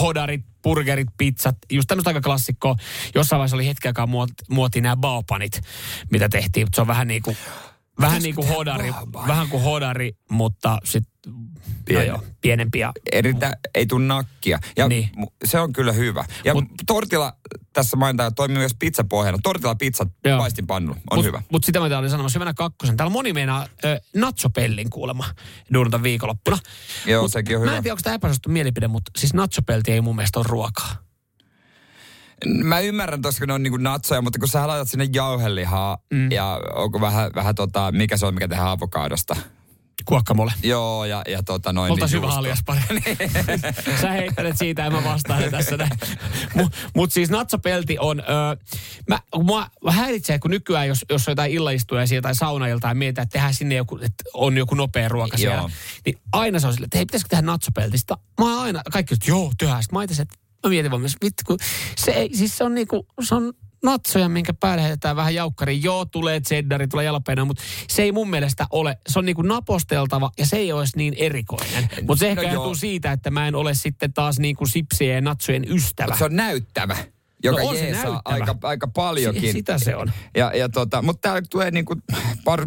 hodarit, 0.00 0.44
burgerit, 0.62 1.08
pizzat, 1.18 1.56
just 1.70 1.86
tämmöistä 1.88 2.10
aika 2.10 2.20
klassikkoa. 2.20 2.76
Jossain 3.14 3.38
vaiheessa 3.38 3.56
oli 3.56 3.66
hetken 3.66 3.88
aikaa 3.88 4.08
muoti 4.50 4.80
nämä 4.80 4.96
baopanit, 4.96 5.60
mitä 6.10 6.28
tehtiin. 6.28 6.66
Se 6.74 6.80
on 6.80 6.86
vähän 6.86 7.08
niin 7.08 7.22
kuin 7.22 7.36
Vähän 8.00 8.22
niin 8.22 8.34
kuin 8.34 8.48
hodari, 8.48 8.92
vähän 9.26 9.48
kuin 9.48 9.62
hodari, 9.62 10.12
mutta 10.30 10.78
sitten 10.84 11.12
Pien. 11.84 12.00
no 12.00 12.06
joo, 12.06 12.22
pienempi. 12.40 12.78
Ja, 12.78 12.92
Eritä, 13.12 13.52
ei 13.74 13.86
tule 13.86 14.04
nakkia. 14.04 14.58
Ja 14.76 14.88
niin. 14.88 15.10
se 15.44 15.60
on 15.60 15.72
kyllä 15.72 15.92
hyvä. 15.92 16.24
Ja 16.44 16.54
mut, 16.54 16.64
tortilla, 16.86 17.36
tässä 17.72 17.96
mainitaan, 17.96 18.34
toimii 18.34 18.58
myös 18.58 18.74
pizzapohjana. 18.78 19.38
Tortilla 19.42 19.74
pizzat 19.74 20.08
paistinpannu 20.38 20.92
on 21.10 21.18
mut, 21.18 21.24
hyvä. 21.24 21.42
Mutta 21.52 21.66
sitä 21.66 21.80
mä 21.80 21.98
olin 21.98 22.10
sanomassa 22.10 22.38
hyvänä 22.38 22.54
kakkosen. 22.54 22.96
Täällä 22.96 23.12
moni 23.12 23.32
meinaa 23.32 23.60
äh, 23.62 23.98
natsopellin 24.16 24.90
kuulemma 24.90 25.24
duunata 25.74 26.02
viikonloppuna. 26.02 26.58
Joo, 27.06 27.22
mut, 27.22 27.32
sekin 27.32 27.56
on 27.56 27.62
hyvä. 27.62 27.70
Mä 27.70 27.76
en 27.76 27.82
tiedä, 27.82 27.92
onko 27.92 28.02
tämä 28.02 28.14
epäsuosittu 28.14 28.48
mielipide, 28.48 28.88
mutta 28.88 29.10
siis 29.18 29.34
natsopelti 29.34 29.92
ei 29.92 30.00
mun 30.00 30.16
mielestä 30.16 30.38
ole 30.38 30.46
ruokaa. 30.48 31.07
Mä 32.46 32.80
ymmärrän 32.80 33.22
tossa, 33.22 33.38
kun 33.38 33.48
ne 33.48 33.54
on 33.54 33.62
niinku 33.62 33.76
natsoja, 33.76 34.22
mutta 34.22 34.38
kun 34.38 34.48
sä 34.48 34.66
laitat 34.66 34.88
sinne 34.88 35.08
jauhelihaa 35.12 35.98
mm. 36.10 36.30
ja 36.30 36.60
onko 36.74 37.00
vähän, 37.00 37.30
vähän 37.34 37.54
tota, 37.54 37.92
mikä 37.92 38.16
se 38.16 38.26
on, 38.26 38.34
mikä 38.34 38.48
tehdään 38.48 38.68
avokadosta? 38.68 39.36
Kuokkamole. 40.04 40.52
Joo, 40.62 41.04
ja, 41.04 41.22
ja 41.28 41.42
tota 41.42 41.72
noin. 41.72 41.92
Oltais 41.92 42.12
niin 42.12 42.22
hyvä 42.22 42.32
alias 42.32 42.58
pari. 42.66 42.80
Sä 44.00 44.10
heittelet 44.10 44.58
siitä 44.58 44.82
ja 44.82 44.90
mä 44.90 45.04
vastaan 45.04 45.42
tässä 45.50 45.76
Mutta 46.54 46.78
mut 46.94 47.12
siis 47.12 47.30
natsapelti 47.30 47.96
on, 48.00 48.20
öö, 48.20 48.56
mä, 49.08 49.18
mua 49.42 49.66
häiritsee, 49.90 50.38
kun 50.38 50.50
nykyään, 50.50 50.88
jos, 50.88 51.04
jos 51.10 51.28
on 51.28 51.32
jotain 51.32 51.52
illaistuja 51.52 52.04
tai 52.22 52.34
saunailta 52.34 52.88
ja 52.88 52.94
mietitään, 52.94 53.22
että 53.22 53.32
tehdään 53.32 53.54
sinne 53.54 53.74
joku, 53.74 53.96
että 53.96 54.24
on 54.34 54.56
joku 54.56 54.74
nopea 54.74 55.08
ruoka 55.08 55.36
siellä. 55.36 55.56
Joo. 55.56 55.70
Niin 56.06 56.18
aina 56.32 56.60
se 56.60 56.66
on 56.66 56.72
sille, 56.72 56.84
että 56.84 56.98
hei, 56.98 57.06
pitäisikö 57.06 57.28
tehdä 57.28 57.42
natsapeltistä? 57.42 58.16
Mä 58.40 58.60
aina, 58.60 58.82
kaikki 58.92 59.14
että 59.14 59.30
joo, 59.30 59.52
tehdään. 59.58 59.82
Sitten 59.82 59.96
mä 59.96 60.00
ajattelin, 60.00 60.22
että 60.22 60.47
Mä 60.64 60.70
mietin 60.70 60.90
vaan, 60.90 61.02
vittu, 61.02 61.42
kun 61.46 61.58
se, 61.96 62.10
ei, 62.10 62.30
siis 62.34 62.58
se 62.58 62.64
on 62.64 62.74
niinku, 62.74 63.06
se 63.22 63.34
on 63.34 63.52
natsoja, 63.84 64.28
minkä 64.28 64.54
päälle 64.54 64.82
heitetään 64.82 65.16
vähän 65.16 65.34
jaukkari. 65.34 65.82
Joo, 65.82 66.04
tulee 66.04 66.40
cheddari, 66.40 66.88
tulee 66.88 67.04
jalapeno, 67.04 67.44
mutta 67.44 67.62
se 67.88 68.02
ei 68.02 68.12
mun 68.12 68.30
mielestä 68.30 68.66
ole, 68.70 68.98
se 69.08 69.18
on 69.18 69.24
niinku 69.24 69.42
naposteltava 69.42 70.30
ja 70.38 70.46
se 70.46 70.56
ei 70.56 70.72
olisi 70.72 70.96
niin 70.96 71.14
erikoinen. 71.16 71.88
Mutta 72.06 72.20
se 72.20 72.28
ehkä 72.28 72.42
no 72.42 72.52
johtuu 72.52 72.74
siitä, 72.74 73.12
että 73.12 73.30
mä 73.30 73.48
en 73.48 73.54
ole 73.54 73.74
sitten 73.74 74.12
taas 74.12 74.38
niinku 74.38 74.66
sipsien 74.66 75.14
ja 75.14 75.20
natsojen 75.20 75.64
ystävä. 75.68 76.08
Mut 76.08 76.18
se 76.18 76.24
on 76.24 76.36
näyttävä 76.36 76.96
joka 77.42 77.62
no 77.62 77.72
jeesaa 77.72 78.22
aika, 78.24 78.56
aika 78.62 78.88
paljonkin. 78.88 79.52
Sitä 79.52 79.78
se 79.78 79.96
on. 79.96 80.12
Ja, 80.36 80.52
ja 80.54 80.68
tota, 80.68 81.02
mutta 81.02 81.28
täällä 81.28 81.42
tulee 81.50 81.70
niinku 81.70 81.96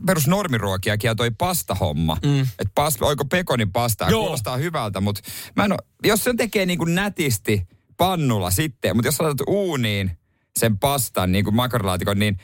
perusnormiruokiakin 0.05 1.07
ja 1.07 1.15
toi 1.15 1.31
pastahomma. 1.31 2.17
Mm. 2.25 2.41
Että 2.41 2.71
pasta, 2.75 3.05
oiko 3.05 3.25
pekonin 3.25 3.71
pasta, 3.71 4.07
kuulostaa 4.07 4.57
hyvältä, 4.57 5.01
mutta 5.01 5.21
mä 5.55 5.65
en 5.65 5.71
ole, 5.71 5.79
jos 6.03 6.23
sen 6.23 6.37
tekee 6.37 6.65
niinku 6.65 6.85
nätisti, 6.85 7.67
pannulla 8.01 8.51
sitten, 8.51 8.95
mutta 8.95 9.07
jos 9.07 9.19
laitat 9.19 9.47
uuniin 9.47 10.11
sen 10.59 10.77
pastan, 10.77 11.31
niin 11.31 11.43
kuin 11.43 11.55
makaronilaatikon, 11.55 12.19
niin 12.19 12.37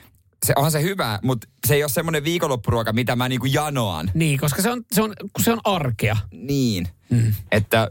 se 0.46 0.54
onhan 0.56 0.72
se 0.72 0.82
hyvä, 0.82 1.20
mutta 1.24 1.48
se 1.68 1.76
ei 1.76 1.84
ole 1.84 1.90
semmoinen 1.90 2.24
viikonloppuruoka, 2.24 2.94
mitä 2.94 3.16
mä 3.16 3.30
niinku 3.30 3.46
janoan. 3.46 4.12
Niin, 4.14 4.40
koska 4.40 4.62
se 4.62 4.70
on, 4.70 4.84
se 4.92 5.02
on, 5.02 5.14
se 5.44 5.52
on 5.52 5.60
arkea. 5.64 6.18
Niin, 6.32 6.88
mm. 7.10 7.34
että 7.52 7.90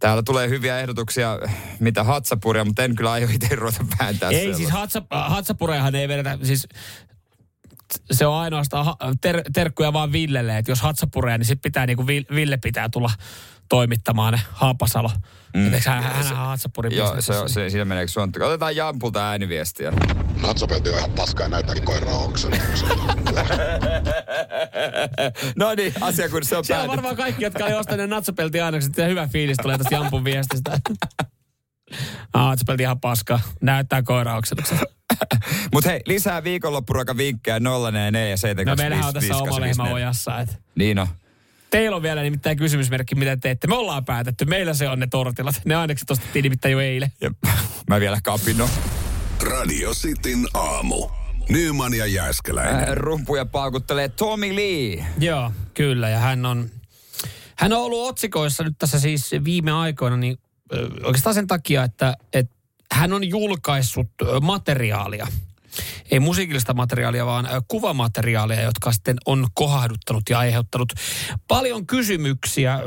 täällä 0.00 0.22
tulee 0.22 0.48
hyviä 0.48 0.80
ehdotuksia, 0.80 1.38
mitä 1.80 2.04
hatsapuria, 2.04 2.64
mutta 2.64 2.84
en 2.84 2.94
kyllä 2.94 3.12
aio 3.12 3.28
itse 3.32 3.54
ruveta 3.54 3.86
vääntää 3.98 4.30
Ei 4.30 4.54
siis 4.54 4.70
hatsa, 4.70 5.02
hatsapureahan 5.10 5.94
ei 5.94 6.08
vedetä, 6.08 6.38
siis 6.42 6.68
se 8.10 8.26
on 8.26 8.34
ainoastaan 8.34 8.96
ter, 9.20 9.42
terkkuja 9.54 9.92
vaan 9.92 10.12
Villelle, 10.12 10.58
että 10.58 10.70
jos 10.70 10.80
hatsapureja, 10.80 11.38
niin 11.38 11.46
sitten 11.46 11.70
pitää 11.70 11.86
niinku 11.86 12.06
Ville 12.06 12.56
pitää 12.56 12.88
tulla 12.88 13.10
toimittamaan 13.68 14.32
ne 14.32 14.40
Haapasalo. 14.52 15.10
Mm. 15.54 15.74
Eikö 15.74 15.90
hän, 15.90 16.02
hän, 16.02 16.24
hän 16.24 16.36
Hatsapurin 16.36 16.96
Joo, 16.96 17.20
se, 17.20 17.32
se, 17.46 17.70
siinä 17.70 17.84
menee 17.84 18.08
suon. 18.08 18.32
Otetaan 18.42 18.76
Jampulta 18.76 19.28
ääniviestiä. 19.28 19.92
Natsopelti 20.42 20.90
on 20.90 20.98
ihan 20.98 21.10
paskaa 21.10 21.46
ja 21.46 21.50
näyttääkin 21.50 21.84
koiraa 21.84 22.18
oksen. 22.18 22.50
no 25.56 25.74
niin, 25.74 25.94
asia 26.00 26.28
kun 26.28 26.44
se 26.44 26.56
on 26.56 26.64
Siellä 26.64 26.82
on 26.82 26.88
varmaan 26.88 27.16
kaikki, 27.16 27.44
jotka 27.44 27.64
oli 27.64 27.74
ostaneet 27.74 28.10
natsopelti 28.10 28.60
ainekset 28.60 28.96
ja 28.96 29.06
hyvä 29.06 29.28
fiilis 29.28 29.56
tulee 29.62 29.78
tästä 29.78 29.94
Jampun 29.94 30.24
viestistä. 30.24 30.78
Ah, 32.32 32.48
natsopelti 32.48 32.82
ihan 32.82 33.00
paskaa. 33.00 33.40
Näyttää 33.60 34.02
koiraukselukselta. 34.02 34.84
Mutta 35.74 35.90
hei, 35.90 36.00
lisää 36.06 36.44
viikonloppuruoka 36.44 37.16
vinkkejä 37.16 37.60
044 37.60 38.64
No 38.64 38.76
meillähän 38.76 39.06
on 39.06 39.14
tässä 39.14 39.36
oma 39.36 39.60
lehmä 39.60 39.84
ojassa. 39.84 40.40
Et. 40.40 40.58
Niin 40.74 40.98
on. 40.98 41.06
Teillä 41.70 41.96
on 41.96 42.02
vielä 42.02 42.22
nimittäin 42.22 42.56
kysymysmerkki, 42.56 43.14
mitä 43.14 43.36
teette. 43.36 43.66
Me 43.66 43.74
ollaan 43.74 44.04
päätetty. 44.04 44.44
Meillä 44.44 44.74
se 44.74 44.88
on 44.88 44.98
ne 44.98 45.06
tortilat. 45.06 45.60
Ne 45.64 45.74
ainekset 45.74 46.10
ostettiin 46.10 46.42
nimittäin 46.42 46.72
jo 46.72 46.80
eilen. 46.80 47.12
Ja, 47.20 47.30
mä 47.88 48.00
vielä 48.00 48.18
kapino. 48.24 48.68
Radio 49.42 49.90
Cityn 49.94 50.46
aamu. 50.54 51.08
Nyman 51.48 51.94
ja 51.94 52.06
Jääskeläinen. 52.06 52.88
Äh, 52.88 52.96
rumpuja 52.96 53.46
paukuttelee 53.46 54.08
Tommy 54.08 54.56
Lee. 54.56 55.06
Joo, 55.18 55.52
kyllä. 55.74 56.08
Ja 56.08 56.18
hän 56.18 56.46
on, 56.46 56.70
hän 57.56 57.72
on 57.72 57.82
ollut 57.82 58.08
otsikoissa 58.08 58.64
nyt 58.64 58.74
tässä 58.78 59.00
siis 59.00 59.30
viime 59.44 59.72
aikoina, 59.72 60.16
niin 60.16 60.38
oikeastaan 61.04 61.34
sen 61.34 61.46
takia, 61.46 61.84
että, 61.84 62.16
että 62.32 62.54
hän 62.92 63.12
on 63.12 63.28
julkaissut 63.28 64.08
materiaalia– 64.40 65.26
ei 66.10 66.20
musiikillista 66.20 66.74
materiaalia, 66.74 67.26
vaan 67.26 67.48
kuvamateriaalia, 67.68 68.62
jotka 68.62 68.92
sitten 68.92 69.16
on 69.26 69.46
kohahduttanut 69.54 70.22
ja 70.30 70.38
aiheuttanut 70.38 70.92
paljon 71.48 71.86
kysymyksiä 71.86 72.80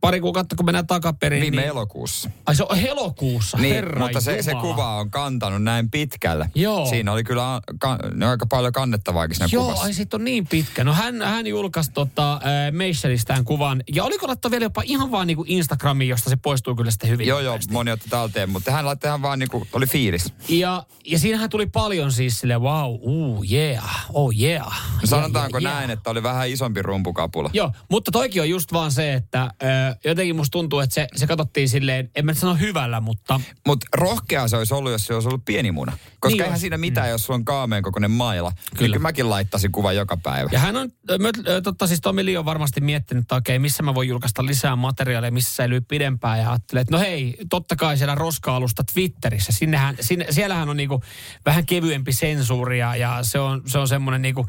pari 0.00 0.20
kuukautta, 0.20 0.56
kun 0.56 0.66
mennään 0.66 0.86
takaperin. 0.86 1.42
Viime 1.42 1.56
niin... 1.56 1.68
elokuussa. 1.68 2.30
Ai 2.46 2.56
se 2.56 2.64
on 2.68 2.78
elokuussa, 2.78 3.58
niin, 3.58 3.74
herra 3.74 4.00
mutta 4.00 4.20
se, 4.20 4.42
se 4.42 4.54
kuva 4.54 4.96
on 4.96 5.10
kantanut 5.10 5.62
näin 5.62 5.90
pitkälle. 5.90 6.50
Joo. 6.54 6.86
Siinä 6.86 7.12
oli 7.12 7.24
kyllä 7.24 7.60
ka, 7.78 7.98
no, 8.14 8.30
aika 8.30 8.46
paljon 8.46 8.72
kannettavaakin 8.72 9.36
siinä 9.36 9.48
Joo, 9.52 9.64
kuvassa. 9.64 9.84
ai 9.84 9.92
sit 9.92 10.14
on 10.14 10.24
niin 10.24 10.46
pitkä. 10.46 10.84
No 10.84 10.92
hän, 10.92 11.22
hän 11.22 11.46
julkaisi 11.46 11.90
tota, 11.92 12.32
äh, 12.32 12.40
Meisselistään 12.72 13.44
kuvan. 13.44 13.82
Ja 13.94 14.04
oliko 14.04 14.26
laittaa 14.26 14.50
vielä 14.50 14.64
jopa 14.64 14.82
ihan 14.84 15.10
vaan 15.10 15.26
niinku 15.26 15.44
Instagramiin, 15.46 16.08
josta 16.08 16.30
se 16.30 16.36
poistuu 16.36 16.74
kyllä 16.74 16.90
sitten 16.90 17.10
hyvin. 17.10 17.26
Joo, 17.26 17.40
joo, 17.40 17.58
moni 17.70 17.90
otti 17.90 18.08
talteen, 18.08 18.50
mutta 18.50 18.70
hän 18.70 18.86
laittoi 18.86 19.08
ihan 19.08 19.22
vaan 19.22 19.38
niinku, 19.38 19.66
oli 19.72 19.86
fiilis. 19.86 20.32
Ja, 20.48 20.82
ja 21.04 21.18
siinähän 21.18 21.50
tuli 21.50 21.66
paljon 21.66 22.12
siis 22.12 22.40
sille 22.40 22.58
wow, 22.58 22.94
uh, 23.00 23.44
yeah, 23.52 24.06
oh 24.12 24.32
yeah. 24.40 24.82
Sanotaanko 25.04 25.58
yeah, 25.58 25.72
yeah. 25.72 25.80
näin, 25.80 25.90
että 25.90 26.10
oli 26.10 26.22
vähän 26.22 26.48
isompi 26.48 26.82
rumpukapula? 26.82 27.50
Joo, 27.52 27.72
mutta 27.90 28.10
toikin 28.10 28.42
on 28.42 28.48
just 28.48 28.72
vaan 28.72 28.92
se, 28.92 29.14
että 29.14 29.42
äh, 29.42 29.95
jotenkin 30.04 30.36
musta 30.36 30.52
tuntuu, 30.52 30.80
että 30.80 30.94
se, 30.94 31.08
se 31.16 31.26
katsottiin 31.26 31.68
silleen, 31.68 32.10
en 32.14 32.26
mä 32.26 32.34
sano 32.34 32.54
hyvällä, 32.54 33.00
mutta... 33.00 33.40
Mutta 33.66 33.86
rohkea 33.94 34.48
se 34.48 34.56
olisi 34.56 34.74
ollut, 34.74 34.92
jos 34.92 35.06
se 35.06 35.14
olisi 35.14 35.28
ollut 35.28 35.44
pieni 35.44 35.72
muna. 35.72 35.92
Koska 36.20 36.36
niin 36.36 36.44
eihän 36.44 36.60
siinä 36.60 36.78
mitään, 36.78 37.06
mm. 37.06 37.10
jos 37.10 37.24
sulla 37.24 37.36
on 37.36 37.44
kaameen 37.44 37.82
kokoinen 37.82 38.10
maila. 38.10 38.50
Niin 38.50 38.78
kyllä. 38.78 38.94
Niin 38.94 39.02
mäkin 39.02 39.30
laittaisin 39.30 39.72
kuvan 39.72 39.96
joka 39.96 40.16
päivä. 40.16 40.48
Ja 40.52 40.58
hän 40.58 40.76
on, 40.76 40.88
mä, 41.18 41.28
totta 41.62 41.86
siis 41.86 42.00
Tomi 42.00 42.26
Lee 42.26 42.38
on 42.38 42.44
varmasti 42.44 42.80
miettinyt, 42.80 43.22
että 43.22 43.36
okei, 43.36 43.58
missä 43.58 43.82
mä 43.82 43.94
voin 43.94 44.08
julkaista 44.08 44.46
lisää 44.46 44.76
materiaalia, 44.76 45.30
missä 45.30 45.54
säilyy 45.54 45.80
pidempään. 45.80 46.38
Ja 46.38 46.50
ajattelee, 46.50 46.80
että 46.80 46.96
no 46.96 47.00
hei, 47.00 47.36
totta 47.50 47.76
kai 47.76 47.98
siellä 47.98 48.14
roska-alusta 48.14 48.84
Twitterissä. 48.94 49.52
Sinnehän, 49.52 49.96
sinne, 50.00 50.26
siellähän 50.30 50.68
on 50.68 50.76
niinku 50.76 51.02
vähän 51.46 51.66
kevyempi 51.66 52.12
sensuuria 52.12 52.96
ja 52.96 53.18
se 53.22 53.38
on, 53.38 53.62
se 53.66 53.78
on 53.78 53.88
semmoinen 53.88 54.22
niinku 54.22 54.46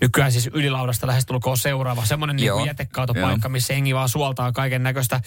nykyään 0.00 0.32
siis 0.32 0.50
ylilaudasta 0.52 1.06
lähestulkoon 1.06 1.58
seuraava. 1.58 2.04
Semmoinen 2.04 2.36
niin 2.36 2.66
jätekaatopaikka, 2.66 3.48
missä 3.48 3.74
hengi 3.74 3.94
vaan 3.94 4.08
suoltaa 4.08 4.52
kaiken 4.52 4.82
näköistä, 4.82 5.20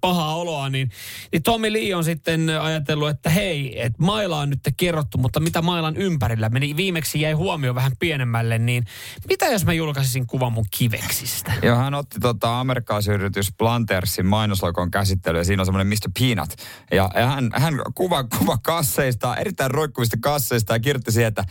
pahaa 0.00 0.34
oloa. 0.34 0.68
Niin, 0.68 0.90
niin 1.32 1.42
Tommy 1.42 1.72
Lee 1.72 1.94
on 1.94 2.04
sitten 2.04 2.50
ajatellut, 2.60 3.08
että 3.08 3.30
hei, 3.30 3.82
että 3.82 4.02
maila 4.02 4.40
on 4.40 4.50
nyt 4.50 4.60
kerrottu, 4.76 5.18
mutta 5.18 5.40
mitä 5.40 5.62
mailan 5.62 5.96
ympärillä 5.96 6.48
meni? 6.48 6.76
Viimeksi 6.76 7.20
jäi 7.20 7.32
huomio 7.32 7.74
vähän 7.74 7.92
pienemmälle, 7.98 8.58
niin 8.58 8.84
mitä 9.28 9.46
jos 9.46 9.64
mä 9.64 9.72
julkaisisin 9.72 10.26
kuvan 10.26 10.52
mun 10.52 10.66
kiveksistä? 10.70 11.52
Joo, 11.62 11.76
hän 11.76 11.94
otti 11.94 12.20
tota 12.20 12.60
amerikkalaisyritys 12.60 13.52
Plantersin 13.58 14.26
mainoslogon 14.26 14.90
käsittely 14.90 15.38
ja 15.38 15.44
siinä 15.44 15.62
on 15.62 15.66
semmoinen 15.66 15.86
Mr. 15.86 16.10
Peanut. 16.20 16.50
Ja, 16.90 17.10
ja 17.14 17.26
hän, 17.26 17.50
hän 17.54 17.74
kuva, 17.94 18.24
kuva 18.24 18.58
kasseista, 18.58 19.36
erittäin 19.36 19.70
roikkuvista 19.70 20.16
kasseista 20.20 20.72
ja 20.72 20.80
kirjoitti 20.80 21.12
siihen, 21.12 21.28
että 21.28 21.44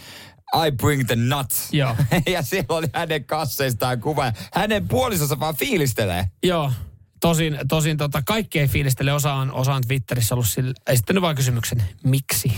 I 0.67 0.71
bring 0.71 1.05
the 1.07 1.15
nuts. 1.15 1.73
Joo. 1.73 1.95
ja 2.27 2.41
siellä 2.41 2.65
oli 2.69 2.87
hänen 2.93 3.25
kasseistaan 3.25 4.01
kuva. 4.01 4.33
Hänen 4.53 4.87
puolisonsa 4.87 5.39
vaan 5.39 5.55
fiilistelee. 5.55 6.25
Joo. 6.43 6.71
Tosin, 7.19 7.57
tosin 7.69 7.97
tota, 7.97 8.21
kaikki 8.25 8.59
ei 8.59 8.67
fiilistele. 8.67 9.13
Osa 9.13 9.33
on, 9.33 9.51
osa 9.51 9.73
on 9.73 9.81
Twitterissä 9.87 10.35
ollut 10.35 10.47
sillä. 10.47 10.73
Esittänyt 10.87 11.21
vain 11.21 11.35
kysymyksen, 11.35 11.83
miksi? 12.03 12.53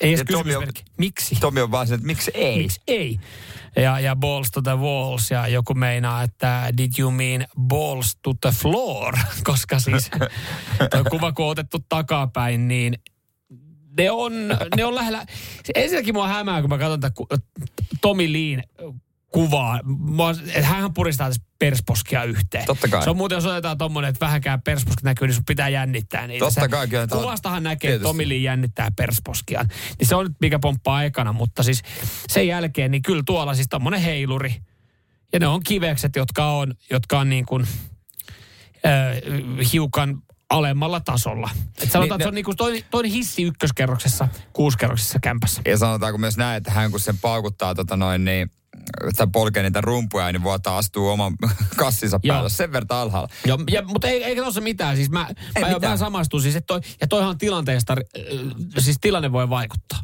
Ei 0.00 0.08
edes 0.08 0.18
Ja 0.18 0.24
Tomi 0.24 0.38
on- 0.38 0.44
kysymysmerkki. 0.44 0.84
Miksi? 0.98 1.36
Tomi 1.40 1.60
on 1.60 1.70
vaan 1.70 1.86
se, 1.86 1.94
että 1.94 2.06
miksi 2.06 2.30
ei? 2.34 2.58
Miksi 2.58 2.80
ei? 2.86 3.18
Ja, 3.76 4.00
ja 4.00 4.16
balls 4.16 4.50
to 4.50 4.62
the 4.62 4.76
walls 4.78 5.30
ja 5.30 5.48
joku 5.48 5.74
meinaa, 5.74 6.22
että 6.22 6.68
did 6.78 6.92
you 6.98 7.10
mean 7.10 7.46
balls 7.60 8.16
to 8.22 8.34
the 8.40 8.50
floor? 8.50 9.14
Koska 9.44 9.78
siis 9.78 10.10
tuo 10.90 11.04
kuva 11.10 11.32
kun 11.32 11.44
on 11.44 11.50
otettu 11.50 11.78
takapäin, 11.88 12.68
niin 12.68 12.98
ne 13.98 14.10
on, 14.10 14.32
ne 14.76 14.84
on 14.84 14.94
lähellä. 14.94 15.26
Ensinnäkin 15.74 16.14
mua 16.14 16.28
hämää, 16.28 16.60
kun 16.60 16.70
mä 16.70 16.78
katson 16.78 17.00
tätä 17.00 17.14
Tomi 18.00 18.32
Liin 18.32 18.62
kuvaa. 19.28 19.80
Mua, 19.84 20.30
että 20.30 20.66
hän 20.66 20.94
puristaa 20.94 21.26
tässä 21.28 21.42
persposkia 21.58 22.24
yhteen. 22.24 22.66
Totta 22.66 22.88
kai. 22.88 23.04
Se 23.04 23.10
on 23.10 23.16
muuten, 23.16 23.36
jos 23.36 23.46
otetaan 23.46 23.78
tommonen, 23.78 24.08
että 24.08 24.26
vähänkään 24.26 24.62
persposket 24.62 25.02
näkyy, 25.02 25.28
niin 25.28 25.34
sun 25.34 25.44
pitää 25.44 25.68
jännittää 25.68 26.26
niitä. 26.26 26.44
Totta 26.44 26.68
kai, 26.68 26.88
kyllä 26.88 27.06
Kuvastahan 27.06 27.62
näkee, 27.62 27.94
että. 27.94 28.02
Tomi 28.02 28.28
Lee 28.28 28.36
jännittää 28.36 28.90
persposkiaan. 28.96 29.68
Niin 29.98 30.06
se 30.06 30.16
on 30.16 30.26
nyt 30.26 30.36
mikä 30.40 30.58
pomppaa 30.58 31.04
ekana, 31.04 31.32
mutta 31.32 31.62
siis 31.62 31.82
sen 32.28 32.46
jälkeen, 32.46 32.90
niin 32.90 33.02
kyllä 33.02 33.22
tuolla 33.26 33.54
siis 33.54 33.68
tommonen 33.70 34.00
heiluri. 34.00 34.54
Ja 35.32 35.40
ne 35.40 35.46
on 35.46 35.60
kivekset, 35.66 36.16
jotka 36.16 36.46
on, 36.46 36.74
jotka 36.90 37.18
on 37.18 37.28
niin 37.28 37.46
kuin, 37.46 37.66
äh, 38.86 39.72
hiukan 39.72 40.22
alemmalla 40.50 41.00
tasolla. 41.00 41.50
Et 41.82 41.90
sanotaan, 41.92 42.02
Niin, 42.02 42.12
että 42.12 42.24
se 42.24 42.28
on 42.28 42.34
niin 42.34 42.44
kuin 42.44 42.56
toinen, 42.56 42.82
toinen 42.90 43.12
hissi 43.12 43.42
ykköskerroksessa, 43.42 44.28
kuuskerroksessa 44.52 45.18
kämpässä. 45.22 45.62
Ja 45.64 45.78
sanotaanko 45.78 46.18
myös 46.18 46.36
näin, 46.36 46.56
että 46.56 46.70
hän 46.70 46.90
kun 46.90 47.00
sen 47.00 47.18
paukuttaa 47.18 47.74
tota 47.74 47.96
noin, 47.96 48.24
niin 48.24 48.50
tai 49.16 49.26
polkee 49.32 49.62
niitä 49.62 49.80
rumpuja, 49.80 50.32
niin 50.32 50.42
vuotaa 50.42 50.78
astuu 50.78 51.08
oman 51.08 51.36
kassinsa 51.76 52.20
Joo. 52.22 52.34
päälle. 52.34 52.50
Sen 52.50 52.72
verran 52.72 53.00
alhaalla. 53.00 53.28
Ja, 53.46 53.58
ja, 53.70 53.82
mutta 53.82 54.08
ei, 54.08 54.24
eikä 54.24 54.42
tuossa 54.42 54.60
mitään. 54.60 54.96
Siis 54.96 55.10
mä, 55.10 55.26
Ei 55.56 55.62
mä, 55.62 55.68
mitään. 55.72 55.92
mä 55.92 55.96
samastun 55.96 56.42
siis, 56.42 56.56
että 56.56 56.66
toi, 56.66 56.80
ja 57.00 57.06
toihan 57.06 57.38
tilanteesta, 57.38 57.92
äh, 57.92 58.18
siis 58.78 58.96
tilanne 59.00 59.32
voi 59.32 59.50
vaikuttaa. 59.50 59.98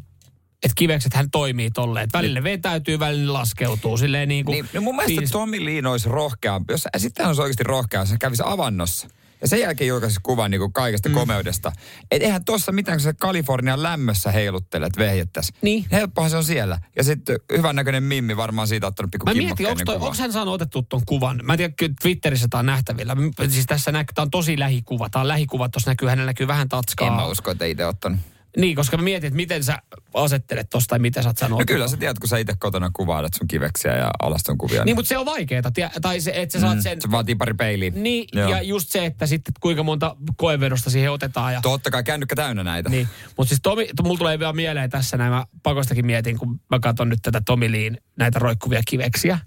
Että 0.63 0.73
kivekset 0.75 1.13
hän 1.13 1.31
toimii 1.31 1.71
tolleen. 1.71 2.03
Että 2.03 2.17
välillä 2.17 2.43
vetäytyy, 2.43 2.99
välillä 2.99 3.25
ne 3.25 3.31
laskeutuu. 3.31 3.97
Silleen 3.97 4.29
niin 4.29 4.45
kuin 4.45 4.53
Niin, 4.53 4.69
no 4.73 4.81
mun 4.81 4.95
mielestä 4.95 5.21
fiilis- 5.21 5.31
Tommi 5.31 5.65
Liin 5.65 5.85
olisi 5.85 6.09
rohkeampi. 6.09 6.73
Jos, 6.73 6.87
sitten 6.97 7.23
hän 7.23 7.29
olisi 7.29 7.41
oikeasti 7.41 7.63
rohkea, 7.63 7.99
jos 7.99 8.09
hän 8.09 8.19
kävisi 8.19 8.43
avannossa. 8.45 9.07
Ja 9.43 9.47
sen 9.47 9.59
jälkeen 9.59 9.87
julkaisi 9.87 10.19
kuvan 10.23 10.51
niin 10.51 10.59
kuin 10.59 10.73
kaikesta 10.73 11.09
mm. 11.09 11.15
komeudesta. 11.15 11.71
Et 12.11 12.21
eihän 12.21 12.45
tuossa 12.45 12.71
mitään, 12.71 12.97
kun 12.97 13.03
sä 13.03 13.13
Kalifornian 13.13 13.83
lämmössä 13.83 14.31
heiluttelet 14.31 14.97
vehjettäs. 14.97 15.53
Niin. 15.61 15.85
Helppohan 15.91 16.29
se 16.29 16.37
on 16.37 16.43
siellä. 16.43 16.79
Ja 16.95 17.03
sitten 17.03 17.39
hyvännäköinen 17.57 18.03
Mimmi 18.03 18.37
varmaan 18.37 18.67
siitä 18.67 18.87
ottanut 18.87 19.11
pikku 19.11 19.25
Mä 19.25 19.33
mietin, 19.33 19.67
onko, 19.67 19.81
toi, 19.85 19.95
onko 19.95 20.15
hän 20.19 20.31
saanut 20.33 20.53
otettu 20.53 20.81
ton 20.81 21.01
kuvan? 21.05 21.39
Mä 21.43 21.53
en 21.53 21.57
tiedä, 21.57 21.73
kyllä 21.77 21.93
Twitterissä 22.01 22.47
tämä 22.49 22.59
on 22.59 22.65
nähtävillä. 22.65 23.15
Siis 23.49 23.65
tässä 23.65 23.91
näkyy, 23.91 24.13
tämä 24.13 24.23
on 24.23 24.31
tosi 24.31 24.59
lähikuva. 24.59 25.09
Tämä 25.09 25.21
on 25.21 25.27
lähikuva, 25.27 25.69
tuossa 25.69 25.91
näkyy, 25.91 26.09
hänellä 26.09 26.29
näkyy 26.29 26.47
vähän 26.47 26.69
tatskaa. 26.69 27.07
En 27.07 27.13
mä 27.13 27.25
usko, 27.25 27.51
että 27.51 27.65
itse 27.65 27.85
ottanut. 27.85 28.19
Niin, 28.57 28.75
koska 28.75 28.97
mä 28.97 29.03
mietin, 29.03 29.27
että 29.27 29.35
miten 29.35 29.63
sä 29.63 29.77
asettelet 30.13 30.69
tosta 30.69 30.87
tai 30.89 30.99
miten 30.99 31.23
sä 31.23 31.29
oot 31.29 31.37
sanonut. 31.37 31.59
No 31.59 31.65
kyllä 31.65 31.87
sä 31.87 31.97
tiedät, 31.97 32.19
kun 32.19 32.29
sä 32.29 32.37
itse 32.37 32.53
kotona 32.59 32.89
kuvailet 32.93 33.33
sun 33.33 33.47
kiveksiä 33.47 33.97
ja 33.97 34.11
alaston 34.21 34.57
kuvia. 34.57 34.83
Niin, 34.85 34.95
mutta 34.95 35.09
se 35.09 35.17
on 35.17 35.25
vaikeeta. 35.25 35.71
Tai 36.01 36.21
se, 36.21 36.31
että 36.35 36.53
sä 36.53 36.59
saat 36.59 36.81
sen... 36.81 37.01
Se 37.01 37.11
vaatii 37.11 37.35
pari 37.35 37.53
peiliä. 37.53 37.91
Niin, 37.95 38.27
Joo. 38.33 38.49
ja 38.49 38.61
just 38.61 38.89
se, 38.89 39.05
että 39.05 39.27
sitten 39.27 39.53
kuinka 39.59 39.83
monta 39.83 40.15
koevedosta 40.37 40.89
siihen 40.89 41.11
otetaan. 41.11 41.53
Ja, 41.53 41.61
Totta 41.61 41.91
kai 41.91 42.03
kännykkä 42.03 42.35
täynnä 42.35 42.63
näitä. 42.63 42.89
niin. 42.89 43.07
Mutta 43.37 43.49
siis 43.49 43.59
Tomi, 43.63 43.87
to, 43.95 44.03
mulla 44.03 44.17
tulee 44.17 44.39
vielä 44.39 44.53
mieleen 44.53 44.89
tässä 44.89 45.17
näin, 45.17 45.31
mä 45.31 45.45
pakostakin 45.63 46.05
mietin, 46.05 46.37
kun 46.37 46.59
mä 46.69 46.79
katson 46.79 47.09
nyt 47.09 47.19
tätä 47.21 47.41
Tomi 47.45 47.71
Liin 47.71 47.97
näitä 48.19 48.39
roikkuvia 48.39 48.81
kiveksiä. 48.87 49.39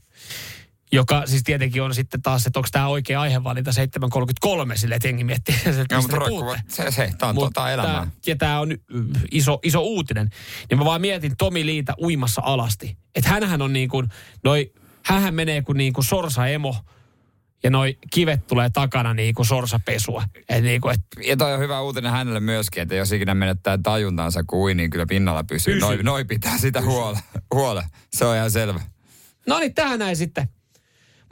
Joka 0.92 1.22
siis 1.26 1.42
tietenkin 1.42 1.82
on 1.82 1.94
sitten 1.94 2.22
taas, 2.22 2.46
että 2.46 2.58
onko 2.58 2.68
tämä 2.72 2.88
oikea 2.88 3.20
aihevalinta 3.20 3.70
7.33 3.70 4.76
sille, 4.76 4.94
että 4.94 5.08
jengi 5.08 5.24
miettii, 5.24 5.54
että 5.66 5.86
Joo, 5.90 6.00
mutta 6.02 6.16
te 6.16 6.18
roikkuva, 6.18 6.44
puhutte. 6.44 6.62
se, 6.68 6.90
se, 6.90 7.10
tää 7.18 7.28
on 7.28 7.34
Mut 7.34 7.44
tota 7.44 7.70
elämää. 7.70 7.92
Tää, 7.92 8.10
ja 8.26 8.36
tämä 8.36 8.60
on 8.60 8.72
iso, 9.30 9.58
iso 9.62 9.80
uutinen. 9.80 10.30
Niin 10.70 10.78
mä 10.78 10.84
vaan 10.84 11.00
mietin 11.00 11.36
Tomi 11.36 11.66
Liitä 11.66 11.94
uimassa 12.02 12.42
alasti. 12.44 12.96
Että 13.14 13.30
hänhän 13.30 13.62
on 13.62 13.72
niin 13.72 13.88
kuin, 13.88 14.08
noi, 14.44 14.72
hänhän 15.04 15.34
menee 15.34 15.62
kuin, 15.62 15.78
niin 15.78 15.92
kuin 15.92 16.04
sorsa-emo. 16.04 16.76
Ja 17.62 17.70
noi 17.70 17.98
kivet 18.10 18.46
tulee 18.46 18.70
takana 18.70 19.14
niin 19.14 19.34
kuin 19.34 19.46
sorsapesua. 19.46 20.22
Et 20.48 20.64
niin 20.64 20.80
kuin, 20.80 20.94
et, 20.94 21.00
Ja 21.26 21.36
toi 21.36 21.54
on 21.54 21.60
hyvä 21.60 21.80
uutinen 21.80 22.12
hänelle 22.12 22.40
myöskin, 22.40 22.82
että 22.82 22.94
jos 22.94 23.12
ikinä 23.12 23.34
menettää 23.34 23.78
tajuntaansa 23.82 24.44
kuin 24.46 24.60
ui, 24.60 24.74
niin 24.74 24.90
kyllä 24.90 25.06
pinnalla 25.08 25.44
pysyy. 25.44 25.74
Pysyy. 25.74 25.88
Noi, 25.88 26.02
noi 26.02 26.24
pitää 26.24 26.58
sitä 26.58 26.80
huole. 26.82 27.18
huole. 27.54 27.84
Se 28.12 28.24
on 28.24 28.36
ihan 28.36 28.50
selvä. 28.50 28.80
no 29.46 29.58
niin, 29.58 29.74
tähän 29.74 29.98
näin 29.98 30.16
sitten. 30.16 30.48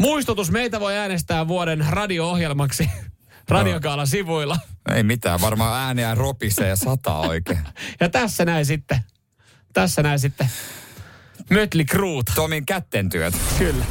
Muistutus, 0.00 0.50
meitä 0.50 0.80
voi 0.80 0.96
äänestää 0.96 1.48
vuoden 1.48 1.84
radio-ohjelmaksi 1.90 2.90
Radiokaalan 3.48 4.06
sivuilla. 4.06 4.56
Ei 4.94 5.02
mitään, 5.02 5.40
varmaan 5.40 5.80
ääniä 5.80 6.14
ropisee 6.14 6.68
ja 6.68 6.76
sataa 6.76 7.20
oikein. 7.20 7.58
Ja 8.00 8.08
tässä 8.08 8.44
näin 8.44 8.66
sitten. 8.66 9.00
Tässä 9.72 10.02
näin 10.02 10.18
sitten. 10.18 10.50
Mötli 11.50 11.84
Kruut. 11.84 12.26
Tomin 12.34 12.66
kättentyöt. 12.66 13.34
Kyllä. 13.58 13.84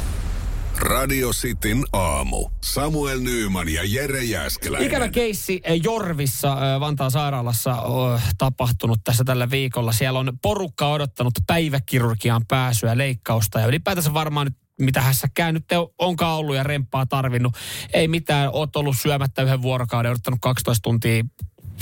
Radio 0.80 1.30
Cityn 1.30 1.84
aamu. 1.92 2.48
Samuel 2.60 3.20
Nyyman 3.20 3.68
ja 3.68 3.82
Jere 3.84 4.24
Jäskeläinen. 4.24 4.88
Ikävä 4.88 5.08
keissi 5.08 5.60
eh, 5.64 5.80
Jorvissa 5.84 6.48
eh, 6.52 6.80
Vantaan 6.80 7.10
sairaalassa 7.10 7.74
on 7.74 8.20
tapahtunut 8.38 9.00
tässä 9.04 9.24
tällä 9.24 9.50
viikolla. 9.50 9.92
Siellä 9.92 10.18
on 10.18 10.38
porukka 10.42 10.88
odottanut 10.88 11.34
päiväkirurgiaan 11.46 12.44
pääsyä, 12.48 12.98
leikkausta 12.98 13.60
ja 13.60 13.66
ylipäätänsä 13.66 14.14
varmaan 14.14 14.46
nyt 14.46 14.56
mitä 14.80 15.00
hässäkään 15.00 15.54
nyt 15.54 15.64
te 15.66 15.76
onkaan 15.98 16.38
ollut 16.38 16.56
ja 16.56 16.62
remppaa 16.62 17.06
tarvinnut. 17.06 17.56
Ei 17.92 18.08
mitään, 18.08 18.50
oot 18.52 18.76
ollut 18.76 18.96
syömättä 18.98 19.42
yhden 19.42 19.62
vuorokauden, 19.62 20.10
odottanut 20.10 20.40
12 20.42 20.82
tuntia 20.82 21.24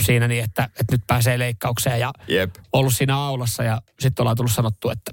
siinä 0.03 0.29
niin, 0.29 0.45
että, 0.45 0.65
että 0.65 0.93
nyt 0.95 1.03
pääsee 1.07 1.39
leikkaukseen 1.39 2.01
ja 2.01 2.13
Jep. 2.29 2.55
ollut 2.73 2.95
siinä 2.95 3.17
aulassa 3.17 3.63
ja 3.63 3.83
sitten 4.01 4.23
ollaan 4.23 4.37
tullut 4.37 4.53
sanottu, 4.53 4.91
että 4.91 5.13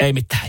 ei 0.00 0.12
mitään. 0.12 0.48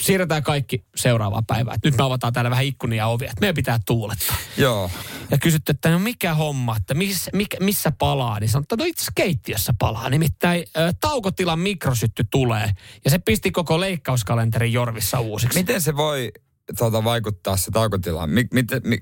Siirretään 0.00 0.42
kaikki 0.42 0.84
seuraavaan 0.96 1.46
päivään. 1.46 1.78
Nyt 1.84 1.96
me 1.96 2.04
avataan 2.04 2.32
täällä 2.32 2.50
vähän 2.50 2.64
ikkunia 2.64 2.96
ja 2.96 3.06
ovia. 3.06 3.30
että 3.30 3.40
Meidän 3.40 3.54
pitää 3.54 3.80
tuulettaa 3.86 4.36
Joo. 4.56 4.90
ja 5.30 5.38
kysytty, 5.38 5.70
että 5.70 5.90
no 5.90 5.98
mikä 5.98 6.34
homma, 6.34 6.76
että 6.76 6.94
missä, 6.94 7.30
mikä, 7.34 7.56
missä 7.60 7.92
palaa, 7.98 8.40
niin 8.40 8.50
että 8.62 8.76
no 8.76 8.84
itse 8.84 9.06
keittiössä 9.14 9.74
palaa. 9.78 10.10
Nimittäin 10.10 10.64
ö, 10.76 10.92
taukotilan 11.00 11.58
mikrosytty 11.58 12.24
tulee 12.30 12.70
ja 13.04 13.10
se 13.10 13.18
pisti 13.18 13.50
koko 13.50 13.80
leikkauskalenterin 13.80 14.72
Jorvissa 14.72 15.20
uusiksi. 15.20 15.58
Miten 15.58 15.80
se 15.80 15.96
voi 15.96 16.32
tuota, 16.78 17.04
vaikuttaa 17.04 17.56
se 17.56 17.70
taukotila? 17.70 18.26
Mik, 18.26 18.52
miten, 18.52 18.80
mi, 18.84 18.98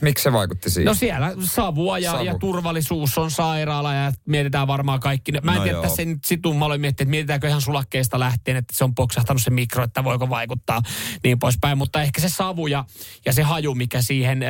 miksi 0.00 0.22
se 0.22 0.32
vaikutti 0.32 0.70
siihen? 0.70 0.86
No 0.86 0.94
siellä 0.94 1.32
savua 1.40 1.98
ja, 1.98 2.10
Savu. 2.12 2.24
ja 2.24 2.38
turvallisuus 2.38 3.18
on 3.18 3.30
sairaala 3.30 3.94
ja 3.94 4.12
mietitään 4.26 4.66
varmaan 4.66 5.00
kaikki. 5.00 5.32
Mä 5.32 5.52
en 5.52 5.56
No 5.58 5.62
tiedä, 5.62 5.76
joo. 5.76 5.82
tässä 5.82 6.04
nyt 6.04 6.24
situn 6.24 6.56
mä 6.56 6.64
aloin 6.64 6.80
miettiä, 6.80 7.04
että 7.04 7.10
mietitäänkö 7.10 7.48
ihan 7.48 7.60
sulakkeista 7.60 8.18
lähtien, 8.20 8.56
että 8.56 8.74
se 8.76 8.84
on 8.84 8.94
poksahtanut 8.94 9.42
se 9.42 9.50
mikro, 9.50 9.84
että 9.84 10.04
voiko 10.04 10.28
vaikuttaa 10.30 10.82
niin 11.24 11.38
poispäin. 11.38 11.78
Mutta 11.78 12.02
ehkä 12.02 12.20
se 12.20 12.28
savu 12.28 12.66
ja, 12.66 12.84
ja 13.26 13.32
se 13.32 13.42
haju, 13.42 13.74
mikä 13.74 14.02
siihen 14.02 14.42
ö, 14.42 14.46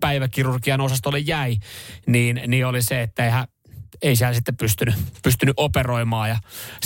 päiväkirurgian 0.00 0.80
osastolle 0.80 1.18
jäi, 1.18 1.56
niin, 2.06 2.40
niin 2.46 2.66
oli 2.66 2.82
se, 2.82 3.02
että 3.02 3.24
eihän, 3.24 3.48
ei 4.02 4.16
siellä 4.16 4.34
sitten 4.34 4.56
pystynyt, 4.56 4.94
pystynyt 5.22 5.54
operoimaan 5.56 6.28
ja 6.28 6.36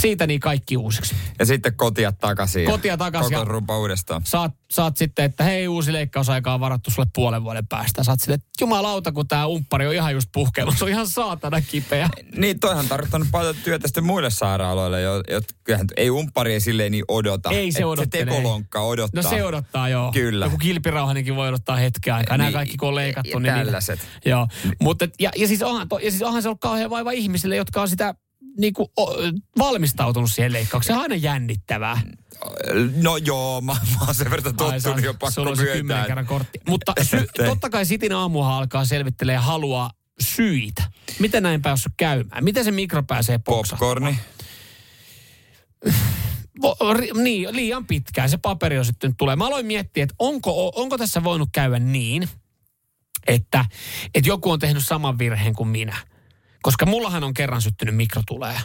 siitä 0.01 0.27
niin 0.27 0.41
kaikki 0.41 0.77
uusiksi. 0.77 1.15
Ja 1.39 1.47
sitten 1.47 1.75
kotia 1.75 2.13
takaisin. 2.13 2.67
Kotia 2.67 2.97
takaisin 2.97 3.35
Koko 3.39 3.45
rumpa 3.45 3.79
uudestaan. 3.79 4.23
Saat, 4.25 4.55
saat 4.71 4.97
sitten, 4.97 5.25
että 5.25 5.45
hei 5.45 5.69
uusi 5.69 5.93
leikkausaika 5.93 6.55
on 6.55 6.61
varattu 6.61 6.91
sulle 6.91 7.09
puolen 7.15 7.45
vuoden 7.45 7.67
päästä. 7.67 8.05
Saat 8.05 8.21
sille, 8.21 8.35
että 8.35 8.49
jumalauta 8.61 9.13
kun 9.13 9.29
tämä 9.29 9.47
umppari 9.47 9.87
on 9.87 9.95
ihan 9.95 10.15
just 10.15 10.29
puhkeillut. 10.33 10.79
Se 10.79 10.85
on 10.85 10.91
ihan 10.91 11.07
saatana 11.07 11.61
kipeä. 11.61 12.09
Niin, 12.37 12.61
toihan 12.61 12.89
tarkoittanut 12.89 13.29
paljon 13.33 13.55
työtä 13.65 13.89
sitten 13.89 14.05
muille 14.05 14.31
sairaaloille, 14.31 15.01
jo, 15.01 15.15
jo, 15.17 15.41
kyllähän 15.65 15.87
ei 15.97 16.11
umppari 16.11 16.53
ei 16.53 16.61
silleen 16.61 16.93
niin 16.93 17.05
odota. 17.09 17.51
Ei 17.51 17.73
se 17.73 17.79
Et 17.79 17.85
odottele. 17.85 18.25
Se 18.25 18.31
tekolonkka 18.31 18.81
odottaa. 18.81 19.23
No 19.23 19.29
se 19.31 19.45
odottaa 19.45 19.89
joo. 19.89 20.13
Kyllä. 20.13 20.47
Joku 20.47 20.59
kilpirauhanenkin 20.59 21.37
voi 21.37 21.49
odottaa 21.49 21.77
hetken 21.77 22.15
aikaa. 22.15 22.37
Nämä 22.37 22.49
Niin, 22.49 22.55
kaikki 22.55 22.77
kun 22.77 22.89
on 22.89 22.95
leikattu. 22.95 23.31
ja 23.31 23.41
niin 23.41 23.55
tällaiset. 23.55 24.01
Joo. 24.25 24.49
Mutta, 24.81 25.09
ja, 25.21 25.31
ja, 25.37 25.49
siis 25.49 25.63
onhan, 25.63 25.89
to, 25.89 25.99
ja 25.99 26.11
siis 26.11 26.23
onhan 26.23 26.43
se 26.43 26.49
ollut 26.49 26.61
kauhean 26.61 26.90
vaiva 26.91 27.11
ihmisille, 27.13 27.57
jotka 27.57 27.83
on 27.83 27.89
sitä 27.89 28.15
niin 28.59 28.75
kuin, 28.75 28.89
o, 28.99 29.15
valmistautunut 29.59 30.33
siihen 30.33 30.53
leikkaukseen. 30.53 30.95
Se 30.95 30.99
on 30.99 31.03
aina 31.03 31.15
jännittävää. 31.15 32.01
No 32.97 33.17
joo, 33.17 33.61
mä, 33.61 33.73
mä 33.73 34.05
oon 34.07 34.15
sen 34.15 34.31
verran 34.31 34.47
Ai, 34.47 34.53
tottunut 34.81 35.05
jo 35.05 35.15
sulla 35.31 35.51
pakko 35.51 35.57
kymmenen 35.57 35.87
myöntää. 35.87 36.07
kerran 36.07 36.27
kortti. 36.27 36.61
Mutta 36.69 36.93
sy, 37.03 37.27
totta 37.47 37.71
kai 37.71 37.87
Sitin 37.87 38.13
aamuhan 38.13 38.55
alkaa 38.55 38.85
selvittelee 38.85 39.35
ja 39.35 39.41
haluaa 39.41 39.91
syitä. 40.21 40.83
Miten 41.19 41.43
näin 41.43 41.63
päässyt 41.63 41.93
käymään? 41.97 42.45
Miten 42.45 42.65
se 42.65 42.71
mikro 42.71 43.03
pääsee? 43.03 43.39
Popcorni. 43.39 44.19
Vo- 46.63 46.97
ri- 46.97 47.23
niin, 47.23 47.49
liian 47.57 47.87
pitkään. 47.87 48.31
Se 48.31 48.37
paperi 48.37 48.79
on 48.79 48.85
sitten 48.85 49.17
tulee. 49.17 49.37
Mä 49.37 49.47
aloin 49.47 49.67
miettiä, 49.67 50.03
että 50.03 50.15
onko, 50.19 50.73
onko 50.75 50.99
tässä 50.99 51.25
voinut 51.25 51.49
käydä 51.53 51.79
niin, 51.79 52.29
että, 53.27 53.65
että 54.15 54.29
joku 54.29 54.51
on 54.51 54.59
tehnyt 54.59 54.87
saman 54.87 55.19
virheen 55.19 55.55
kuin 55.55 55.69
minä. 55.69 55.97
Koska 56.63 56.87
mullahan 56.87 57.25
on 57.25 57.35
kerran 57.35 57.63
syttynyt 57.63 57.97
mikrotuleja. 57.97 58.61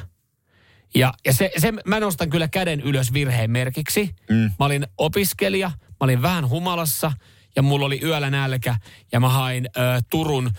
Ja, 0.95 1.13
ja 1.25 1.33
se, 1.33 1.51
se, 1.57 1.73
mä 1.85 1.99
nostan 1.99 2.29
kyllä 2.29 2.47
käden 2.47 2.81
ylös 2.81 3.13
virheen 3.13 3.51
merkiksi. 3.51 4.15
Mm. 4.29 4.51
Mä 4.59 4.65
olin 4.65 4.87
opiskelija, 4.97 5.67
mä 5.69 5.95
olin 5.99 6.21
vähän 6.21 6.49
humalassa 6.49 7.11
ja 7.55 7.61
mulla 7.61 7.85
oli 7.85 7.99
yöllä 8.03 8.29
nälkä 8.29 8.75
ja 9.11 9.19
mä 9.19 9.29
hain 9.29 9.65
ö, 9.77 9.79
Turun 10.09 10.51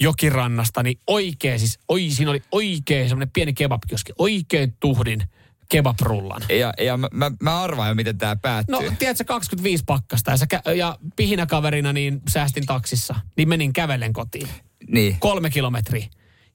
jokirannasta, 0.00 0.82
niin 0.82 1.00
oikein 1.06 1.58
siis, 1.58 1.78
oi, 1.88 2.10
siinä 2.10 2.30
oli 2.30 2.42
oikein 2.52 3.08
semmoinen 3.08 3.30
pieni 3.30 3.52
kebabkioski, 3.52 4.12
oikein 4.18 4.76
tuhdin 4.80 5.22
kebabrullan. 5.68 6.42
Ja, 6.48 6.72
ja 6.78 6.96
mä, 6.96 7.08
mä, 7.12 7.30
mä 7.42 7.62
arvaan 7.62 7.88
jo, 7.88 7.94
miten 7.94 8.18
tämä 8.18 8.36
päättyy. 8.36 8.74
No, 8.74 8.82
tiedätkö, 8.98 9.24
25 9.24 9.84
pakkasta 9.86 10.30
ja, 10.30 10.36
sä, 10.36 10.46
ja 10.74 10.98
pihinäkaverina 11.16 11.92
niin 11.92 12.20
säästin 12.28 12.66
taksissa. 12.66 13.14
Niin 13.36 13.48
menin 13.48 13.72
kävellen 13.72 14.12
kotiin. 14.12 14.48
Niin. 14.88 15.16
Kolme 15.20 15.50
kilometriä. 15.50 16.06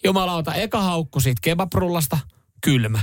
Jumalauta, 0.03 0.53
eka 0.53 0.81
haukku 0.81 1.19
siitä 1.19 1.39
kebabrullasta, 1.43 2.17
kylmä. 2.63 2.99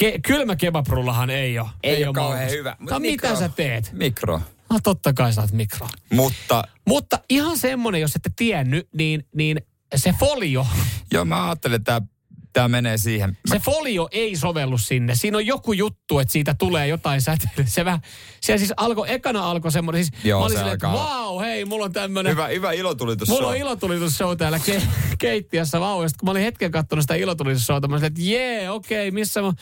Ke- 0.00 0.20
kylmä 0.26 0.56
kebabrullahan 0.56 1.30
ei 1.30 1.58
ole. 1.58 1.68
Ei, 1.82 1.96
ole 1.96 2.06
oo 2.06 2.12
kauhean 2.12 2.50
hyvä. 2.50 2.76
Mut 2.78 2.90
No 2.90 2.98
mitä 2.98 3.28
mikro- 3.28 3.38
sä 3.38 3.48
teet? 3.48 3.92
Mikro. 3.92 4.40
No 4.70 4.78
totta 4.82 5.12
kai 5.12 5.32
saat 5.32 5.52
mikroa. 5.52 5.88
Mutta 6.12 6.64
Mutta 6.88 7.18
ihan 7.28 7.58
semmonen, 7.58 8.00
jos 8.00 8.16
ette 8.16 8.30
tiennyt, 8.36 8.88
niin, 8.96 9.26
niin 9.36 9.60
se 9.96 10.14
folio, 10.20 10.66
joo, 11.12 11.24
mä 11.24 11.44
ajattelin, 11.46 11.74
että 11.76 12.00
tämä, 12.00 12.06
tämä 12.54 12.68
menee 12.68 12.98
siihen. 12.98 13.30
Mä, 13.30 13.54
se 13.54 13.58
folio 13.64 14.08
ei 14.12 14.36
sovellu 14.36 14.78
sinne. 14.78 15.14
Siinä 15.14 15.38
on 15.38 15.46
joku 15.46 15.72
juttu, 15.72 16.18
että 16.18 16.32
siitä 16.32 16.54
tulee 16.58 16.86
jotain 16.88 17.20
säteilyä. 17.22 17.64
Se 17.66 17.84
vähän, 17.84 18.00
se 18.40 18.58
siis 18.58 18.72
alkoi, 18.76 19.12
ekana 19.12 19.50
alkoi 19.50 19.72
semmoinen, 19.72 20.04
siis 20.04 20.24
Joo, 20.24 20.40
mä 20.40 20.44
olin 20.44 20.52
se 20.56 20.58
silleen, 20.58 20.74
että 20.74 20.92
vau, 20.92 21.40
hei, 21.40 21.64
mulla 21.64 21.84
on 21.84 21.92
tämmönen, 21.92 22.32
hyvä, 22.32 22.46
hyvä 22.48 22.72
ilotulitus. 22.72 23.28
mulla 23.28 23.48
on 23.48 23.56
ilotulitusshow 23.56 24.36
täällä 24.36 24.58
ke- 24.58 24.82
keittiössä 25.18 25.80
vau. 25.80 26.02
Ja 26.02 26.08
sit 26.08 26.16
kun 26.16 26.26
mä 26.26 26.30
olin 26.30 26.42
hetken 26.42 26.70
katsonut 26.70 27.02
sitä 27.02 27.14
ilotulitushowta, 27.14 27.88
mä 27.88 27.94
olin 27.96 28.04
että 28.04 28.20
jee, 28.22 28.70
okei, 28.70 29.10
missä 29.10 29.42
mä, 29.42 29.52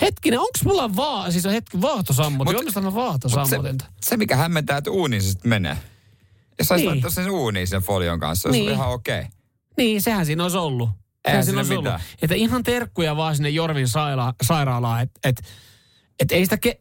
hetkinen, 0.00 0.40
onks 0.40 0.64
mulla 0.64 0.96
vaan, 0.96 1.32
siis 1.32 1.46
on 1.46 1.52
hetki, 1.52 1.80
vaahtosammutin, 1.80 2.54
Mut- 2.56 2.60
omistan 2.60 2.82
mä 2.82 2.90
Mut 2.90 2.98
se, 2.98 3.04
vaahtosammutinta. 3.06 3.84
se, 4.00 4.16
mikä 4.16 4.36
hämmentää, 4.36 4.78
että 4.78 4.90
uuniin 4.90 5.22
se 5.22 5.28
sitten 5.28 5.48
menee. 5.48 5.76
Jos 6.58 6.68
saisi 6.68 6.82
Niin. 6.84 6.90
laittaa 6.90 7.10
sen 7.10 7.30
uuniin 7.30 7.68
sen 7.68 7.82
folion 7.82 8.20
kanssa, 8.20 8.48
se 8.48 8.52
Niin. 8.52 8.70
ihan 8.70 8.88
okei. 8.90 9.18
Okay. 9.18 9.30
Niin, 9.76 10.02
sehän 10.02 10.26
siinä 10.26 10.42
olisi 10.42 10.58
ollut. 10.58 10.90
Eihän 11.24 11.44
Sehän 11.44 11.44
siinä 11.44 11.58
olisi 11.60 11.72
ollut. 11.72 11.84
mitään. 11.84 12.00
Että 12.22 12.34
ihan 12.34 12.62
terkkuja 12.62 13.16
vaan 13.16 13.36
sinne 13.36 13.48
Jorvin 13.50 13.86
saira- 13.86 14.34
sairaalaan, 14.42 15.02
että 15.02 15.20
et, 15.28 15.42
et 16.20 16.32
ei 16.32 16.44
sitä 16.46 16.56
ke... 16.56 16.80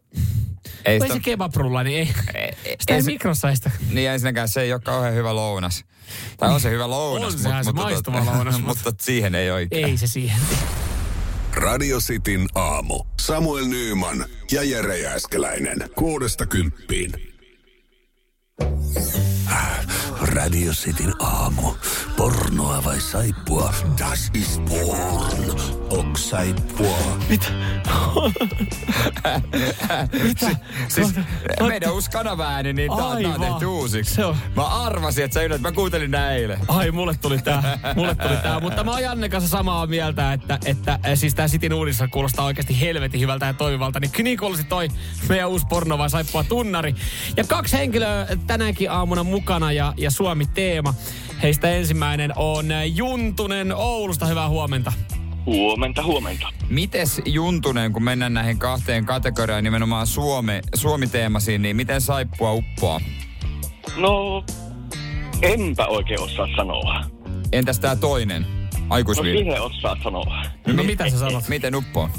Ei 0.85 0.93
Ei 0.93 1.01
sitä, 1.01 1.13
se 1.13 1.19
kebabrulla, 1.19 1.83
niin 1.83 1.99
ei, 1.99 2.13
ei, 2.35 2.41
ei, 2.65 2.75
sitä 2.79 2.93
ei, 2.93 2.95
ei 2.95 3.01
se, 3.01 3.11
mikrossa 3.11 3.49
ei 3.49 3.55
sitä. 3.55 3.71
niin 3.91 4.09
ensinnäkään 4.09 4.47
se 4.49 4.61
ei 4.61 4.73
ole 4.73 4.81
kauhean 4.81 5.13
hyvä 5.13 5.35
lounas. 5.35 5.85
Tai 6.37 6.49
on 6.53 6.59
se 6.61 6.69
hyvä 6.69 6.89
lounas, 6.89 7.33
On 7.33 7.39
sehän 7.39 7.65
se 7.65 7.71
maistuva 7.71 8.19
tota- 8.19 8.25
lounas, 8.25 8.61
mutta 8.61 8.93
siihen 9.01 9.35
ei 9.35 9.51
oikein. 9.51 9.85
Ei 9.85 9.97
se 9.97 10.07
siihen. 10.07 10.37
Radio 11.53 11.99
Cityn 11.99 12.47
aamu. 12.55 13.03
Samuel 13.19 13.65
Nyyman 13.65 14.25
ja 14.51 14.63
Jere 14.63 14.97
Jääskeläinen. 14.99 15.89
Kuudesta 15.95 16.45
kymppiin. 16.45 17.11
Radio 20.33 20.71
Cityn 20.71 21.13
aamu. 21.19 21.73
Pornoa 22.17 22.83
vai 22.83 22.99
saippua? 22.99 23.73
Das 23.99 24.31
ist 24.33 24.61
porn. 24.65 25.59
Ok 25.89 26.17
saippua. 26.17 26.97
Siis 30.87 31.13
meidän 31.67 31.93
uusi 31.93 32.11
kanavaääni, 32.11 32.73
niin 32.73 32.91
tää, 32.91 33.21
tää 33.21 33.33
on 33.33 33.41
tehty 33.41 33.65
uusiksi. 33.65 34.15
Se 34.15 34.25
on. 34.25 34.37
Mä 34.55 34.65
arvasin, 34.65 35.23
että 35.23 35.33
sä 35.33 35.43
ylät. 35.43 35.61
Mä 35.61 35.71
kuuntelin 35.71 36.11
nää 36.11 36.31
eilen. 36.31 36.59
Ai, 36.67 36.91
mulle 36.91 37.15
tuli 37.21 37.37
tää. 37.37 37.79
Mulle 37.95 38.15
tuli 38.15 38.37
tää. 38.43 38.59
Mutta 38.59 38.83
mä 38.83 38.91
oon 38.91 39.03
Janne 39.03 39.29
kanssa 39.29 39.49
samaa 39.49 39.87
mieltä, 39.87 40.33
että, 40.33 40.59
että 40.65 40.91
äh, 40.91 40.99
siis 41.15 41.35
tää 41.35 41.47
Sitin 41.47 41.73
uudissa 41.73 42.07
kuulostaa 42.07 42.45
oikeasti 42.45 42.81
helvetin 42.81 43.21
hyvältä 43.21 43.45
ja 43.45 43.53
toimivalta. 43.53 43.99
Niin, 43.99 44.11
niin 44.23 44.37
kuulosti 44.37 44.63
toi 44.63 44.87
meidän 45.29 45.49
uusi 45.49 45.65
porno 45.69 45.97
vai 45.97 46.09
saippua 46.09 46.43
tunnari. 46.43 46.95
Ja 47.37 47.43
kaksi 47.43 47.77
henkilöä 47.77 48.27
tänäkin 48.47 48.91
aamuna 48.91 49.23
mukana 49.23 49.71
ja, 49.71 49.93
ja 49.97 50.11
Suomi-teema. 50.21 50.93
Heistä 51.43 51.69
ensimmäinen 51.69 52.33
on 52.35 52.65
Juntunen 52.95 53.75
Oulusta. 53.75 54.25
Hyvää 54.25 54.49
huomenta. 54.49 54.93
Huomenta, 55.45 56.03
huomenta. 56.03 56.47
Mites 56.69 57.21
Juntunen, 57.25 57.93
kun 57.93 58.03
mennään 58.03 58.33
näihin 58.33 58.57
kahteen 58.57 59.05
kategoriaan, 59.05 59.63
nimenomaan 59.63 60.07
Suome, 60.07 60.61
Suomi-teemasiin, 60.75 61.61
niin 61.61 61.75
miten 61.75 62.01
saippua 62.01 62.53
uppoaa? 62.53 63.01
No, 63.97 64.43
enpä 65.41 65.85
oikein 65.87 66.21
osaa 66.21 66.47
sanoa. 66.55 67.03
Entäs 67.51 67.79
tää 67.79 67.95
toinen? 67.95 68.60
No 68.91 68.95
Aikuisviihde. 68.95 69.39
siihen 69.39 69.61
osaa 69.61 69.97
sanoa. 70.03 70.43
No 70.67 70.83
mitä 70.83 71.09
sä 71.09 71.19
sanot? 71.19 71.47
Miten 71.47 71.75
uppoaa? 71.75 72.09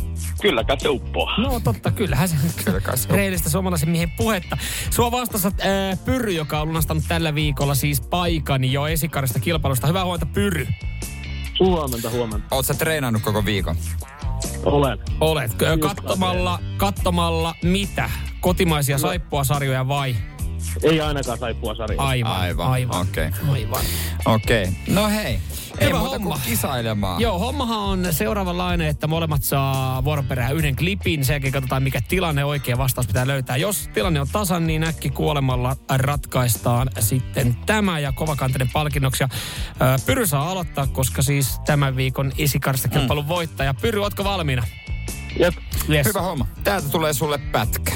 Kyllä 0.43 0.65
kai 0.65 0.81
se 0.81 0.89
uppoaa. 0.89 1.39
No 1.41 1.61
totta, 1.61 1.91
kyllähän 1.91 2.29
se 2.29 2.37
Kyllä 2.65 2.81
kai 2.81 2.99
se- 2.99 3.09
reilistä 3.13 3.51
suomalaisen 3.51 3.89
miehen 3.89 4.11
puhetta. 4.11 4.59
Sua 4.91 5.11
vastassa 5.11 5.49
äh, 5.49 5.99
Pyry, 6.05 6.33
joka 6.33 6.61
on 6.61 6.69
lunastanut 6.69 7.05
tällä 7.09 7.35
viikolla 7.35 7.75
siis 7.75 8.01
paikan 8.01 8.65
jo 8.65 8.87
esikarista 8.87 9.41
kilpailusta. 9.41 9.87
Hyvää 9.87 10.05
huomenta 10.05 10.27
Pyry. 10.27 10.67
Huomenta, 11.61 12.11
huomenta. 12.11 12.47
Oot 12.55 12.67
sä 12.67 12.75
treenannut 12.75 13.23
koko 13.23 13.45
viikon? 13.45 13.77
Olen. 14.65 14.99
Olet 15.21 15.63
ö, 15.63 15.79
katsomalla, 15.79 16.59
katsomalla 16.77 17.55
mitä? 17.63 18.11
Kotimaisia 18.41 18.99
saippuasarjoja 18.99 19.89
vai? 19.89 20.17
Ei 20.83 21.01
ainakaan 21.01 21.39
saippua 21.39 21.75
sarjaa. 21.75 22.07
Aivan, 22.09 22.33
Aivan, 22.41 22.71
aivan. 22.71 23.01
okei. 23.01 23.31
aivan. 23.53 23.81
Okei. 24.25 24.67
No 24.89 25.09
hei. 25.09 25.39
Ei 25.79 25.89
Hyvä 25.89 25.99
muuta 25.99 26.13
homma. 26.15 26.31
kuin 26.31 26.41
kisailemaan. 26.47 27.21
Joo, 27.21 27.39
hommahan 27.39 27.79
on 27.79 28.07
seuraavanlainen, 28.11 28.89
että 28.89 29.07
molemmat 29.07 29.43
saa 29.43 30.05
vuoroperään 30.05 30.57
yhden 30.57 30.77
klipin. 30.77 31.25
Sen 31.25 31.35
jälkeen 31.35 31.53
katsotaan, 31.53 31.83
mikä 31.83 32.01
tilanne 32.09 32.45
oikea 32.45 32.79
vastaus 32.79 33.07
pitää 33.07 33.27
löytää. 33.27 33.57
Jos 33.57 33.91
tilanne 33.95 34.21
on 34.21 34.27
tasan, 34.33 34.67
niin 34.67 34.85
äkki 34.85 35.11
kuolemalla 35.11 35.77
ratkaistaan 35.89 36.91
sitten 36.99 37.57
tämä 37.67 37.99
ja 37.99 38.13
kovakantinen 38.13 38.71
palkinnoksi. 38.73 39.23
Ja, 39.23 39.29
ö, 39.95 39.99
Pyry 40.07 40.27
saa 40.27 40.51
aloittaa, 40.51 40.87
koska 40.87 41.23
siis 41.23 41.61
tämän 41.67 41.97
viikon 41.97 42.33
esikarsta 42.39 42.89
kilpailun 42.89 43.29
voittaja. 43.29 43.75
Pyry, 43.75 44.01
ootko 44.03 44.25
valmiina? 44.25 44.63
Jep. 45.39 45.55
Yes. 45.91 46.07
Hyvä 46.07 46.21
homma. 46.23 46.47
Täältä 46.65 46.89
tulee 46.89 47.13
sulle 47.13 47.39
pätkä. 47.39 47.93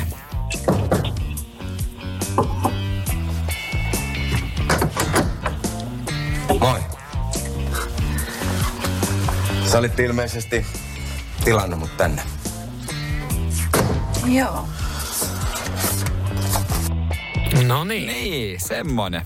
Sä 9.76 9.80
olit 9.80 10.00
ilmeisesti 10.00 10.66
tilannut 11.44 11.78
mut 11.78 11.96
tänne. 11.96 12.22
Joo. 14.26 14.68
No 17.66 17.84
niin. 17.84 18.06
Niin, 18.06 18.60
semmonen. 18.60 19.22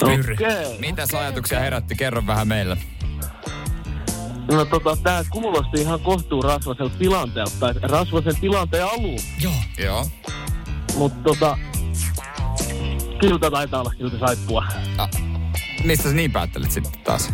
Pyry. 0.00 0.34
Okei. 0.34 0.78
Mitäs 0.78 1.14
ajatuksia 1.14 1.60
herätti? 1.60 1.94
Kerro 1.94 2.26
vähän 2.26 2.48
meille. 2.48 2.76
No 4.52 4.64
tota, 4.64 4.96
tää 5.02 5.24
kuulosti 5.30 5.80
ihan 5.80 6.00
kohtuu 6.00 6.42
rasvaselta 6.42 6.98
tilanteelta, 6.98 7.56
tai 7.60 7.74
rasvasen 7.82 8.36
tilanteen 8.40 8.84
alun. 8.84 9.18
Joo. 9.40 9.52
Joo. 9.78 10.06
Mutta 10.94 11.22
tota, 11.22 11.58
kyllä 13.20 13.38
tää 13.38 13.50
taitaa 13.50 13.80
olla 13.80 13.92
silti 13.98 14.18
saippua. 14.18 14.64
Mistä 15.84 16.08
sä 16.08 16.14
niin 16.14 16.32
päättelit 16.32 16.70
sitten 16.70 17.00
taas? 17.04 17.32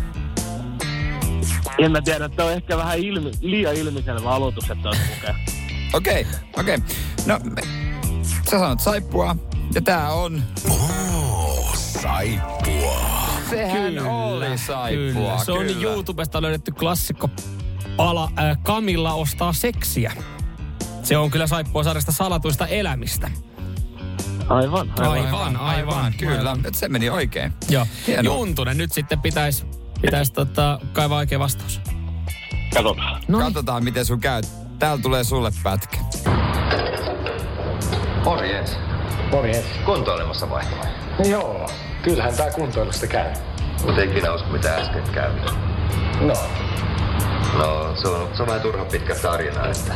En 1.77 1.91
mä 1.91 2.01
tiedä, 2.01 2.25
että 2.25 2.45
on 2.45 2.51
ehkä 2.51 2.77
vähän 2.77 2.99
ilmi, 2.99 3.31
liian 3.41 3.75
ilmiselvä 3.75 4.29
aloitus, 4.29 4.69
että 4.69 4.89
olisi 4.89 5.01
lukea. 5.15 5.35
Okei, 5.93 6.27
okei. 6.57 6.77
No, 7.25 7.39
me, 7.43 7.61
sä 8.21 8.59
sanot 8.59 8.79
saippua, 8.79 9.35
ja 9.75 9.81
tää 9.81 10.13
on... 10.13 10.43
Oh, 10.69 11.75
saippua. 11.75 13.13
Sehän 13.49 13.99
oli 14.07 14.57
saippua, 14.57 15.13
Kyllä. 15.13 15.37
Se 15.45 15.51
on 15.51 15.65
kyllä. 15.65 15.81
YouTubesta 15.81 16.41
löydetty 16.41 16.71
klassikko 16.71 17.29
pala 17.97 18.31
äh, 18.39 18.57
Kamilla 18.63 19.13
ostaa 19.13 19.53
seksiä. 19.53 20.13
Se 21.03 21.17
on 21.17 21.31
kyllä 21.31 21.47
saippua 21.47 21.83
sarjasta 21.83 22.11
salatuista 22.11 22.67
elämistä. 22.67 23.31
Aivan, 24.49 24.93
aivan. 24.99 25.25
Aivan, 25.25 25.57
aivan. 25.57 26.13
Kyllä, 26.17 26.37
aivan. 26.37 26.65
Et 26.65 26.75
se 26.75 26.89
meni 26.89 27.09
oikein. 27.09 27.53
Joo. 27.69 27.87
Hienoa. 28.07 28.35
Juntunen, 28.35 28.77
nyt 28.77 28.91
sitten 28.91 29.21
pitäisi 29.21 29.65
pitäis 30.05 30.31
tota, 30.31 30.79
kaivaa 30.93 31.17
oikea 31.17 31.39
vastaus. 31.39 31.81
Katsotaan. 32.73 33.21
No 33.27 33.37
niin. 33.37 33.45
Katsotaan, 33.45 33.83
miten 33.83 34.05
sun 34.05 34.19
käy. 34.19 34.41
Täällä 34.79 35.01
tulee 35.01 35.23
sulle 35.23 35.51
pätkä. 35.63 35.97
Morjens. 38.23 38.77
Morjens. 39.31 39.65
Kuntoilemassa 39.85 40.49
vai? 40.49 40.63
Joo, 41.29 41.69
kyllähän 42.03 42.33
tää 42.35 42.51
kuntoilusta 42.51 43.07
käy. 43.07 43.33
Mut 43.85 43.97
ei 43.97 44.09
ikinä 44.09 44.33
usko 44.33 44.49
mitä 44.49 44.75
äsken 44.75 45.03
kävi. 45.13 45.39
No, 46.21 46.33
No, 47.57 47.95
se 47.95 48.07
on, 48.07 48.29
se 48.35 48.41
on 48.43 48.47
vähän 48.47 48.61
turha 48.61 48.85
pitkä 48.85 49.15
tarina, 49.15 49.67
että... 49.67 49.93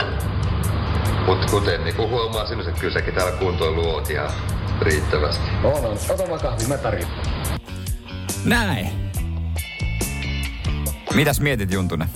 Mut 1.25 1.51
kuten 1.51 1.83
niinku 1.83 2.07
huomaa 2.07 2.47
sinun, 2.47 2.67
että 2.67 2.81
kyllä 2.81 2.93
säkin 2.93 3.13
täällä 3.13 3.31
kuntoilu 3.31 3.89
oot 3.89 4.09
ihan 4.09 4.31
riittävästi. 4.81 5.43
on 5.63 5.85
on. 5.85 5.97
Ota 6.09 6.29
vaan 6.29 6.39
kahvi, 6.39 6.67
mä 6.67 6.77
tarjoan. 6.77 7.11
Näin. 8.45 9.06
Mitäs 11.13 11.39
mietit, 11.39 11.71
Juntunen? 11.71 12.07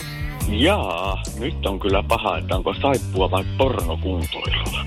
Jaa, 0.48 1.24
nyt 1.40 1.66
on 1.66 1.80
kyllä 1.80 2.04
paha, 2.04 2.38
että 2.38 2.56
onko 2.56 2.74
saippua 2.82 3.32
vai 3.32 3.44
pornokuntoilua. 3.58 4.86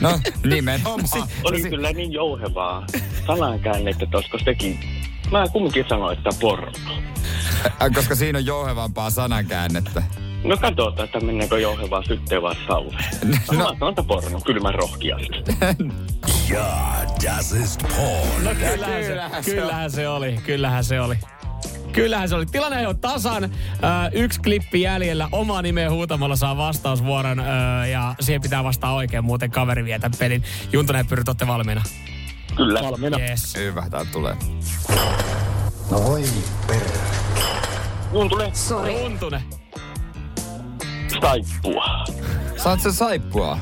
No 0.00 0.18
nimenomaan. 0.44 1.28
Oli 1.44 1.62
kyllä 1.62 1.92
niin 1.92 2.12
jouhevaa 2.12 2.86
sanankäännettä, 3.26 4.04
että 4.04 4.16
olisiko 4.16 4.38
sekin... 4.38 4.80
Mä 5.30 5.44
kumminkin 5.52 5.84
sanoin, 5.88 6.18
että 6.18 6.30
porno. 6.40 6.72
Koska 7.94 8.14
siinä 8.14 8.38
on 8.38 8.46
jouhevampaa 8.46 9.10
sanankäännettä. 9.10 10.02
No 10.44 10.56
katsotaan, 10.56 11.04
että 11.04 11.20
mennäänkö 11.20 11.58
jouhevaa 11.58 12.02
sytteen 12.02 12.42
vai 12.42 12.54
sauleen. 12.66 13.04
No. 13.24 13.56
Mä 13.56 13.64
sanon, 13.64 13.88
että 13.88 14.02
porno, 14.02 14.40
kylmän 14.40 14.74
rohkeasti. 14.74 15.44
Ja, 16.50 16.66
das 17.24 17.52
ist 17.52 17.82
porn. 17.82 18.44
No 18.44 18.50
kyllähän, 18.54 19.44
se, 19.44 19.50
kyllähän 19.50 19.90
se 19.90 20.08
oli, 20.08 20.40
kyllähän 20.46 20.84
se 20.84 21.00
oli. 21.00 21.18
Kyllähän 21.94 22.28
se 22.28 22.34
oli. 22.34 22.46
Tilanne 22.46 22.88
on 22.88 22.98
tasan. 22.98 23.44
Ö, 23.44 23.48
yksi 24.12 24.40
klippi 24.40 24.80
jäljellä. 24.80 25.28
Oma 25.32 25.62
nimeä 25.62 25.90
huutamalla 25.90 26.36
saa 26.36 26.56
vastausvuoron. 26.56 27.40
Ö, 27.40 27.42
ja 27.86 28.14
siihen 28.20 28.40
pitää 28.40 28.64
vastaa 28.64 28.94
oikein, 28.94 29.24
muuten 29.24 29.50
kaveri 29.50 29.84
vietä 29.84 30.10
pelin. 30.18 30.42
Juntonen 30.72 31.00
ja 31.00 31.04
Pyry, 31.04 31.22
olette 31.28 31.46
valmiina? 31.46 31.82
Kyllä. 32.56 32.82
Valmiina. 32.82 33.18
Yes. 33.18 33.54
Hyvä, 33.56 33.86
tää 33.90 34.04
tulee. 34.12 34.36
No 35.90 36.04
voi 36.04 36.24
perä. 36.66 36.80
Mun 38.12 38.28
tulee 38.28 38.52
Juntunen. 39.02 39.40
saippua. 41.20 42.04
Saat 42.56 42.80
se 42.80 42.92
saippua? 42.92 43.58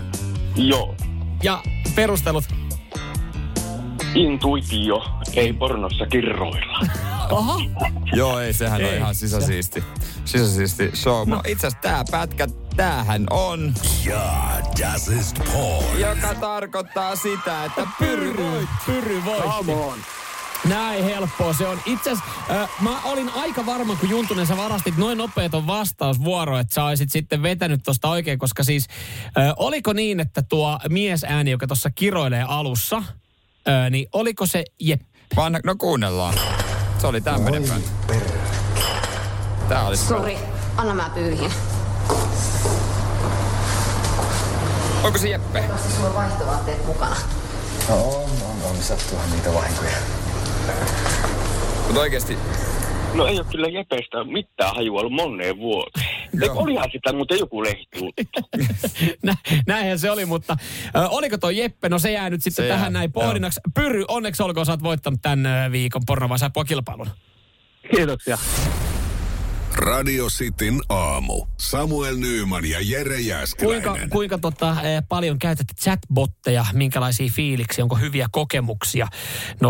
Joo. 0.57 0.95
Ja 1.43 1.63
perustelut. 1.95 2.45
Intuitio, 4.15 5.03
ei 5.37 5.53
pornossa 5.53 6.07
kirroilla. 6.07 6.81
Aha. 7.39 7.61
Joo, 8.13 8.41
ei, 8.41 8.53
sehän 8.53 8.81
on 8.81 8.87
Ei 8.91 8.97
ihan 8.97 9.15
se. 9.15 9.19
sisäsiisti. 9.19 9.85
Sisäsiisti 10.25 10.91
show. 10.95 11.29
No 11.29 11.41
itse 11.49 11.67
asiassa 11.67 11.83
tää 11.89 12.05
pätkä, 12.11 12.47
tämähän 12.77 13.27
on, 13.31 13.75
Ja, 14.05 14.23
das 14.81 15.09
ist 15.09 15.39
porn. 15.53 16.01
joka 16.01 16.35
tarkoittaa 16.35 17.17
sitä, 17.17 17.65
että 17.65 17.87
pyry 17.99 18.37
voit. 18.37 18.69
Pyry 18.87 19.25
voitti. 19.25 19.73
Näin 20.69 21.05
helppoa 21.05 21.53
se 21.53 21.67
on. 21.69 21.79
Itse 21.87 22.11
asiassa 22.11 22.31
äh, 22.63 22.69
mä 22.81 23.01
olin 23.05 23.31
aika 23.37 23.67
varma, 23.67 23.97
kun 23.97 24.11
Juntunen 24.11 24.47
sä 24.47 24.57
varastit 24.57 24.97
noin 24.97 25.19
nopeet 25.19 25.55
on 25.55 25.67
vastausvuoro, 25.67 26.59
että 26.59 26.75
sä 26.75 26.85
olisit 26.85 27.11
sitten 27.11 27.43
vetänyt 27.43 27.81
tosta 27.85 28.09
oikein, 28.09 28.39
koska 28.39 28.63
siis 28.65 28.87
äh, 29.39 29.53
oliko 29.57 29.93
niin, 29.93 30.21
että 30.21 30.43
tuo 30.43 30.79
miesääni, 30.89 31.51
joka 31.51 31.67
tuossa 31.67 31.91
kiroilee 31.91 32.43
alussa, 32.49 33.03
äh, 33.69 33.91
niin 33.91 34.09
oliko 34.13 34.47
se 34.47 34.65
jep? 34.81 35.01
Vaan, 35.37 35.61
no 35.65 35.75
kuunnellaan. 35.79 36.35
Se 36.99 37.07
oli 37.07 37.21
tämmönen 37.21 37.63
pätkä. 38.07 38.33
Tää 39.69 39.87
oli 39.87 39.97
Sori, 39.97 40.39
anna 40.77 40.95
mä 40.95 41.11
pyyhin. 41.15 41.53
Onko 45.03 45.19
se 45.19 45.29
Jeppe? 45.29 45.65
Sulla 45.97 46.09
on 46.09 46.15
vaihtovaatteet 46.15 46.87
mukana. 46.87 47.17
No 47.89 47.95
on, 47.95 48.25
on, 48.25 48.71
on. 48.71 48.77
Sattuuhan 48.81 49.31
niitä 49.31 49.55
vahinkoja. 49.55 49.97
Mutta 51.87 52.01
oikeesti, 52.01 52.39
No 53.15 53.27
ei 53.27 53.39
ole 53.39 53.47
kyllä 53.51 53.69
Jepestä 53.69 54.25
mitään 54.25 54.75
hajua 54.75 55.01
ollut 55.01 55.13
moneen 55.13 55.59
vuoteen. 55.59 56.12
Joo. 56.41 56.55
olihan 56.59 56.89
sitä 56.93 57.13
muuten 57.13 57.39
joku 57.39 57.63
lehti 57.63 58.01
Nä, 59.23 59.35
näinhän 59.67 59.99
se 59.99 60.11
oli, 60.11 60.25
mutta 60.25 60.57
äh, 60.97 61.13
oliko 61.13 61.39
toi 61.39 61.59
Jeppe? 61.59 61.89
No 61.89 61.99
se 61.99 62.13
jää 62.13 62.31
nyt 62.31 62.43
sitten 62.43 62.65
Se 62.65 62.69
tähän 62.69 62.83
jää, 62.83 62.91
näin 62.91 63.13
pohdinnaksi. 63.13 63.61
Pyry, 63.75 64.05
onneksi 64.09 64.43
olkoon, 64.43 64.67
sä 64.67 64.73
oot 64.73 64.83
voittanut 64.83 65.23
tämän 65.23 65.73
viikon 65.73 66.03
pornovaisaippua 66.07 66.65
kilpailun. 66.65 67.09
Kiitoksia. 67.97 68.39
Radio 69.75 70.27
Cityn 70.27 70.81
aamu. 70.89 71.47
Samuel 71.61 72.17
Nyyman 72.17 72.65
ja 72.65 72.79
Jere 72.81 73.15
Kuinka, 73.15 73.29
Jääskeläinen. 73.29 74.11
kuinka 74.11 74.39
tota, 74.39 74.77
eh, 74.83 75.03
paljon 75.09 75.39
käytätte 75.39 75.75
chatbotteja, 75.81 76.65
minkälaisia 76.73 77.31
fiiliksiä, 77.35 77.85
onko 77.85 77.97
hyviä 77.97 78.29
kokemuksia? 78.33 79.09
0447255854. 79.63 79.67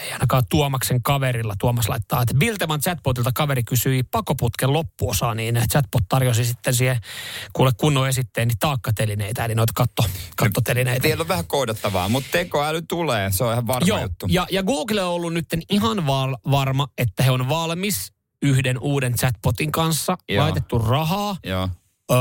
Ei 0.00 0.12
ainakaan 0.12 0.42
Tuomaksen 0.50 1.02
kaverilla. 1.02 1.54
Tuomas 1.58 1.88
laittaa, 1.88 2.22
että 2.22 2.34
Bilteman 2.34 2.80
chatbotilta 2.80 3.30
kaveri 3.34 3.62
kysyi 3.64 4.02
pakoputken 4.02 4.72
loppuosaa, 4.72 5.34
niin 5.34 5.62
chatbot 5.72 6.02
tarjosi 6.08 6.44
sitten 6.44 6.74
siihen 6.74 6.96
kuule 7.52 7.70
kunnon 7.76 8.08
esitteen, 8.08 8.48
niin 8.48 8.58
taakkatelineitä, 8.58 9.44
eli 9.44 9.54
noita 9.54 9.72
katto, 9.76 10.04
kattotelineitä. 10.36 11.02
Teillä 11.02 11.22
on 11.22 11.28
vähän 11.28 11.46
koodattavaa, 11.46 12.08
mutta 12.08 12.28
tekoäly 12.32 12.82
tulee. 12.82 13.32
Se 13.32 13.44
on 13.44 13.52
ihan 13.52 13.66
varma 13.66 13.86
Joo, 13.86 14.02
juttu. 14.02 14.26
ja, 14.28 14.46
ja 14.50 14.62
Google 14.62 15.02
on 15.04 15.12
ollut 15.12 15.32
nyt 15.32 15.46
ihan 15.70 16.06
val- 16.06 16.36
varma, 16.50 16.88
että 17.00 17.22
he 17.22 17.30
on 17.30 17.48
valmis 17.48 18.12
yhden 18.42 18.78
uuden 18.78 19.14
chatbotin 19.14 19.72
kanssa, 19.72 20.18
Joo. 20.28 20.44
laitettu 20.44 20.78
rahaa, 20.78 21.36
Joo. 21.44 21.68
öö, 22.10 22.18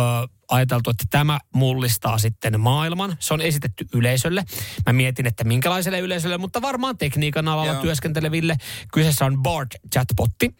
ajateltu, 0.51 0.89
että 0.89 1.05
tämä 1.09 1.39
mullistaa 1.55 2.17
sitten 2.17 2.59
maailman. 2.59 3.17
Se 3.19 3.33
on 3.33 3.41
esitetty 3.41 3.85
yleisölle. 3.93 4.43
Mä 4.85 4.93
mietin, 4.93 5.27
että 5.27 5.43
minkälaiselle 5.43 5.99
yleisölle, 5.99 6.37
mutta 6.37 6.61
varmaan 6.61 6.97
tekniikan 6.97 7.47
alalla 7.47 7.73
Joo. 7.73 7.81
työskenteleville. 7.81 8.57
Kyseessä 8.93 9.25
on 9.25 9.41
BART 9.43 9.69
chatbotti. 9.93 10.55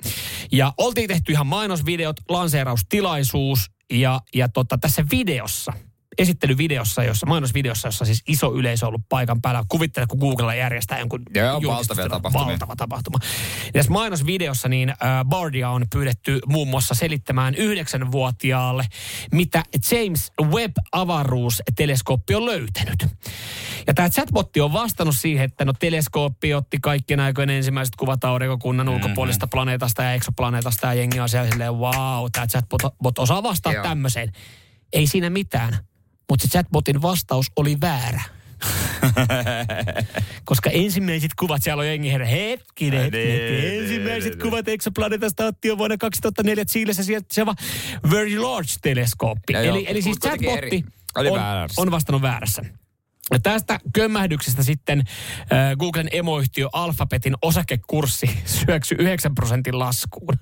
Ja 0.52 0.74
oltiin 0.78 1.08
tehty 1.08 1.32
ihan 1.32 1.48
mainosvideot, 1.48 2.16
lanseeraustilaisuus 2.30 3.72
ja, 3.92 4.22
ja 4.36 4.50
tota, 4.50 4.78
tässä 4.78 5.04
videossa, 5.12 5.74
esittelyvideossa, 6.20 7.04
jossa, 7.04 7.26
mainosvideossa, 7.26 7.88
jossa 7.88 8.06
siis 8.06 8.24
iso 8.28 8.54
yleisö 8.54 8.86
on 8.86 8.88
ollut 8.88 9.02
paikan 9.10 9.42
päällä. 9.42 9.64
Kuvittele, 9.70 10.08
kun 10.08 10.20
Googlella 10.20 10.56
järjestää 10.56 11.00
jonkun 11.00 11.22
Joo, 11.36 11.60
julkistustelun. 11.62 11.80
valtavia 11.98 12.10
tapahtumia. 12.10 12.48
Valtava 12.48 12.76
tapahtuma. 12.76 13.18
Ja 13.66 13.72
tässä 13.74 13.92
mainosvideossa 13.92 14.70
niin 14.70 14.90
äh, 14.90 14.96
Bardia 15.26 15.70
on 15.70 15.86
pyydetty 15.94 16.40
muun 16.46 16.68
muassa 16.68 16.96
selittämään 16.96 17.56
yhdeksänvuotiaalle, 17.56 18.86
mitä 19.32 19.64
James 19.92 20.32
Webb-avaruusteleskooppi 20.42 22.36
on 22.36 22.46
löytänyt. 22.46 23.08
Ja 23.88 23.94
tämä 23.94 24.10
chatbotti 24.10 24.62
on 24.62 24.74
vastannut 24.74 25.16
siihen, 25.16 25.46
että 25.46 25.66
no 25.66 25.74
teleskooppi 25.74 26.54
otti 26.54 26.78
kaikkien 26.82 27.20
aikojen 27.20 27.50
ensimmäiset 27.50 27.96
kuvat 27.96 28.24
aurinkokunnan 28.24 28.86
Mhm. 28.88 28.96
ulkopuolista 28.96 29.48
planeetasta 29.48 30.04
ja 30.04 30.14
eksoplaneetasta 30.14 30.88
ja 30.88 30.94
jengi 30.94 31.20
on 31.20 31.30
siellä 31.30 31.50
silleen, 31.52 31.74
wow, 31.74 32.26
tämä 32.32 32.48
chatbot 32.48 32.82
bot 33.04 33.20
osaa 33.20 33.44
vastata 33.44 33.74
Joo. 33.76 33.84
tämmöiseen. 33.84 34.32
Ei 34.94 35.08
siinä 35.08 35.30
mitään, 35.30 35.78
mutta 36.30 36.44
se 36.44 36.52
chatbotin 36.52 37.02
vastaus 37.02 37.52
oli 37.56 37.78
väärä. 37.82 38.22
Koska 40.46 40.70
ensimmäiset 40.70 41.32
kuvat, 41.40 41.64
siellä 41.64 41.82
on 41.82 41.88
jengi 41.88 42.12
herra, 42.12 42.26
hetkinen, 42.26 43.02
hetkinen, 43.02 43.52
Niin, 43.52 43.82
ensimmäiset 43.82 44.32
niin, 44.34 44.42
kuvat 44.42 44.68
jo 45.68 45.78
vuonna 45.78 45.98
2004 45.98 46.66
Chiilessä 46.66 47.04
se 47.32 47.46
va 47.46 47.56
Very 48.12 48.38
Large 48.38 48.70
teleskooppi. 48.82 49.54
Joo, 49.54 49.64
Eli, 49.64 49.86
eli 49.88 50.02
siis 50.02 50.18
chatbotti 50.20 50.86
on, 51.16 51.40
on 51.78 51.92
vastannut 51.92 52.22
väärässä. 52.22 52.62
Ja 53.32 53.40
tästä 53.40 53.80
kömmähdyksestä 53.94 54.64
sitten 54.64 55.00
äh, 55.00 55.78
Googlen 55.80 56.10
emoyhtiö 56.12 56.68
Alphabetin 56.74 57.36
osakekurssi 57.42 58.40
syöksy 58.66 58.96
9 59.00 59.36
prosentin 59.36 59.80
laskuun. 59.80 60.34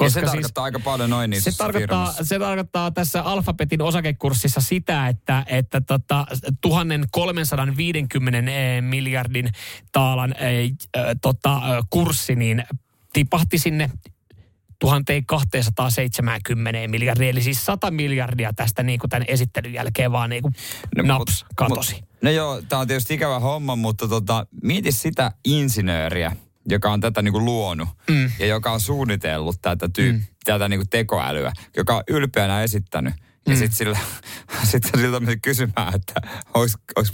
Ja 0.00 0.10
se 0.10 0.22
tarkoittaa 0.22 0.64
aika 0.64 0.80
paljon 0.80 1.10
noin 1.10 1.30
niissä 1.30 1.50
se 1.50 1.56
tarkoittaa, 1.56 2.04
firmassa. 2.04 2.24
se 2.24 2.38
tarkoittaa 2.38 2.90
tässä 2.90 3.22
Alphabetin 3.22 3.82
osakekurssissa 3.82 4.60
sitä, 4.60 5.08
että, 5.08 5.44
että 5.46 5.80
tota, 5.80 6.26
1350 6.60 8.52
eh, 8.52 8.82
miljardin 8.82 9.48
taalan 9.92 10.32
äh, 10.32 10.36
tota, 11.22 11.60
kurssi 11.90 12.34
niin 12.34 12.64
tipahti 13.12 13.58
sinne 13.58 13.90
1270 14.78 16.88
miljardia, 16.88 17.28
eli 17.28 17.42
siis 17.42 17.64
100 17.64 17.90
miljardia 17.90 18.52
tästä 18.52 18.82
niin 18.82 18.98
kuin 18.98 19.10
tämän 19.10 19.24
esittelyn 19.28 19.72
jälkeen 19.72 20.12
vaan 20.12 20.30
niin 20.30 20.42
kuin 20.42 20.54
no, 20.96 21.02
naps 21.02 21.44
mut- 21.44 21.48
katosi. 21.56 21.94
Mut, 21.94 22.04
no 22.22 22.30
joo, 22.30 22.62
tämä 22.68 22.80
on 22.80 22.88
tietysti 22.88 23.14
ikävä 23.14 23.38
homma, 23.38 23.76
mutta 23.76 24.08
tota, 24.08 24.46
mieti 24.62 24.92
sitä 24.92 25.32
insinööriä, 25.44 26.36
joka 26.68 26.92
on 26.92 27.00
tätä 27.00 27.22
niinku 27.22 27.40
luonut 27.44 27.88
mm. 28.10 28.30
ja 28.38 28.46
joka 28.46 28.72
on 28.72 28.80
suunnitellut 28.80 29.56
tätä, 29.62 29.88
tyy- 29.88 30.12
mm. 30.12 30.22
tätä 30.44 30.68
niinku 30.68 30.86
tekoälyä, 30.90 31.52
joka 31.76 31.96
on 31.96 32.02
ylpeänä 32.08 32.62
esittänyt. 32.62 33.14
Ja 33.48 33.54
Mm. 33.54 33.58
sitten 33.58 33.76
sillä, 33.76 33.98
sit 34.70 34.84
siltä 34.96 35.20
meni 35.20 35.36
kysymään, 35.42 35.94
että 35.94 36.14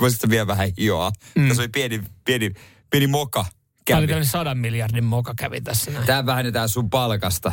voisitko 0.00 0.30
vielä 0.30 0.46
vähän 0.46 0.68
hioa. 0.78 1.12
Mm. 1.34 1.48
Tässä 1.48 1.62
oli 1.62 1.68
pieni, 1.68 2.02
pieni, 2.24 2.50
pieni 2.90 3.06
moka. 3.06 3.44
Tämä 3.84 3.98
oli 3.98 4.06
tämmöinen 4.06 4.28
sadan 4.28 4.58
miljardin 4.58 5.04
moka 5.04 5.34
kävi 5.38 5.60
tässä 5.60 5.90
näin. 5.90 6.06
Tämä 6.06 6.26
vähennetään 6.26 6.68
sun 6.68 6.90
palkasta. 6.90 7.52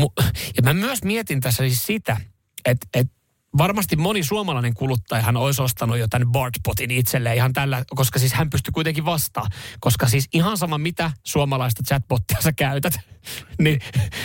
Mu- 0.00 0.24
Ja 0.56 0.62
mä 0.62 0.74
myös 0.74 1.02
mietin 1.04 1.40
tässä 1.40 1.62
siis 1.62 1.86
sitä, 1.86 2.16
että, 2.64 2.86
että 2.94 3.14
varmasti 3.58 3.96
moni 3.96 4.22
suomalainen 4.22 4.74
kuluttajahan 4.74 5.36
olisi 5.36 5.62
ostanut 5.62 5.98
jo 5.98 6.08
tämän 6.08 6.32
Bartbotin 6.32 6.90
itselleen 6.90 7.36
ihan 7.36 7.52
tällä, 7.52 7.84
koska 7.96 8.18
siis 8.18 8.32
hän 8.32 8.50
pystyy 8.50 8.72
kuitenkin 8.72 9.04
vastaan. 9.04 9.50
Koska 9.80 10.08
siis 10.08 10.28
ihan 10.32 10.56
sama 10.56 10.78
mitä 10.78 11.10
suomalaista 11.24 11.82
chatbottia 11.82 12.40
sä 12.40 12.52
käytät, 12.52 12.94
niin 13.64 13.80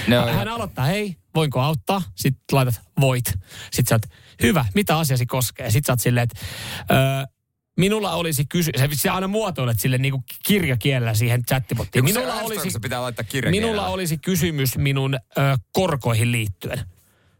No, 0.08 0.26
hän 0.26 0.48
joo. 0.48 0.56
aloittaa, 0.56 0.86
hei, 0.86 1.16
voinko 1.36 1.62
auttaa? 1.62 2.02
Sitten 2.16 2.44
laitat, 2.52 2.82
voit. 3.00 3.26
Sitten 3.72 3.88
sä 3.90 3.96
oot, 3.96 4.16
hyvä, 4.44 4.66
mitä 4.76 4.98
asiasi 4.98 5.26
koskee? 5.26 5.72
Sitten 5.72 5.88
sä 5.88 5.94
oot 5.94 6.00
silleen, 6.00 6.24
että 6.24 6.40
öö, 6.92 6.98
minulla 7.78 8.12
olisi 8.12 8.46
kysy... 8.46 8.72
Se, 8.94 9.10
aina 9.10 9.28
muotoilet 9.28 9.80
sille 9.80 9.98
niinku 9.98 10.24
kirjakielellä 10.46 11.14
siihen 11.14 11.44
chattibottiin. 11.46 12.04
Minulla 12.04 12.34
olisi, 12.34 12.80
pitää 12.80 13.02
laittaa 13.02 13.26
minulla 13.50 13.88
olisi 13.88 14.18
kysymys 14.18 14.78
minun 14.78 15.14
ö, 15.16 15.58
korkoihin 15.74 16.32
liittyen. 16.32 16.80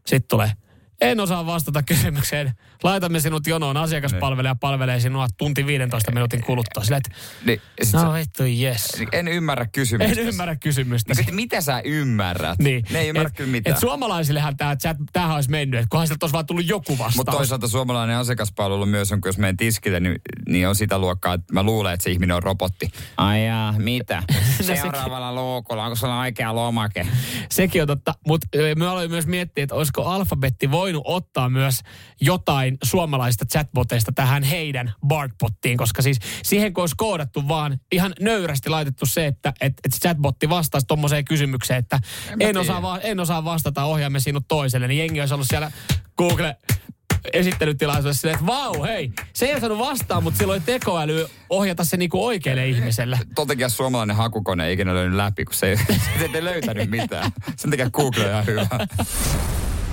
Sitten 0.06 0.28
tulee, 0.28 0.52
en 1.00 1.20
osaa 1.20 1.46
vastata 1.46 1.82
kysymykseen. 1.82 2.52
Laitamme 2.82 3.20
sinut 3.20 3.46
jonoon. 3.46 3.76
Asiakaspalvelija 3.76 4.54
palvelee 4.54 5.00
sinua 5.00 5.26
tunti 5.36 5.66
15 5.66 6.12
minuutin 6.12 6.42
kuluttua. 6.42 6.82
Silleen, 6.84 7.02
että 7.06 7.20
Niin, 7.46 7.60
no 7.92 8.00
se- 8.00 8.18
vittu, 8.18 8.42
yes. 8.44 9.02
en 9.12 9.28
ymmärrä 9.28 9.66
kysymystä. 9.66 10.20
En 10.20 10.28
ymmärrä 10.28 10.56
kysymystä. 10.56 11.14
Niin, 11.14 11.34
mitä 11.34 11.60
sä 11.60 11.80
ymmärrät? 11.84 12.58
Niin. 12.58 12.84
Ne 12.90 12.98
ei 13.00 13.08
ymmärrä 13.08 13.28
et, 13.28 13.36
kyllä 13.36 13.50
mitään. 13.50 13.74
Et 13.74 13.80
suomalaisillehan 13.80 14.56
tämä 14.56 14.76
chat, 14.76 14.96
tämähän 15.12 15.34
olisi 15.34 15.50
mennyt, 15.50 15.80
että 15.80 15.88
kunhan 15.90 16.06
sieltä 16.06 16.24
olisi 16.24 16.32
vaan 16.32 16.46
tullut 16.46 16.68
joku 16.68 16.92
vastaus. 16.92 17.16
Mutta 17.16 17.32
toisaalta 17.32 17.68
suomalainen 17.68 18.16
asiakaspalvelu 18.16 18.86
myös 18.86 19.12
on, 19.12 19.20
kun 19.20 19.28
jos 19.28 19.38
menen 19.38 19.56
tiskille, 19.56 20.00
niin, 20.00 20.16
niin 20.48 20.68
on 20.68 20.74
sitä 20.74 20.98
luokkaa, 20.98 21.34
että 21.34 21.52
mä 21.52 21.62
luulen, 21.62 21.94
että 21.94 22.04
se 22.04 22.10
ihminen 22.10 22.36
on 22.36 22.42
robotti. 22.42 22.90
Ai 23.16 23.46
jaa, 23.46 23.72
mitä? 23.78 24.22
Seuraavalla 24.60 25.34
luukulla, 25.34 25.84
onko 25.84 25.96
sulla 25.96 26.20
oikea 26.20 26.54
lomake? 26.54 27.06
Sekin 27.50 27.82
on 27.82 27.88
totta, 27.88 28.14
mutta 28.26 28.46
me 28.76 28.86
aloin 28.86 29.10
myös 29.10 29.26
miettiä, 29.26 29.64
että 29.64 29.74
olisiko 29.74 30.04
alfabetti 30.04 30.70
voinut 30.88 31.02
ottaa 31.06 31.48
myös 31.48 31.80
jotain 32.20 32.78
suomalaisista 32.84 33.44
chatboteista 33.44 34.12
tähän 34.12 34.42
heidän 34.42 34.92
Barkbottiin, 35.06 35.76
koska 35.76 36.02
siis 36.02 36.18
siihen 36.42 36.72
kun 36.72 36.82
olisi 36.82 36.94
koodattu 36.96 37.48
vaan 37.48 37.78
ihan 37.92 38.12
nöyrästi 38.20 38.70
laitettu 38.70 39.06
se, 39.06 39.26
että 39.26 39.52
et, 39.60 39.72
et 39.84 39.92
chatbotti 39.92 40.48
vastaisi 40.48 40.86
tuommoiseen 40.86 41.24
kysymykseen, 41.24 41.78
että 41.78 42.00
mä 42.28 42.36
en 42.40 42.56
osaa, 42.56 42.82
va- 42.82 42.98
en 42.98 43.20
osaa 43.20 43.44
vastata, 43.44 43.84
ohjaamme 43.84 44.20
sinut 44.20 44.44
toiselle, 44.48 44.88
niin 44.88 44.98
jengi 44.98 45.20
olisi 45.20 45.34
ollut 45.34 45.46
siellä 45.50 45.72
Google 46.18 46.56
esittelytilaisuudessa 47.32 48.20
silleen, 48.20 48.34
että 48.34 48.46
vau, 48.46 48.82
hei, 48.82 49.12
se 49.32 49.46
ei 49.46 49.54
osannut 49.54 49.78
vastaa, 49.78 50.20
mutta 50.20 50.38
silloin 50.38 50.62
tekoäly 50.62 51.26
ohjata 51.50 51.84
se 51.84 51.96
niinku 51.96 52.26
oikealle 52.26 52.68
ihmiselle. 52.68 53.18
Totekin 53.34 53.70
suomalainen 53.70 54.16
hakukone 54.16 54.66
ei 54.66 54.72
ikinä 54.72 54.94
löydy 54.94 55.16
läpi, 55.16 55.44
kun 55.44 55.54
se 55.54 55.70
ei, 55.70 55.76
se 56.18 56.30
ei 56.34 56.44
löytänyt 56.44 56.90
mitään. 56.90 57.32
Sen 57.56 57.70
takia 57.70 57.90
Google 57.90 58.24
on 58.24 58.30
ihan 58.30 58.46
hyvä. 58.46 58.66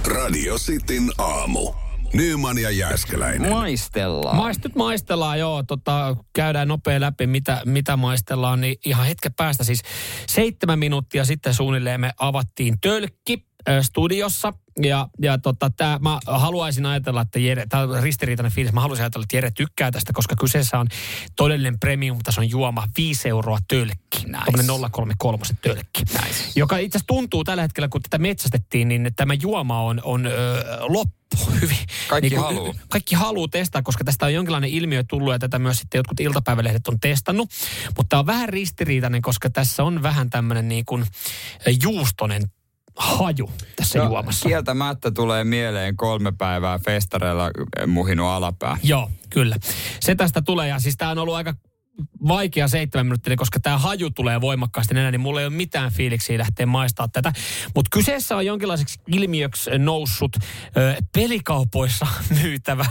Radio 0.08 0.58
Cityn 0.58 1.12
aamu. 1.18 1.74
Nyman 2.14 2.58
ja 2.58 2.72
Jääskeläinen. 2.72 3.52
Maistellaan. 3.52 4.36
Maistut 4.36 4.76
maistellaan, 4.76 5.40
joo. 5.40 5.64
Tota, 5.64 6.16
käydään 6.34 6.68
nopea 6.68 7.00
läpi, 7.00 7.28
mitä, 7.28 7.62
mitä 7.66 7.98
maistellaan. 7.98 8.62
Niin 8.62 8.76
ihan 8.86 9.06
hetken 9.06 9.34
päästä 9.34 9.64
siis 9.64 9.82
seitsemän 10.28 10.80
minuuttia 10.80 11.26
sitten 11.26 11.54
suunnilleen 11.54 12.02
me 12.02 12.12
avattiin 12.20 12.80
tölkki 12.82 13.46
studiossa. 13.82 14.54
Ja, 14.82 15.08
ja 15.22 15.38
tota, 15.38 15.72
tää, 15.78 16.00
mä 16.00 16.20
haluaisin 16.28 16.86
ajatella, 16.86 17.22
että 17.22 17.40
Jere, 17.40 17.66
tämä 17.70 17.84
on 17.84 18.04
ristiriitainen 18.04 18.52
fiilis, 18.52 18.74
mä 18.74 18.82
haluaisin 18.82 19.04
ajatella, 19.04 19.24
että 19.24 19.38
Jere 19.38 19.52
tykkää 19.52 19.92
tästä, 19.92 20.14
koska 20.14 20.36
kyseessä 20.40 20.80
on 20.80 20.88
todellinen 21.36 21.80
premium-tason 21.80 22.50
juoma, 22.50 22.88
5 22.98 23.30
euroa 23.30 23.58
tölkki. 23.68 24.26
Nice. 24.26 24.64
033 24.92 25.44
tölkki. 25.62 26.02
Nice. 26.04 26.44
Joka 26.56 26.78
itse 26.78 26.98
asiassa 26.98 27.08
tuntuu 27.08 27.44
tällä 27.44 27.62
hetkellä, 27.62 27.88
kun 27.88 28.02
tätä 28.02 28.18
metsästettiin, 28.18 28.88
niin 28.88 29.12
tämä 29.16 29.34
juoma 29.34 29.82
on, 29.82 30.02
on 30.04 30.26
ö, 30.26 30.32
loppu 30.80 31.16
hyvin. 31.62 31.78
Kaikki 32.08 32.30
Niin 32.30 32.40
haluu. 32.42 32.76
kaikki 32.90 33.16
haluaa 33.16 33.48
testaa, 33.48 33.82
koska 33.82 34.04
tästä 34.04 34.26
on 34.26 34.34
jonkinlainen 34.34 34.70
ilmiö 34.70 35.04
tullut 35.10 35.34
ja 35.34 35.40
tätä 35.40 35.60
myös 35.60 35.78
sitten 35.78 36.00
jotkut 36.00 36.20
iltapäivälehdet 36.20 36.88
on 36.88 37.00
testannut. 37.00 37.50
Mutta 37.98 38.10
tämä 38.10 38.20
on 38.20 38.26
vähän 38.26 38.50
ristiriitainen, 38.50 39.22
koska 39.22 39.50
tässä 39.50 39.84
on 39.84 40.04
vähän 40.04 40.30
tämmöinen 40.30 40.68
niin 40.68 40.86
kuin 40.86 41.06
juustonen 41.84 42.44
haju 42.96 43.52
tässä 43.76 44.00
No, 44.00 44.06
juomassa. 44.06 44.50
Kieltämättä 44.50 45.12
tulee 45.12 45.44
mieleen 45.44 45.96
kolme 45.96 46.32
päivää 46.32 46.80
festareilla 46.80 47.52
muhinut 47.88 48.28
alapää. 48.28 48.78
Joo, 48.84 49.12
kyllä. 49.30 49.56
Se 50.00 50.16
tästä 50.16 50.42
tulee 50.42 50.68
ja 50.68 50.80
siis 50.80 50.98
tämä 50.98 51.12
on 51.12 51.18
ollut 51.18 51.36
aika 51.36 51.54
vaikea 52.28 52.68
seitsemän 52.68 53.06
minuuttia, 53.06 53.36
koska 53.36 53.60
tämä 53.60 53.78
haju 53.78 54.10
tulee 54.10 54.42
voimakkaasti 54.42 54.94
enää, 54.98 55.12
niin 55.12 55.22
mulla 55.22 55.40
ei 55.40 55.48
ole 55.48 55.56
mitään 55.56 55.92
fiiliksiä 55.92 56.38
lähteä 56.38 56.66
maistaa 56.66 57.08
tätä. 57.08 57.34
Mutta 57.76 57.90
kyseessä 57.92 58.36
on 58.36 58.46
jonkinlaiseksi 58.46 59.00
ilmiöksi 59.08 59.72
noussut 59.78 60.32
ö, 60.78 60.96
pelikaupoissa 61.14 62.08
myytävä 62.42 62.86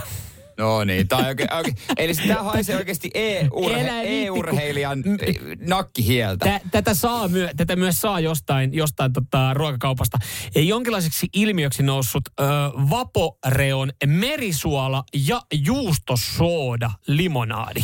No 0.57 0.83
niin, 0.83 1.07
tai 1.07 1.27
oikein, 1.27 1.53
oikein. 1.53 1.77
Eli 1.97 2.13
tämä 2.27 2.43
haisee 2.43 2.75
oikeasti 2.75 3.11
e-urhe, 3.13 4.01
e-urheilijan 4.03 5.03
eh, 5.21 5.35
nakkihieltä. 5.59 6.45
Tä, 6.45 6.59
tätä, 6.71 6.93
saa 6.93 7.27
myö, 7.27 7.49
tätä 7.57 7.75
myös 7.75 8.01
saa 8.01 8.19
jostain, 8.19 8.73
jostain 8.73 9.13
tota, 9.13 9.53
ruokakaupasta. 9.53 10.17
Ja 10.55 10.61
jonkinlaiseksi 10.61 11.27
ilmiöksi 11.33 11.83
noussut 11.83 12.23
ö, 12.27 12.43
Vaporeon 12.89 13.91
merisuola 14.05 15.03
ja 15.13 15.41
juustosooda 15.53 16.91
limonaadi. 17.07 17.83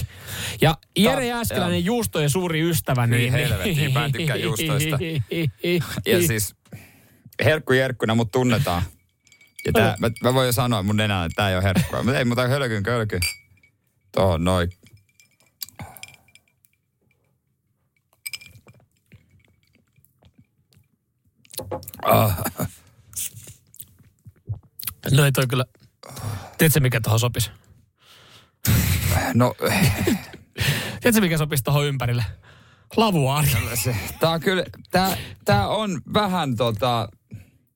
Ja 0.62 0.78
Jere 0.98 1.28
Jääskeläinen 1.28 1.86
juustojen 1.86 2.30
suuri 2.30 2.70
ystävä. 2.70 3.06
Hyi 3.06 3.18
Niin, 3.18 3.32
helvettiin, 3.32 3.94
mä 3.94 4.06
en 4.06 4.12
tykkää 4.12 4.36
juustoista. 4.36 4.98
Ja 6.06 6.28
siis 6.28 6.56
herkku 7.44 7.74
jerkkuna 7.74 8.16
mut 8.16 8.32
tunnetaan. 8.32 8.84
Ja 9.66 9.72
tää, 9.74 9.96
mä, 10.00 10.10
mä 10.24 10.34
voin 10.34 10.46
jo 10.46 10.52
sanoa 10.52 10.84
mun 10.84 10.98
nenään, 10.98 11.26
että 11.26 11.36
tää 11.36 11.50
ei 11.50 11.56
ole 11.56 11.64
herkkua. 11.64 12.04
Mutta 12.04 12.18
ei, 12.18 12.26
mutta 12.26 12.48
hölkyn 12.48 12.84
kölky. 12.84 13.20
Tuohon 14.12 14.44
noin. 14.44 14.70
No 25.12 25.26
ei 25.26 25.32
toi 25.32 25.48
kyllä. 25.48 25.66
Tiedätkö 26.58 26.80
mikä 26.80 27.02
tuohon 27.02 27.20
sopisi? 27.20 27.52
No, 29.34 29.56
Tiedätkö 31.02 31.22
mikä 31.22 31.38
sopisi 31.38 31.64
tuohon 31.64 31.86
ympärille? 31.86 32.24
Lavuaari. 32.98 33.48
tää 34.20 34.30
on 34.30 34.42
kyllä, 34.42 34.64
tää, 34.92 35.18
tää 35.46 35.68
on 35.68 36.02
vähän 36.14 36.56
tota, 36.56 37.10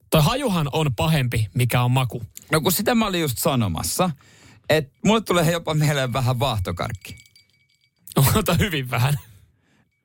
Toi 0.09 0.21
hajuhan 0.23 0.69
on 0.71 0.95
pahempi, 0.95 1.47
mikä 1.53 1.81
on 1.81 1.91
maku. 1.91 2.23
no 2.51 2.61
kun 2.61 2.71
sitä 2.71 2.95
mä 2.95 3.05
olin 3.05 3.21
just 3.21 3.37
sanomassa, 3.37 4.09
että 4.69 4.91
mulle 5.05 5.21
tulee 5.21 5.51
jopa 5.51 5.73
mieleen 5.73 6.13
vähän 6.13 6.39
vaahtokarkki. 6.39 7.17
Ota 8.35 8.53
hyvin 8.53 8.89
vähän. 8.91 9.13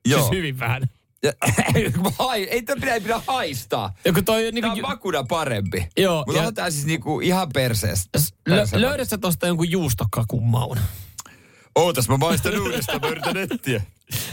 Joo. 0.05 0.19
Siis 0.21 0.31
hyvin 0.37 0.59
vähän. 0.59 0.89
Ja, 1.23 1.31
hai, 2.19 2.43
ei 2.43 2.61
tämä 2.61 2.81
pidä, 2.81 3.01
pidä 3.01 3.21
haistaa. 3.27 3.93
Joku 4.05 4.21
toi 4.21 4.41
Tämä 4.43 4.51
niinku, 4.51 4.69
on 4.69 4.81
makuna 4.81 5.23
parempi. 5.23 5.87
Joo, 5.97 6.23
Mutta 6.27 6.39
onhan 6.39 6.53
tää 6.53 6.71
siis 6.71 6.85
niinku 6.85 7.19
ihan 7.19 7.49
perseestä. 7.53 8.19
lö, 8.47 8.65
löydät 8.73 9.09
sä 9.09 9.17
tosta 9.17 9.47
jonkun 9.47 9.71
juustokakun 9.71 10.43
maun? 10.43 10.77
Ootas, 11.75 12.09
mä 12.09 12.17
maistan 12.17 12.59
uudestaan, 12.61 13.01
mä 13.01 13.07
yritän 13.07 13.37
etsiä. 13.37 13.81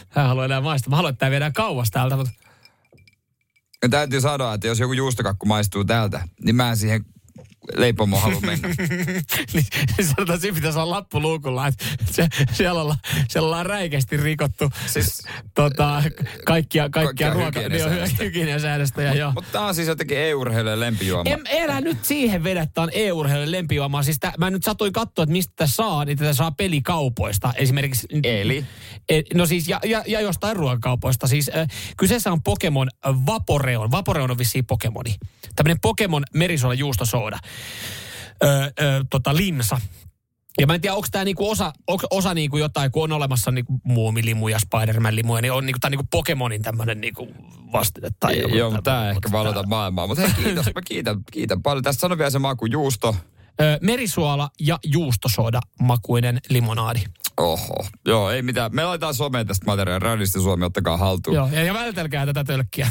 Hän 0.09 0.27
haluaa 0.27 0.45
enää 0.45 0.61
maistaa. 0.61 0.91
Mä 0.91 0.97
haluan, 0.97 1.13
että 1.13 1.19
tää 1.21 1.31
viedään 1.31 1.53
kauas 1.53 1.91
täältä, 1.91 2.17
mutta 2.17 2.33
Ja 3.83 3.89
täytyy 3.89 4.21
sanoa, 4.21 4.55
että 4.55 4.67
jos 4.67 4.79
joku 4.79 4.93
juustokakku 4.93 5.47
maistuu 5.47 5.85
täältä, 5.85 6.29
niin 6.45 6.57
mä 6.57 6.71
en 6.71 6.77
siihen 6.77 7.05
leipomoon 7.77 8.23
halua 8.23 8.41
mennä. 8.41 8.69
niin 9.55 9.67
sanotaan, 10.07 10.41
siinä 10.41 10.55
pitäisi 10.55 10.79
olla 10.79 10.91
lappu 10.91 11.21
luukulla, 11.21 11.67
että 11.67 11.85
se, 12.11 12.29
siellä, 12.53 12.81
ollaan, 12.81 12.99
siellä 13.29 13.47
ollaan 13.47 13.67
räikeästi 13.67 14.17
rikottu 14.17 14.71
Siis- 14.87 15.23
tota, 15.55 16.03
kaikkia, 16.45 16.91
kaikkia 16.91 17.09
Kaikkia 17.09 17.35
ruoka, 17.35 17.61
hygieniasäädöstä. 18.19 19.03
Ja 19.03 19.15
joo. 19.15 19.33
Mutta 19.33 19.53
tää 19.53 19.63
on 19.63 19.75
siis 19.75 19.89
jotenkin 19.89 20.19
e-urheilijan 20.19 20.81
lempijuoma. 20.81 21.31
En, 21.31 21.41
elä 21.47 21.81
nyt 21.81 22.05
siihen 22.05 22.45
vedä, 22.45 22.63
että 22.63 22.83
on 22.83 22.89
EU-urheilijan 22.93 23.53
lempijuomaa. 23.53 24.03
Siis 24.03 24.19
tää, 24.21 24.33
mä 24.39 24.51
nyt 24.51 24.65
satuin 24.65 24.93
katsoa, 24.93 25.23
että 25.23 25.33
mistä 25.33 25.53
tätä 25.57 25.71
saa, 25.71 26.05
niin 26.05 26.19
tätä 26.19 26.33
saa 26.33 26.51
pelikaupoista. 26.51 27.53
Esimerkiksi... 27.57 28.07
Eli? 28.25 28.65
E, 29.09 29.23
no 29.35 29.47
siis, 29.47 29.69
ja, 29.69 29.81
ja, 29.85 30.05
ja 30.07 30.21
jostain 30.21 30.57
ruokakaupoista. 30.57 31.27
Siis 31.27 31.51
äh, 31.57 31.67
kyseessä 31.97 32.33
on 32.33 32.43
Pokemon 32.43 32.89
Vaporeon. 33.27 33.91
Vaporeon 33.91 34.31
on 34.31 34.39
vissiin 34.39 34.67
Pokemoni. 34.67 35.15
Tämmöinen 35.57 35.81
Pokemon 35.81 36.25
merisuola 36.35 36.75
juustosooda. 36.75 37.39
Ö, 38.45 38.47
ö, 38.47 39.05
tota, 39.11 39.37
linsa. 39.37 39.81
Ja 40.61 40.67
mä 40.67 40.75
en 40.75 40.81
tiedä, 40.81 40.95
onko 40.95 41.09
tämä 41.11 41.25
niinku 41.25 41.51
osa, 41.51 41.73
onko 41.87 42.07
osa 42.11 42.35
niinku 42.35 42.57
jotain, 42.57 42.91
kun 42.93 43.03
on 43.03 43.13
olemassa 43.13 43.51
niinku 43.51 43.81
muumilimuja, 43.85 44.59
Spider-Man-limuja, 44.59 45.43
niin 45.43 45.53
on 45.53 45.67
niinku, 45.67 45.79
tää 45.79 45.91
niinku 45.91 46.07
Pokemonin 46.11 46.63
tämmöinen 46.63 47.01
niinku 47.01 47.29
vastine. 47.73 48.09
Tai 48.21 48.39
joku 48.41 48.55
Joo, 48.55 48.71
mutta 48.71 48.83
tää 48.83 48.95
tämmönen. 48.95 49.17
ehkä 49.17 49.33
valota 49.33 49.63
maailmaa. 49.67 50.07
Mutta 50.07 50.23
hei, 50.23 50.45
kiitos, 50.45 50.67
mä 50.75 50.83
kiitän, 50.85 51.17
kiitän 51.33 51.63
paljon. 51.63 51.83
Tästä 51.85 52.01
sano 52.01 52.19
vielä 52.19 52.31
se 52.31 52.39
maku 52.39 52.67
juusto. 52.67 53.17
Merisuola 53.83 54.51
ja 54.61 54.79
juustosooda 54.85 55.61
makuinen 55.83 56.39
limonaadi. 56.49 57.01
Oho. 57.37 57.87
Joo, 58.07 58.31
ei 58.31 58.43
mitään. 58.43 58.71
Me 58.75 58.85
laitetaan 58.85 59.15
someen 59.15 59.47
tästä 59.47 59.67
materiaalia. 59.67 60.09
Radiosti 60.09 60.41
Suomi, 60.41 60.65
ottakaa 60.65 60.97
haltuun. 60.97 61.37
Joo, 61.37 61.49
ja, 61.53 61.65
ja 61.65 61.75
vältelkää 61.75 62.27
tätä 62.27 62.45
tölkkiä. 62.45 62.89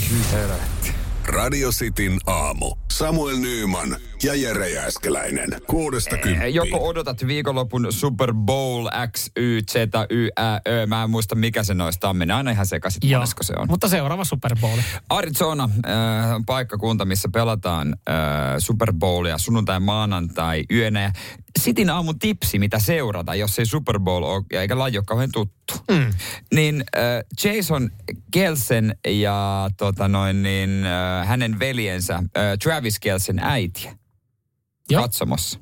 Radio 1.27 1.71
Cityn 1.71 2.17
aamu. 2.25 2.75
Samuel 2.91 3.37
Nyyman 3.37 3.97
ja 4.23 4.35
Jere 4.35 4.69
Jääskeläinen. 4.69 5.49
Kuudesta 5.67 6.17
kymppiin. 6.17 6.55
Joko 6.55 6.87
odotat 6.87 7.27
viikonlopun 7.27 7.87
Super 7.89 8.33
Bowl 8.33 8.87
X, 9.11 9.29
Y, 9.35 9.59
Z, 9.71 9.75
Y, 10.09 10.27
Ä, 10.39 10.61
Ö. 10.67 10.87
Mä 10.87 11.03
en 11.03 11.09
muista 11.09 11.35
mikä 11.35 11.63
se 11.63 11.73
noista 11.73 12.09
on. 12.09 12.17
Menee 12.17 12.35
aina 12.35 12.51
ihan 12.51 12.65
sekaisin, 12.65 13.09
Joo, 13.09 13.19
monesko 13.19 13.43
se 13.43 13.53
on. 13.57 13.67
mutta 13.69 13.87
seuraava 13.87 14.25
Super 14.25 14.55
Bowl. 14.61 14.79
Arizona 15.09 15.69
äh, 15.87 16.35
on 16.35 16.45
paikkakunta, 16.45 17.05
missä 17.05 17.29
pelataan 17.33 17.95
äh, 18.09 18.15
Super 18.59 18.93
Bowlia 18.93 19.37
sunnuntai, 19.37 19.79
maanantai, 19.79 20.63
yönä. 20.71 21.11
Sitin 21.59 21.89
aamun 21.89 22.19
tipsi, 22.19 22.59
mitä 22.59 22.79
seurata, 22.79 23.35
jos 23.35 23.59
ei 23.59 23.65
Super 23.65 23.99
Bowl 23.99 24.23
ole, 24.23 24.43
ja 24.53 24.61
eikä 24.61 24.77
laji 24.77 24.97
ole 24.97 25.05
kauhean 25.07 25.31
tuttu. 25.31 25.73
Mm. 25.91 26.13
Niin 26.53 26.83
äh, 26.97 27.03
Jason 27.43 27.89
Kelsen 28.31 28.95
ja 29.07 29.69
tota 29.77 30.07
noin, 30.07 30.43
niin, 30.43 30.85
äh, 30.85 31.27
hänen 31.27 31.59
veljensä 31.59 32.15
äh, 32.15 32.23
Travis 32.63 32.99
Kelsen 32.99 33.39
äitiä 33.39 33.97
Joo. 34.89 35.01
katsomossa. 35.01 35.59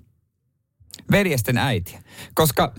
Veljesten 1.11 1.57
äitiä. 1.57 2.03
Koska 2.33 2.73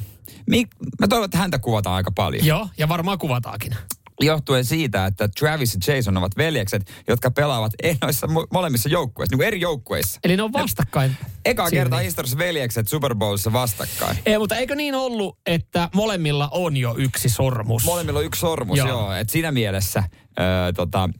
mi, 0.46 0.64
mä 1.00 1.08
toivon, 1.08 1.24
että 1.24 1.38
häntä 1.38 1.58
kuvataan 1.58 1.96
aika 1.96 2.10
paljon. 2.10 2.46
Joo, 2.46 2.68
ja 2.78 2.88
varmaan 2.88 3.18
kuvataakin. 3.18 3.76
Johtuen 4.20 4.64
siitä, 4.64 5.06
että 5.06 5.28
Travis 5.28 5.74
ja 5.74 5.94
Jason 5.94 6.16
ovat 6.16 6.36
veljekset, 6.36 6.90
jotka 7.08 7.30
pelaavat 7.30 7.72
noissa 8.02 8.26
mo- 8.26 8.46
molemmissa 8.52 8.88
joukkueissa, 8.88 9.32
niin 9.32 9.38
kuin 9.38 9.46
eri 9.46 9.60
joukkueissa. 9.60 10.20
Eli 10.24 10.36
ne 10.36 10.42
on 10.42 10.52
vastakkain. 10.52 11.16
Eka 11.44 11.70
kertaa 11.70 11.98
historiassa 11.98 12.38
veljekset 12.38 12.88
Super 12.88 13.14
Bowlissa 13.14 13.52
vastakkain. 13.52 14.18
Ei, 14.26 14.38
mutta 14.38 14.56
eikö 14.56 14.74
niin 14.74 14.94
ollut, 14.94 15.38
että 15.46 15.90
molemmilla 15.94 16.48
on 16.52 16.76
jo 16.76 16.94
yksi 16.98 17.28
sormus? 17.28 17.84
Molemmilla 17.84 18.18
on 18.18 18.24
yksi 18.24 18.40
sormus, 18.40 18.78
joo. 18.78 18.88
Joo. 18.88 19.00
joo 19.00 19.12
et 19.12 19.30
siinä 19.30 19.52
mielessä 19.52 20.02
öö, 20.40 20.72
tota, 20.72 21.10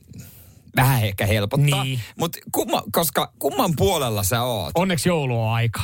vähän 0.77 1.03
ehkä 1.05 1.27
helpottaa. 1.27 1.85
Niin. 1.85 2.01
Mutta 2.19 2.39
kumma, 2.53 2.83
koska 2.93 3.33
kumman 3.39 3.73
puolella 3.77 4.23
sä 4.23 4.43
oot? 4.43 4.71
Onneksi 4.75 5.09
joulu 5.09 5.43
on 5.43 5.53
aika. 5.55 5.81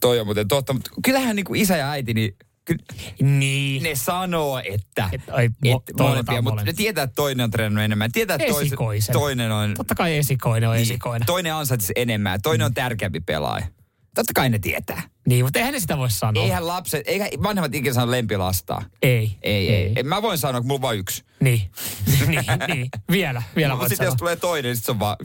Toi 0.00 0.20
on 0.20 0.26
muuten 0.26 0.48
totta, 0.48 0.72
mutta 0.72 0.90
kyllähän 1.04 1.36
niinku 1.36 1.54
isä 1.54 1.76
ja 1.76 1.90
äiti, 1.90 2.14
niin 2.14 2.36
ky- 2.64 2.76
Niin. 3.20 3.82
ne 3.82 3.94
sanoo, 3.94 4.58
että, 4.64 5.08
Et, 5.12 5.20
ai, 5.30 5.48
mo- 5.48 5.82
toivotaan 5.96 6.04
molempia, 6.08 6.42
mutta 6.42 6.64
ne 6.64 6.72
tietää, 6.72 7.04
että 7.04 7.14
toinen 7.14 7.44
on 7.44 7.50
treenannut 7.50 7.84
enemmän. 7.84 8.12
Tietää, 8.12 8.36
että 8.40 8.46
tois, 8.78 9.06
toinen 9.12 9.52
on, 9.52 9.74
Totta 9.74 9.94
kai 9.94 10.16
esikoinen 10.16 10.68
on 10.68 10.76
niin, 10.76 10.82
esikoinen. 10.82 11.26
toinen 11.26 11.54
ansaitsisi 11.54 11.92
enemmän, 11.96 12.42
toinen 12.42 12.64
on 12.64 12.74
tärkeämpi 12.74 13.20
pelaaja. 13.20 13.66
Totta 14.14 14.32
kai 14.34 14.50
ne 14.50 14.58
tietää. 14.58 15.02
Niin, 15.26 15.44
mutta 15.44 15.58
eihän 15.58 15.74
ne 15.74 15.80
sitä 15.80 15.98
voi 15.98 16.10
sanoa. 16.10 16.44
Eihän 16.44 16.66
lapset, 16.66 17.08
eihän 17.08 17.28
vanhemmat 17.42 17.74
ikinä 17.74 17.94
saa 17.94 18.10
lempilastaa. 18.10 18.82
Ei. 19.02 19.36
Ei, 19.42 19.74
ei, 19.74 19.92
ei. 19.96 20.02
Mä 20.02 20.22
voin 20.22 20.38
sanoa, 20.38 20.58
että 20.58 20.66
mulla 20.66 20.78
on 20.78 20.82
vain 20.82 20.98
yksi. 20.98 21.24
Niin. 21.40 21.70
niin, 22.26 22.44
niin. 22.68 22.88
Vielä, 23.10 23.42
vielä 23.56 23.72
Mutta 23.72 23.80
voit 23.80 23.88
sitten 23.88 24.04
jos 24.04 24.14
tulee 24.14 24.36
toinen, 24.36 24.68
niin 24.68 24.76
sit 24.76 24.84
se 24.84 24.90
on 24.90 24.98
vaan... 24.98 25.16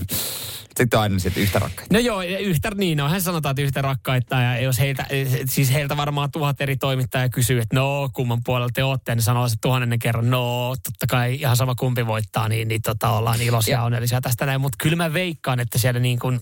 Sitten 0.78 0.98
on 0.98 1.04
aina 1.04 1.20
sitten 1.20 1.44
yhtä 1.44 1.60
rakkaita. 1.60 1.94
No 1.94 2.00
joo, 2.00 2.22
yhtä, 2.22 2.72
niin 2.76 2.98
no, 2.98 3.10
hän 3.10 3.22
sanotaan, 3.22 3.52
että 3.52 3.62
yhtä 3.62 3.82
rakkaita 3.82 4.36
ja 4.36 4.60
jos 4.60 4.80
heiltä, 4.80 5.08
siis 5.50 5.74
heiltä 5.74 5.98
varmaan 5.98 6.32
tuhat 6.32 6.62
eri 6.62 6.78
toimittajaa 6.78 7.30
kysyy, 7.30 7.60
että 7.60 7.76
no 7.76 8.10
kumman 8.14 8.42
puolella 8.46 8.70
te 8.74 8.84
olette, 8.84 9.16
niin 9.16 9.24
sanoo 9.24 9.50
se 9.50 9.56
tuhannennen 9.62 10.00
kerran, 10.00 10.30
no 10.30 10.76
totta 10.84 11.08
kai 11.08 11.36
ihan 11.36 11.58
sama 11.58 11.76
kumpi 11.76 12.08
voittaa, 12.08 12.50
niin, 12.50 12.68
niin 12.68 12.82
tota, 12.82 13.10
ollaan 13.10 13.42
iloisia 13.42 13.78
ja 13.78 13.84
onnellisia 13.84 14.22
tästä 14.22 14.46
näin, 14.46 14.62
mutta 14.62 14.78
kyllä 14.82 14.96
mä 14.96 15.14
veikkaan, 15.14 15.60
että 15.60 15.78
siellä 15.78 16.00
niin 16.00 16.20
kuin, 16.20 16.40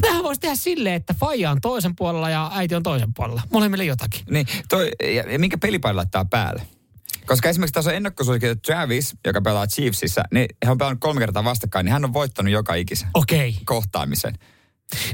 tähän 0.00 0.22
voisi 0.22 0.40
tehdä 0.40 0.54
silleen, 0.54 0.94
että 0.94 1.14
faija 1.14 1.50
on 1.50 1.60
toisen 1.60 1.96
puolella 1.96 2.30
ja 2.30 2.50
äiti 2.54 2.74
on 2.74 2.82
toisen 2.82 3.14
puolella. 3.14 3.42
Molemmille 3.52 3.84
jotakin. 3.84 4.20
Niin, 4.30 4.46
toi, 4.68 4.90
ja, 5.02 5.32
ja 5.32 5.38
minkä 5.38 5.58
pelipaili 5.58 5.96
laittaa 5.96 6.24
päälle? 6.24 6.62
Koska 7.26 7.48
esimerkiksi 7.48 7.74
tässä 7.74 7.90
on 7.90 7.96
ennakkosuosikin, 7.96 8.50
että 8.50 8.72
Travis, 8.72 9.14
joka 9.26 9.40
pelaa 9.40 9.66
Chiefsissä, 9.66 10.22
niin 10.32 10.46
hän 10.64 10.72
on 10.72 10.78
pelannut 10.78 11.00
kolme 11.00 11.20
kertaa 11.20 11.44
vastakkain, 11.44 11.84
niin 11.84 11.92
hän 11.92 12.04
on 12.04 12.12
voittanut 12.12 12.52
joka 12.52 12.74
ikisen 12.74 13.08
Okei. 13.14 13.56
kohtaamisen. 13.64 14.34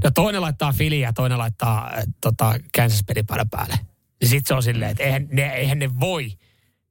No 0.04 0.10
toinen 0.10 0.40
laittaa 0.40 0.72
Fili 0.72 1.00
ja 1.00 1.12
toinen 1.12 1.38
laittaa 1.38 1.90
äh, 1.96 2.04
tota, 2.20 2.54
Kansas 2.76 3.02
pelipäällä 3.06 3.46
päälle. 3.50 3.78
Niin 4.20 4.28
sit 4.28 4.46
se 4.46 4.54
on 4.54 4.62
silleen, 4.62 4.90
että 4.90 5.02
eihän 5.02 5.28
ne, 5.30 5.46
eihän 5.46 5.78
ne 5.78 6.00
voi, 6.00 6.32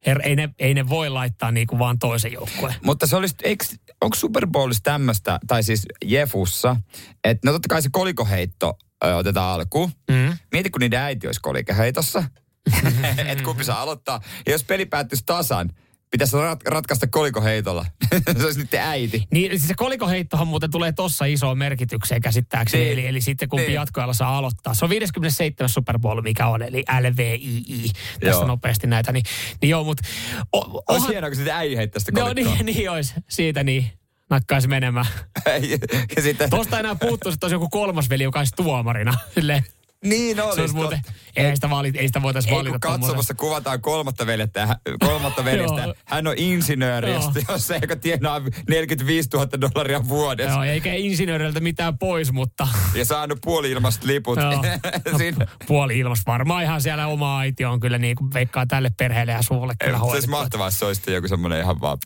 her, 0.08 0.22
ei, 0.24 0.36
ne, 0.36 0.50
ei 0.60 0.74
ne 0.74 0.90
voi 0.90 1.10
laittaa 1.10 1.52
niinku 1.52 1.80
vaan 1.80 2.00
toisen 2.00 2.34
joukkueen. 2.34 2.76
Mutta 2.84 3.08
se 3.08 3.16
olisi, 3.16 3.36
eikö, 3.44 3.66
onko 4.02 4.16
Super 4.16 4.48
Bowlissa 4.48 4.84
tämmöistä, 4.84 5.40
tai 5.48 5.64
siis 5.64 5.86
Jefussa, 6.06 6.76
että 7.24 7.48
no 7.48 7.52
totta 7.52 7.68
kai 7.70 7.82
se 7.82 7.90
kolikoheitto 7.92 8.78
ö, 9.06 9.16
otetaan 9.16 9.54
alkuun. 9.54 9.92
Mm. 10.12 10.38
Mieti, 10.52 10.70
kun 10.70 10.80
niiden 10.80 11.00
äiti 11.00 11.28
olisi 11.28 11.42
kolikoheitossa. 11.42 12.24
että 13.28 13.44
kumpi 13.44 13.64
saa 13.64 13.82
aloittaa. 13.82 14.22
Ja 14.46 14.52
jos 14.52 14.64
peli 14.64 14.86
päättyisi 14.86 15.24
tasan, 15.26 15.70
pitäisi 16.12 16.38
rat, 16.38 16.60
ratkaista 16.68 17.08
kolikoheitolla. 17.08 17.86
se 18.38 18.46
olisi 18.46 18.60
niiden 18.60 18.82
äiti. 18.82 19.28
Niin 19.32 19.52
siis 19.52 19.68
se 19.68 19.74
kolikoheittohan 19.78 20.48
muuten 20.48 20.72
tulee 20.72 20.92
tossa 20.92 21.26
isoon 21.26 21.58
merkitykseen 21.58 22.22
käsittääkseni. 22.22 22.84
Niin. 22.84 22.94
Eli, 22.94 23.08
eli 23.08 23.22
sitten 23.22 23.50
kumpi 23.50 23.66
Niin. 23.66 23.74
jatkoajalla 23.74 24.14
saa 24.14 24.38
aloittaa. 24.38 24.74
Se 24.74 24.86
on 24.86 24.90
57. 24.90 25.70
Super 25.70 26.00
Bowl, 26.00 26.22
mikä 26.22 26.48
on, 26.48 26.62
eli 26.62 26.84
LVII. 27.02 27.90
Tässä 28.20 28.40
Joo. 28.40 28.48
nopeasti 28.48 28.88
näitä. 28.88 29.12
Niin, 29.12 29.24
niin 29.62 29.70
joo, 29.70 29.84
mutta... 29.84 30.08
O, 30.56 30.84
Olisi 30.88 31.08
hienoa, 31.08 31.30
kun 31.30 31.36
sitten 31.36 31.56
äiti 31.56 31.78
heittäisi 31.78 32.06
sitä 32.06 32.20
No 32.20 32.26
kolikkoa. 32.28 32.56
niin, 32.56 32.66
niin 32.76 32.92
olisi. 32.92 33.14
Siitä 33.30 33.64
niin. 33.64 33.92
Nakkaisi 34.30 34.68
menemään. 34.68 35.06
ja 36.16 36.22
sitten, 36.22 36.50
Tuosta 36.50 36.80
enää 36.80 36.96
puuttuu, 36.96 37.32
että 37.32 37.46
olisi 37.46 37.56
joku 37.56 37.70
kolmas 37.70 38.10
veli, 38.10 38.24
joka 38.24 38.40
olisi 38.40 38.54
tuomarina. 38.56 39.14
Silleen, 39.36 39.64
niin 40.06 40.36
se 40.36 40.42
olisi. 40.44 40.62
olisi 40.62 40.76
muuten, 40.76 41.02
ei 41.36 41.56
sitä, 41.56 41.70
valit, 41.70 41.96
ei 41.96 42.08
sitä 42.08 42.22
voitaisiin 42.22 42.54
Ei, 42.54 42.60
valita. 42.60 42.80
katsomassa 42.80 43.34
kuvataan 43.34 43.82
kolmatta 43.82 44.26
veljestä, 44.26 44.66
hän- 44.66 44.78
kolmatta 45.00 45.46
veljestä. 45.52 45.94
Hän 46.06 46.28
on 46.28 46.34
insinööri, 46.38 47.14
josta- 47.14 47.40
jossa 47.52 47.76
joka 47.76 47.96
tienaa 47.96 48.42
45 48.70 49.30
000 49.34 49.48
dollaria 49.62 50.08
vuodessa. 50.08 50.52
Joo, 50.54 50.64
eikä 50.64 50.94
insinööriltä 50.94 51.60
mitään 51.60 51.98
pois, 51.98 52.32
mutta 52.32 52.68
Ja 52.96 53.06
saanut 53.06 53.40
puoli 53.44 53.72
ilmasta 53.72 54.08
liput. 54.08 54.40
Siinä, 55.18 55.48
puoli 55.68 56.00
ilmasta. 56.00 56.32
Varmaan 56.32 56.64
ihan 56.64 56.82
siellä 56.82 57.08
oma 57.08 57.40
äiti 57.40 57.66
on 57.66 57.80
kyllä 57.80 57.98
niin 57.98 58.16
kuin 58.16 58.34
veikkaa 58.34 58.66
tälle 58.66 58.92
perheelle 58.98 59.32
ja 59.32 59.42
suulle 59.42 59.74
ei, 59.82 59.86
kyllä 59.86 59.98
se 59.98 60.04
olisi 60.04 60.12
hoidettu. 60.12 60.32
mahtavaa, 60.32 60.68
jos 60.68 60.80
se 60.80 60.86
olisi 60.86 61.14
joku 61.14 61.28
semmoinen 61.28 61.62
ihan 61.62 61.82
vaan 61.82 61.98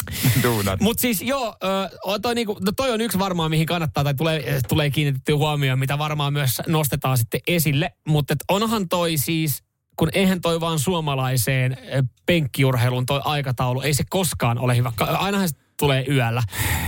duunar. 0.44 0.78
Mutta 0.82 1.02
siis 1.02 1.22
joo, 1.22 1.56
toi, 2.22 2.36
niinku, 2.36 2.58
no 2.66 2.72
toi 2.76 2.92
on 2.92 3.02
yksi 3.02 3.20
varmaan, 3.20 3.50
mihin 3.52 3.66
kannattaa 3.66 4.04
tai 4.04 4.14
tulee, 4.14 4.60
tulee 4.70 4.90
kiinnitettyä 4.90 5.36
huomioon, 5.36 5.80
mitä 5.80 5.98
varmaan 5.98 6.34
myös 6.34 6.62
nostetaan 6.68 7.18
sitten 7.18 7.42
esille. 7.48 7.89
Mutta 8.08 8.36
onhan 8.50 8.90
toi 8.90 9.18
siis, 9.18 9.64
kun 9.96 10.10
eihän 10.14 10.42
toi 10.42 10.60
vaan 10.60 10.80
suomalaiseen 10.80 11.78
ö, 11.94 12.04
penkkiurheilun 12.26 13.06
toi 13.06 13.22
aikataulu, 13.24 13.82
ei 13.82 13.94
se 13.94 14.04
koskaan 14.10 14.58
ole 14.60 14.78
hyvä. 14.78 14.92
Ainahan 15.00 15.50
se 15.50 15.56
tulee 15.80 16.06
yöllä. 16.10 16.44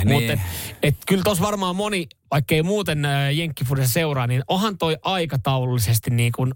Niin. 0.05 0.13
Mutta 0.13 0.33
et, 0.33 0.39
et, 0.83 0.97
kyllä 1.07 1.23
tuossa 1.23 1.43
varmaan 1.43 1.75
moni, 1.75 2.07
vaikka 2.31 2.55
ei 2.55 2.63
muuten 2.63 3.05
ö, 3.05 3.31
jenkkifudessa 3.31 3.93
seuraa, 3.93 4.27
niin 4.27 4.43
onhan 4.47 4.77
toi 4.77 4.97
aikataulullisesti 5.03 6.09
niin 6.09 6.31
kuin, 6.31 6.53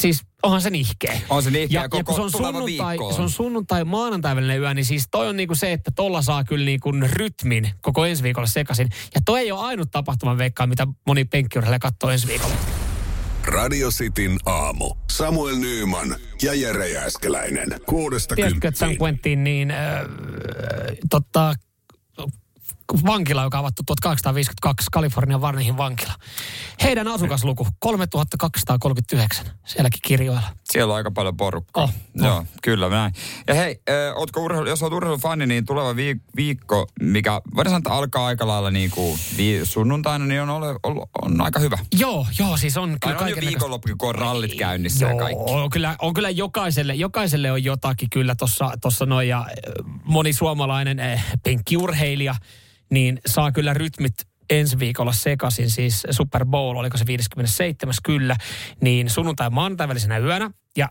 siis 0.00 0.22
onhan 0.42 0.60
se 0.60 0.70
nihkeä. 0.70 1.20
On 1.30 1.42
se 1.42 1.50
niin, 1.50 1.72
Ja, 1.72 1.82
koko 1.82 1.96
ja 1.96 2.04
kun 2.04 2.14
se 2.14 2.20
on, 2.20 2.30
sunnuntai, 2.30 2.66
viikko 2.66 3.06
on. 3.08 3.14
se 3.14 3.22
on 3.22 3.30
sunnuntai 3.30 3.84
maanantai 3.84 4.36
välinen 4.36 4.60
yö, 4.60 4.74
niin 4.74 4.84
siis 4.84 5.08
toi 5.10 5.28
on 5.28 5.36
niinku 5.36 5.54
se, 5.54 5.72
että 5.72 5.90
tolla 5.90 6.22
saa 6.22 6.44
kyllä 6.44 6.64
niinku 6.64 6.92
rytmin 6.92 7.70
koko 7.80 8.04
ensi 8.04 8.22
viikolla 8.22 8.46
sekaisin. 8.46 8.88
Ja 9.14 9.20
toi 9.24 9.40
ei 9.40 9.52
ole 9.52 9.60
ainut 9.60 9.90
tapahtuman 9.90 10.38
veikkaa, 10.38 10.66
mitä 10.66 10.86
moni 11.06 11.24
penkkiurheilija 11.24 11.78
katsoo 11.78 12.10
ensi 12.10 12.26
viikolla. 12.26 12.54
Radio 13.54 13.88
Cityn 13.88 14.38
aamu. 14.46 14.94
Samuel 15.10 15.56
Nyyman 15.56 16.16
ja 16.42 16.54
Jere 16.54 16.88
Jääskeläinen. 16.88 17.80
Kuudesta 17.86 18.34
Tiedätkö, 18.34 18.68
että 18.68 18.78
San. 18.78 18.96
Quentin 19.02 19.44
niin 19.44 19.70
äh, 19.70 19.78
totta, 21.10 21.54
vankila, 23.06 23.42
joka 23.42 23.58
on 23.58 23.60
avattu 23.60 23.82
1852, 23.86 24.86
Kalifornian 24.92 25.40
Varnihin 25.40 25.76
vankila. 25.76 26.12
Heidän 26.82 27.08
asukasluku 27.08 27.66
3239 27.78 29.46
sielläkin 29.64 30.00
kirjoilla. 30.02 30.42
Siellä 30.64 30.92
on 30.92 30.96
aika 30.96 31.10
paljon 31.10 31.36
porukkaa. 31.36 31.84
Oh, 31.84 31.90
Joo, 32.14 32.44
kyllä 32.62 32.88
näin. 32.88 33.12
Ja 33.48 33.54
hei, 33.54 33.80
äh, 33.90 34.16
ootko 34.18 34.40
urheilu, 34.40 34.68
jos 34.68 34.82
oot 34.82 34.92
urheilufani, 34.92 35.46
niin 35.46 35.66
tuleva 35.66 35.92
viik- 35.92 36.20
viikko, 36.36 36.86
mikä 37.00 37.40
voidaan 37.54 37.70
sanoa, 37.70 37.78
että 37.78 37.92
alkaa 37.92 38.26
aika 38.26 38.46
lailla 38.46 38.70
niin 38.70 38.90
kuin 38.90 39.18
vi- 39.36 39.60
sunnuntaina, 39.64 40.24
niin 40.26 40.42
on, 40.42 40.50
ole, 40.50 40.66
on, 40.82 41.06
on 41.22 41.40
aika 41.40 41.60
hyvä. 41.60 41.78
Joo, 41.98 42.26
joo, 42.38 42.56
siis 42.56 42.76
on 42.76 42.96
kyllä 43.02 43.18
on 43.18 43.30
jo 43.30 43.36
viikonloppu, 43.40 43.88
kun 43.98 44.08
on 44.08 44.14
rallit 44.14 44.54
käynnissä 44.54 45.06
ja 45.06 45.16
kaikki. 45.16 45.42
on 45.52 45.70
kyllä, 45.70 45.96
on 46.02 46.14
kyllä 46.14 46.30
jokaiselle, 46.30 46.94
jokaiselle 46.94 47.52
on 47.52 47.64
jotakin 47.64 48.10
kyllä 48.10 48.34
tuossa 48.80 49.06
noin 49.06 49.28
ja 49.28 49.46
moni 50.04 50.32
suomalainen 50.32 51.00
äh, 51.00 51.24
penkkiurheilija 51.42 52.34
niin 52.94 53.20
saa 53.26 53.52
kyllä 53.52 53.74
rytmit 53.74 54.14
ensi 54.50 54.78
viikolla 54.78 55.12
sekaisin, 55.12 55.70
siis 55.70 56.02
Super 56.10 56.44
Bowl, 56.44 56.76
oliko 56.76 56.98
se 56.98 57.06
57. 57.06 57.94
kyllä, 58.04 58.36
niin 58.80 59.10
sunnuntai 59.10 59.50
maanantai 59.50 59.88
välisenä 59.88 60.18
yönä 60.18 60.50
ja 60.76 60.88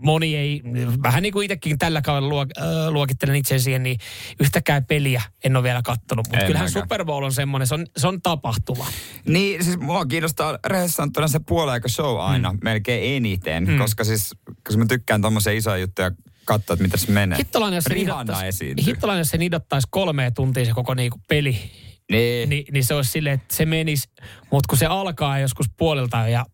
moni 0.00 0.36
ei, 0.36 0.62
vähän 1.02 1.22
niin 1.22 1.32
kuin 1.32 1.44
itsekin 1.44 1.78
tällä 1.78 2.02
kaudella 2.02 2.28
luok, 2.28 2.48
äh, 2.58 2.64
luokittelen 2.88 3.36
itse 3.36 3.58
siihen, 3.58 3.82
niin 3.82 3.98
yhtäkään 4.40 4.84
peliä 4.84 5.22
en 5.44 5.56
ole 5.56 5.62
vielä 5.62 5.82
kattonut. 5.82 6.26
Mutta 6.28 6.46
kyllähän 6.46 6.68
mäkään. 6.68 6.84
Super 6.84 7.04
Bowl 7.04 7.24
on 7.24 7.32
semmoinen, 7.32 7.66
se 7.66 7.74
on, 7.74 7.86
se 7.96 8.08
on 8.08 8.22
tapahtuma. 8.22 8.86
Niin, 9.26 9.64
siis 9.64 9.78
mua 9.78 10.06
kiinnostaa 10.06 10.58
rehellisesti 10.66 10.96
sanottuna 10.96 11.28
se 11.28 11.40
puoleaika 11.46 11.88
show 11.88 12.20
aina 12.20 12.52
mm. 12.52 12.58
melkein 12.64 13.16
eniten, 13.16 13.64
mm. 13.68 13.78
koska 13.78 14.04
siis, 14.04 14.34
koska 14.64 14.78
mä 14.78 14.86
tykkään 14.88 15.22
tommosia 15.22 15.52
isoja 15.52 15.76
juttuja 15.76 16.10
katsoa, 16.46 16.74
että 16.74 16.82
mitä 16.84 16.96
se 16.96 17.12
menee. 17.12 17.38
Hittolainen, 17.38 17.76
jos 17.76 17.84
se 17.84 17.94
nidottaisi. 17.94 18.74
Hittolainen, 18.86 19.20
jos 19.20 19.28
se 19.28 19.38
nidottaisi 19.38 19.88
kolme 19.90 20.30
tuntia 20.30 20.64
se 20.64 20.72
koko 20.72 20.94
niinku 20.94 21.20
peli, 21.28 21.58
Niin. 22.12 22.48
niin, 22.48 22.64
niin 22.72 22.84
se 22.84 22.94
olisi 22.94 23.10
silleen, 23.10 23.34
että 23.34 23.56
se 23.56 23.66
menisi, 23.66 24.08
mutta 24.50 24.68
kun 24.68 24.78
se 24.78 24.86
alkaa 24.86 25.38
joskus 25.38 25.66
puolelta 25.76 26.28
ja 26.28 26.46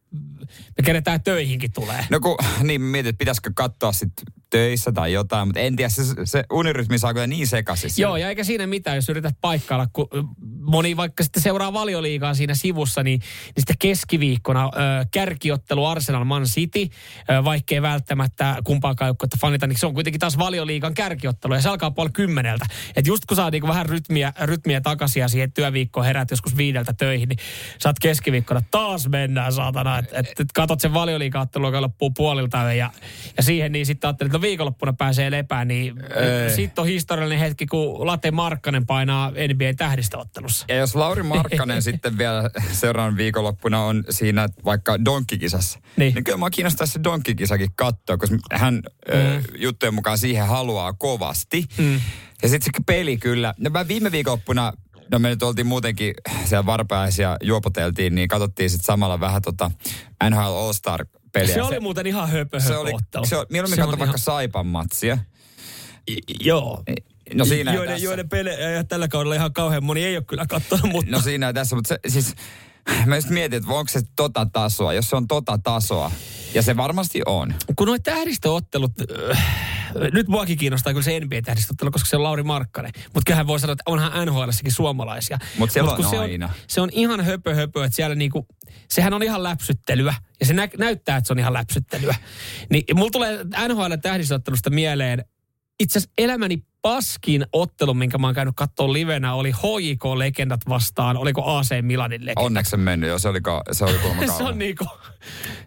me 0.53 0.83
keretään 0.85 1.23
töihinkin 1.23 1.73
tulee. 1.73 2.07
No 2.11 2.21
kun, 2.21 2.37
niin 2.63 2.81
mä 2.81 2.91
mietin, 2.91 3.11
että 3.11 3.19
pitäisikö 3.19 3.51
katsoa 3.55 3.93
sitten 3.93 4.25
töissä 4.53 4.93
tai 4.93 5.13
jotain, 5.13 5.49
mutta 5.49 5.61
en 5.61 5.77
tiedä, 5.77 5.89
se, 5.89 6.03
se 6.25 6.45
unirytmi 6.53 6.99
saa 6.99 7.13
kyllä 7.13 7.27
niin 7.27 7.47
sekaisin. 7.47 7.91
Joo, 7.97 8.17
ja 8.17 8.29
eikä 8.29 8.45
siinä 8.45 8.67
mitään, 8.67 8.97
jos 8.97 9.09
yrität 9.09 9.37
paikkailla, 9.41 9.87
kun 9.93 10.09
moni 10.61 10.97
vaikka 10.97 11.25
sitten 11.25 11.43
seuraa 11.43 11.73
valioliigaa 11.73 12.35
siinä 12.35 12.55
sivussa, 12.55 13.03
niin, 13.03 13.21
niin 13.21 13.53
sitten 13.57 13.77
keskiviikkona 13.79 14.65
ö, 14.65 14.69
kärkiottelu 15.11 15.87
Arsenal 15.87 16.25
Man 16.25 16.43
City, 16.43 16.81
ö, 16.81 17.45
vaikkei 17.45 17.83
välttämättä 17.83 18.57
kumpaakaan 18.65 19.09
joukkuetta 19.09 19.37
fanita, 19.41 19.67
niin 19.67 19.79
se 19.79 19.87
on 19.87 19.95
kuitenkin 19.95 20.21
taas 20.21 20.39
valioliigan 20.39 20.95
kärkiottelu 20.95 21.55
ja 21.55 21.61
se 21.61 21.69
alkaa 21.69 21.91
puoli 21.91 22.11
kymmeneltä. 22.13 22.67
Et 22.97 23.07
just 23.07 23.25
kun 23.25 23.37
saa 23.37 23.51
niinku 23.51 23.69
vähän 23.69 23.87
rytmiä, 23.87 24.33
rytmiä 24.41 24.81
takaisin 24.81 25.21
ja 25.21 25.29
siihen 25.29 25.53
työviikkoon 25.53 26.07
herät 26.07 26.31
joskus 26.31 26.57
viideltä 26.57 26.93
töihin, 26.93 27.29
niin 27.29 27.39
saat 27.79 27.99
keskiviikkona 27.99 28.63
taas 28.71 29.09
mennään 29.09 29.53
saatana. 29.53 30.02
Että 30.03 30.19
et, 30.19 30.41
et 30.41 30.53
katot 30.55 30.81
sen 30.81 30.95
valioliiga-ottelu, 30.95 31.67
joka 31.67 31.81
loppuu 31.81 32.11
puolilta 32.11 32.73
ja, 32.73 32.91
ja 33.37 33.43
siihen 33.43 33.73
niin 33.73 33.87
sitten 33.87 34.09
ajattelin, 34.09 34.29
että 34.29 34.39
no 34.39 34.43
viikonloppuna 34.43 34.93
pääsee 34.93 35.31
lepään, 35.31 35.69
niin 35.69 35.95
sitten 36.55 36.83
on 36.83 36.89
historiallinen 36.89 37.39
hetki, 37.39 37.67
kun 37.67 38.07
Late 38.07 38.31
Markkanen 38.31 38.87
painaa 38.87 39.31
NBA 39.31 39.75
tähdistöottelussa. 39.77 40.65
Ja 40.69 40.75
jos 40.77 40.95
Lauri 40.95 41.23
Markkanen 41.23 41.83
sitten 41.93 42.19
vielä 42.19 42.51
seuraavan 42.73 43.17
viikonloppuna 43.17 43.85
on 43.85 44.05
siinä 44.11 44.49
vaikka 44.65 45.05
donkkikisassa, 45.05 45.79
Niin. 45.97 46.15
niin, 46.15 46.25
kyllä 46.25 46.39
mä 46.39 46.51
kiinnostaisi 46.51 46.93
se 46.93 47.01
donkkikisakin 47.05 47.71
katsoa, 47.77 48.17
koska 48.17 48.37
hän 48.53 48.75
mm. 48.75 49.15
ö, 49.15 49.41
juttujen 49.59 49.95
mukaan 49.95 50.19
siihen 50.19 50.47
haluaa 50.47 50.93
kovasti. 50.93 51.65
Mm. 51.79 52.01
Ja 52.43 52.49
sitten 52.49 52.73
se 52.77 52.83
peli 52.87 53.17
kyllä. 53.17 53.55
No 53.59 53.71
mä 53.71 53.89
viime 53.89 54.13
viikonloppuna, 54.13 54.73
no 55.13 55.19
me 55.19 55.29
nyt 55.29 55.43
oltiin 55.43 55.67
muutenkin 55.67 56.15
siellä 56.45 56.67
varpaisia 56.67 57.37
juopoteltiin, 57.43 58.15
niin 58.15 58.29
katsottiin 58.29 58.71
sitten 58.71 58.85
samalla 58.87 59.21
vähän 59.21 59.43
tota 59.43 59.71
NHL 60.31 60.39
All-Star 60.39 61.07
peliä. 61.33 61.55
Se 61.55 61.63
oli 61.63 61.81
muuten 61.81 62.07
ihan 62.07 62.29
höpö, 62.31 62.61
se 62.61 62.77
oli, 62.77 62.93
ottelu. 62.95 63.27
se 63.27 63.37
oli, 63.37 63.47
mieluummin 63.51 63.77
Se 63.77 63.83
katso 63.83 63.99
vaikka 63.99 64.19
Saipan 64.19 64.67
matsia. 64.67 65.19
ihan- 66.07 66.23
Joo. 66.41 66.83
No 67.35 67.45
siinä 67.45 67.73
joiden, 67.75 67.93
tässä. 67.95 68.05
joiden 68.05 68.29
pelejä 68.29 68.85
tällä 68.85 69.09
kaudella 69.09 69.35
ihan 69.35 69.53
kauhean 69.53 69.85
moni 69.85 70.05
ei 70.05 70.17
ole 70.17 70.25
kyllä 70.25 70.47
katsonut, 70.49 70.87
mutta... 70.93 71.11
No 71.11 71.21
siinä 71.21 71.53
tässä, 71.53 71.77
mutta 71.77 71.89
se, 71.89 71.99
siis 72.11 72.35
mä 73.07 73.17
just 73.17 73.29
mietin, 73.31 73.57
että 73.57 73.73
onko 73.73 73.89
se 73.89 74.01
tota 74.17 74.47
tasoa. 74.53 74.93
Jos 74.93 75.11
se 75.11 75.17
on 75.17 75.29
tota 75.29 75.59
tasoa, 75.63 76.11
ja 76.55 76.63
se 76.63 76.77
varmasti 76.77 77.21
on. 77.27 77.55
kun 77.77 77.87
nuo 77.87 77.99
tähdistöottelut, 77.99 78.93
äh, 79.31 79.45
nyt 80.13 80.29
muakin 80.29 80.59
kiinnostaa 80.59 80.93
kyllä 80.93 81.05
se 81.05 81.21
NBA-tähdistöottelu, 81.21 81.91
koska 81.91 82.09
se 82.09 82.17
on 82.17 82.23
Lauri 82.23 82.43
Markkanen. 82.43 82.93
Mutta 83.05 83.23
kyllähän 83.27 83.47
voi 83.47 83.61
sanoa, 83.61 83.73
että 83.73 83.83
onhan 83.87 84.27
NHLssäkin 84.27 84.73
suomalaisia. 84.73 85.39
Mut 85.59 85.71
kun 85.73 86.05
on 86.05 86.11
se 86.11 86.19
aina. 86.19 86.47
On, 86.47 86.53
se 86.67 86.81
on 86.81 86.89
ihan 86.93 87.25
höpö 87.25 87.55
höpö, 87.55 87.85
että 87.85 87.97
siellä 87.97 88.15
niinku, 88.15 88.47
sehän 88.89 89.13
on 89.13 89.23
ihan 89.23 89.43
läpsyttelyä. 89.43 90.15
Ja 90.41 90.47
se 90.47 90.53
nä, 90.53 90.69
näyttää, 90.79 91.17
että 91.17 91.27
se 91.27 91.33
on 91.33 91.39
ihan 91.39 91.53
läpsyttelyä. 91.53 92.15
Niin 92.71 92.85
mulla 92.95 93.11
tulee 93.11 93.39
NHL-tähdistöottelusta 93.69 94.71
mieleen, 94.71 95.25
itse 95.83 95.99
asiassa 95.99 96.13
elämäni 96.19 96.63
paskin 96.83 97.47
ottelu, 97.53 97.95
minkä 97.95 98.19
mä 98.19 98.27
oon 98.27 98.35
käynyt 98.35 98.55
katsoa 98.57 98.93
livenä, 98.93 99.35
oli 99.35 99.53
HJK-legendat 99.53 100.61
vastaan, 100.69 101.17
oliko 101.17 101.57
AC 101.57 101.69
Milanin 101.83 102.21
legendat. 102.21 102.45
Onneksi 102.45 102.77
en 102.77 102.81
mennyt 102.81 103.11
jo, 103.11 103.19
se 103.19 103.29
oli, 103.29 103.41
ka, 103.41 103.63
se 103.73 103.85
oli 103.85 103.99
se 104.39 104.43
on 104.43 104.59
niinku, 104.59 104.85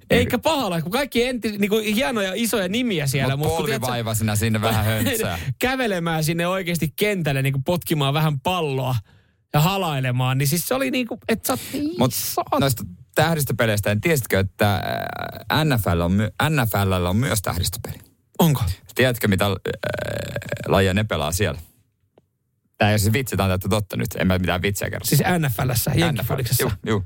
eikä 0.09 0.39
pahalla, 0.39 0.81
kun 0.81 0.91
kaikki 0.91 1.23
enti, 1.23 1.57
niinku 1.57 1.77
hienoja 1.77 2.31
isoja 2.35 2.67
nimiä 2.67 3.07
siellä. 3.07 3.35
Mut 3.35 3.47
mut 3.47 3.57
polvivaivasina 3.57 4.35
sinne 4.35 4.61
vähän 4.61 4.85
höntsää. 5.03 5.39
kävelemään 5.59 6.23
sinne 6.23 6.47
oikeasti 6.47 6.93
kentälle, 6.95 7.41
niin 7.41 7.53
kuin 7.53 7.63
potkimaan 7.63 8.13
vähän 8.13 8.39
palloa 8.39 8.95
ja 9.53 9.59
halailemaan, 9.59 10.37
niin 10.37 10.47
siis 10.47 10.67
se 10.67 10.73
oli 10.73 10.91
niin 10.91 11.07
kuin, 11.07 11.19
että 11.27 11.47
sä 11.47 11.53
oot 11.53 11.59
niin 11.73 11.95
Mutta 11.99 12.17
saat- 12.19 12.59
noista 12.59 12.83
tähdistöpeleistä, 13.15 13.91
en 13.91 14.01
tiesitkö, 14.01 14.39
että 14.39 14.81
ää, 15.49 15.65
NFL 15.65 15.99
on, 16.01 16.11
my, 16.11 16.29
NFL 16.49 16.91
on 16.91 17.15
myös 17.17 17.41
tähdistöpeli. 17.41 18.04
Onko? 18.39 18.63
Tiedätkö, 18.95 19.27
mitä 19.27 19.45
äh, 19.45 19.51
lajia 20.67 20.93
ne 20.93 21.03
pelaa 21.03 21.31
siellä? 21.31 21.61
Tämä 22.77 22.89
ei 22.89 22.93
ole 22.93 22.97
siis 22.97 23.13
vitsi, 23.13 23.37
tämä 23.37 23.45
on 23.45 23.51
täyttä 23.51 23.69
totta 23.69 23.97
nyt. 23.97 24.07
En 24.19 24.27
mä 24.27 24.39
mitään 24.39 24.61
vitsiä 24.61 24.89
kerro. 24.89 25.05
Siis 25.05 25.21
NFLssä, 25.39 25.91
Jenkkifoliksessa. 25.95 26.63
Juu, 26.63 26.71
juu. 26.85 27.03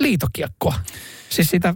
Liitokiekkoa. 0.00 0.74
Siis 1.28 1.50
sitä 1.50 1.74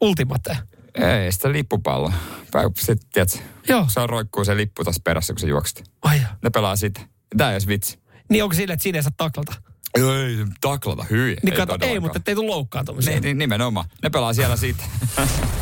ultimatea. 0.00 0.56
Ei, 0.94 1.32
sitä 1.32 1.52
lippupalloa. 1.52 2.12
Tai 2.50 2.64
Sitten, 2.76 3.08
tiedätkö, 3.12 3.38
Joo. 3.68 3.86
se 3.88 4.00
on 4.00 4.08
roikkuu 4.08 4.44
se 4.44 4.56
lippu 4.56 4.84
tuossa 4.84 5.00
perässä, 5.04 5.32
kun 5.32 5.40
se 5.40 5.46
juokset. 5.46 5.90
Ai 6.02 6.16
joo. 6.16 6.30
Ne 6.42 6.50
pelaa 6.50 6.76
sitä. 6.76 7.00
Tämä 7.36 7.50
ei 7.50 7.54
olisi 7.54 7.66
vitsi. 7.66 7.98
Niin 8.28 8.42
onko 8.42 8.54
sille, 8.54 8.72
että 8.72 8.82
siinä 8.82 8.98
ei 8.98 9.02
saa 9.02 9.12
taklata? 9.16 9.52
Ei, 9.94 10.04
taklata 10.60 11.04
hyvin. 11.10 11.36
Niin 11.42 11.54
kato, 11.54 11.78
ei, 11.80 12.00
mutta 12.00 12.18
ettei 12.18 12.34
tule 12.34 12.46
loukkaantumisia. 12.46 13.12
Niin, 13.12 13.22
niin, 13.22 13.38
nimenomaan. 13.38 13.88
Ne 14.02 14.10
pelaa 14.10 14.32
siellä 14.32 14.56
siitä. 14.56 14.84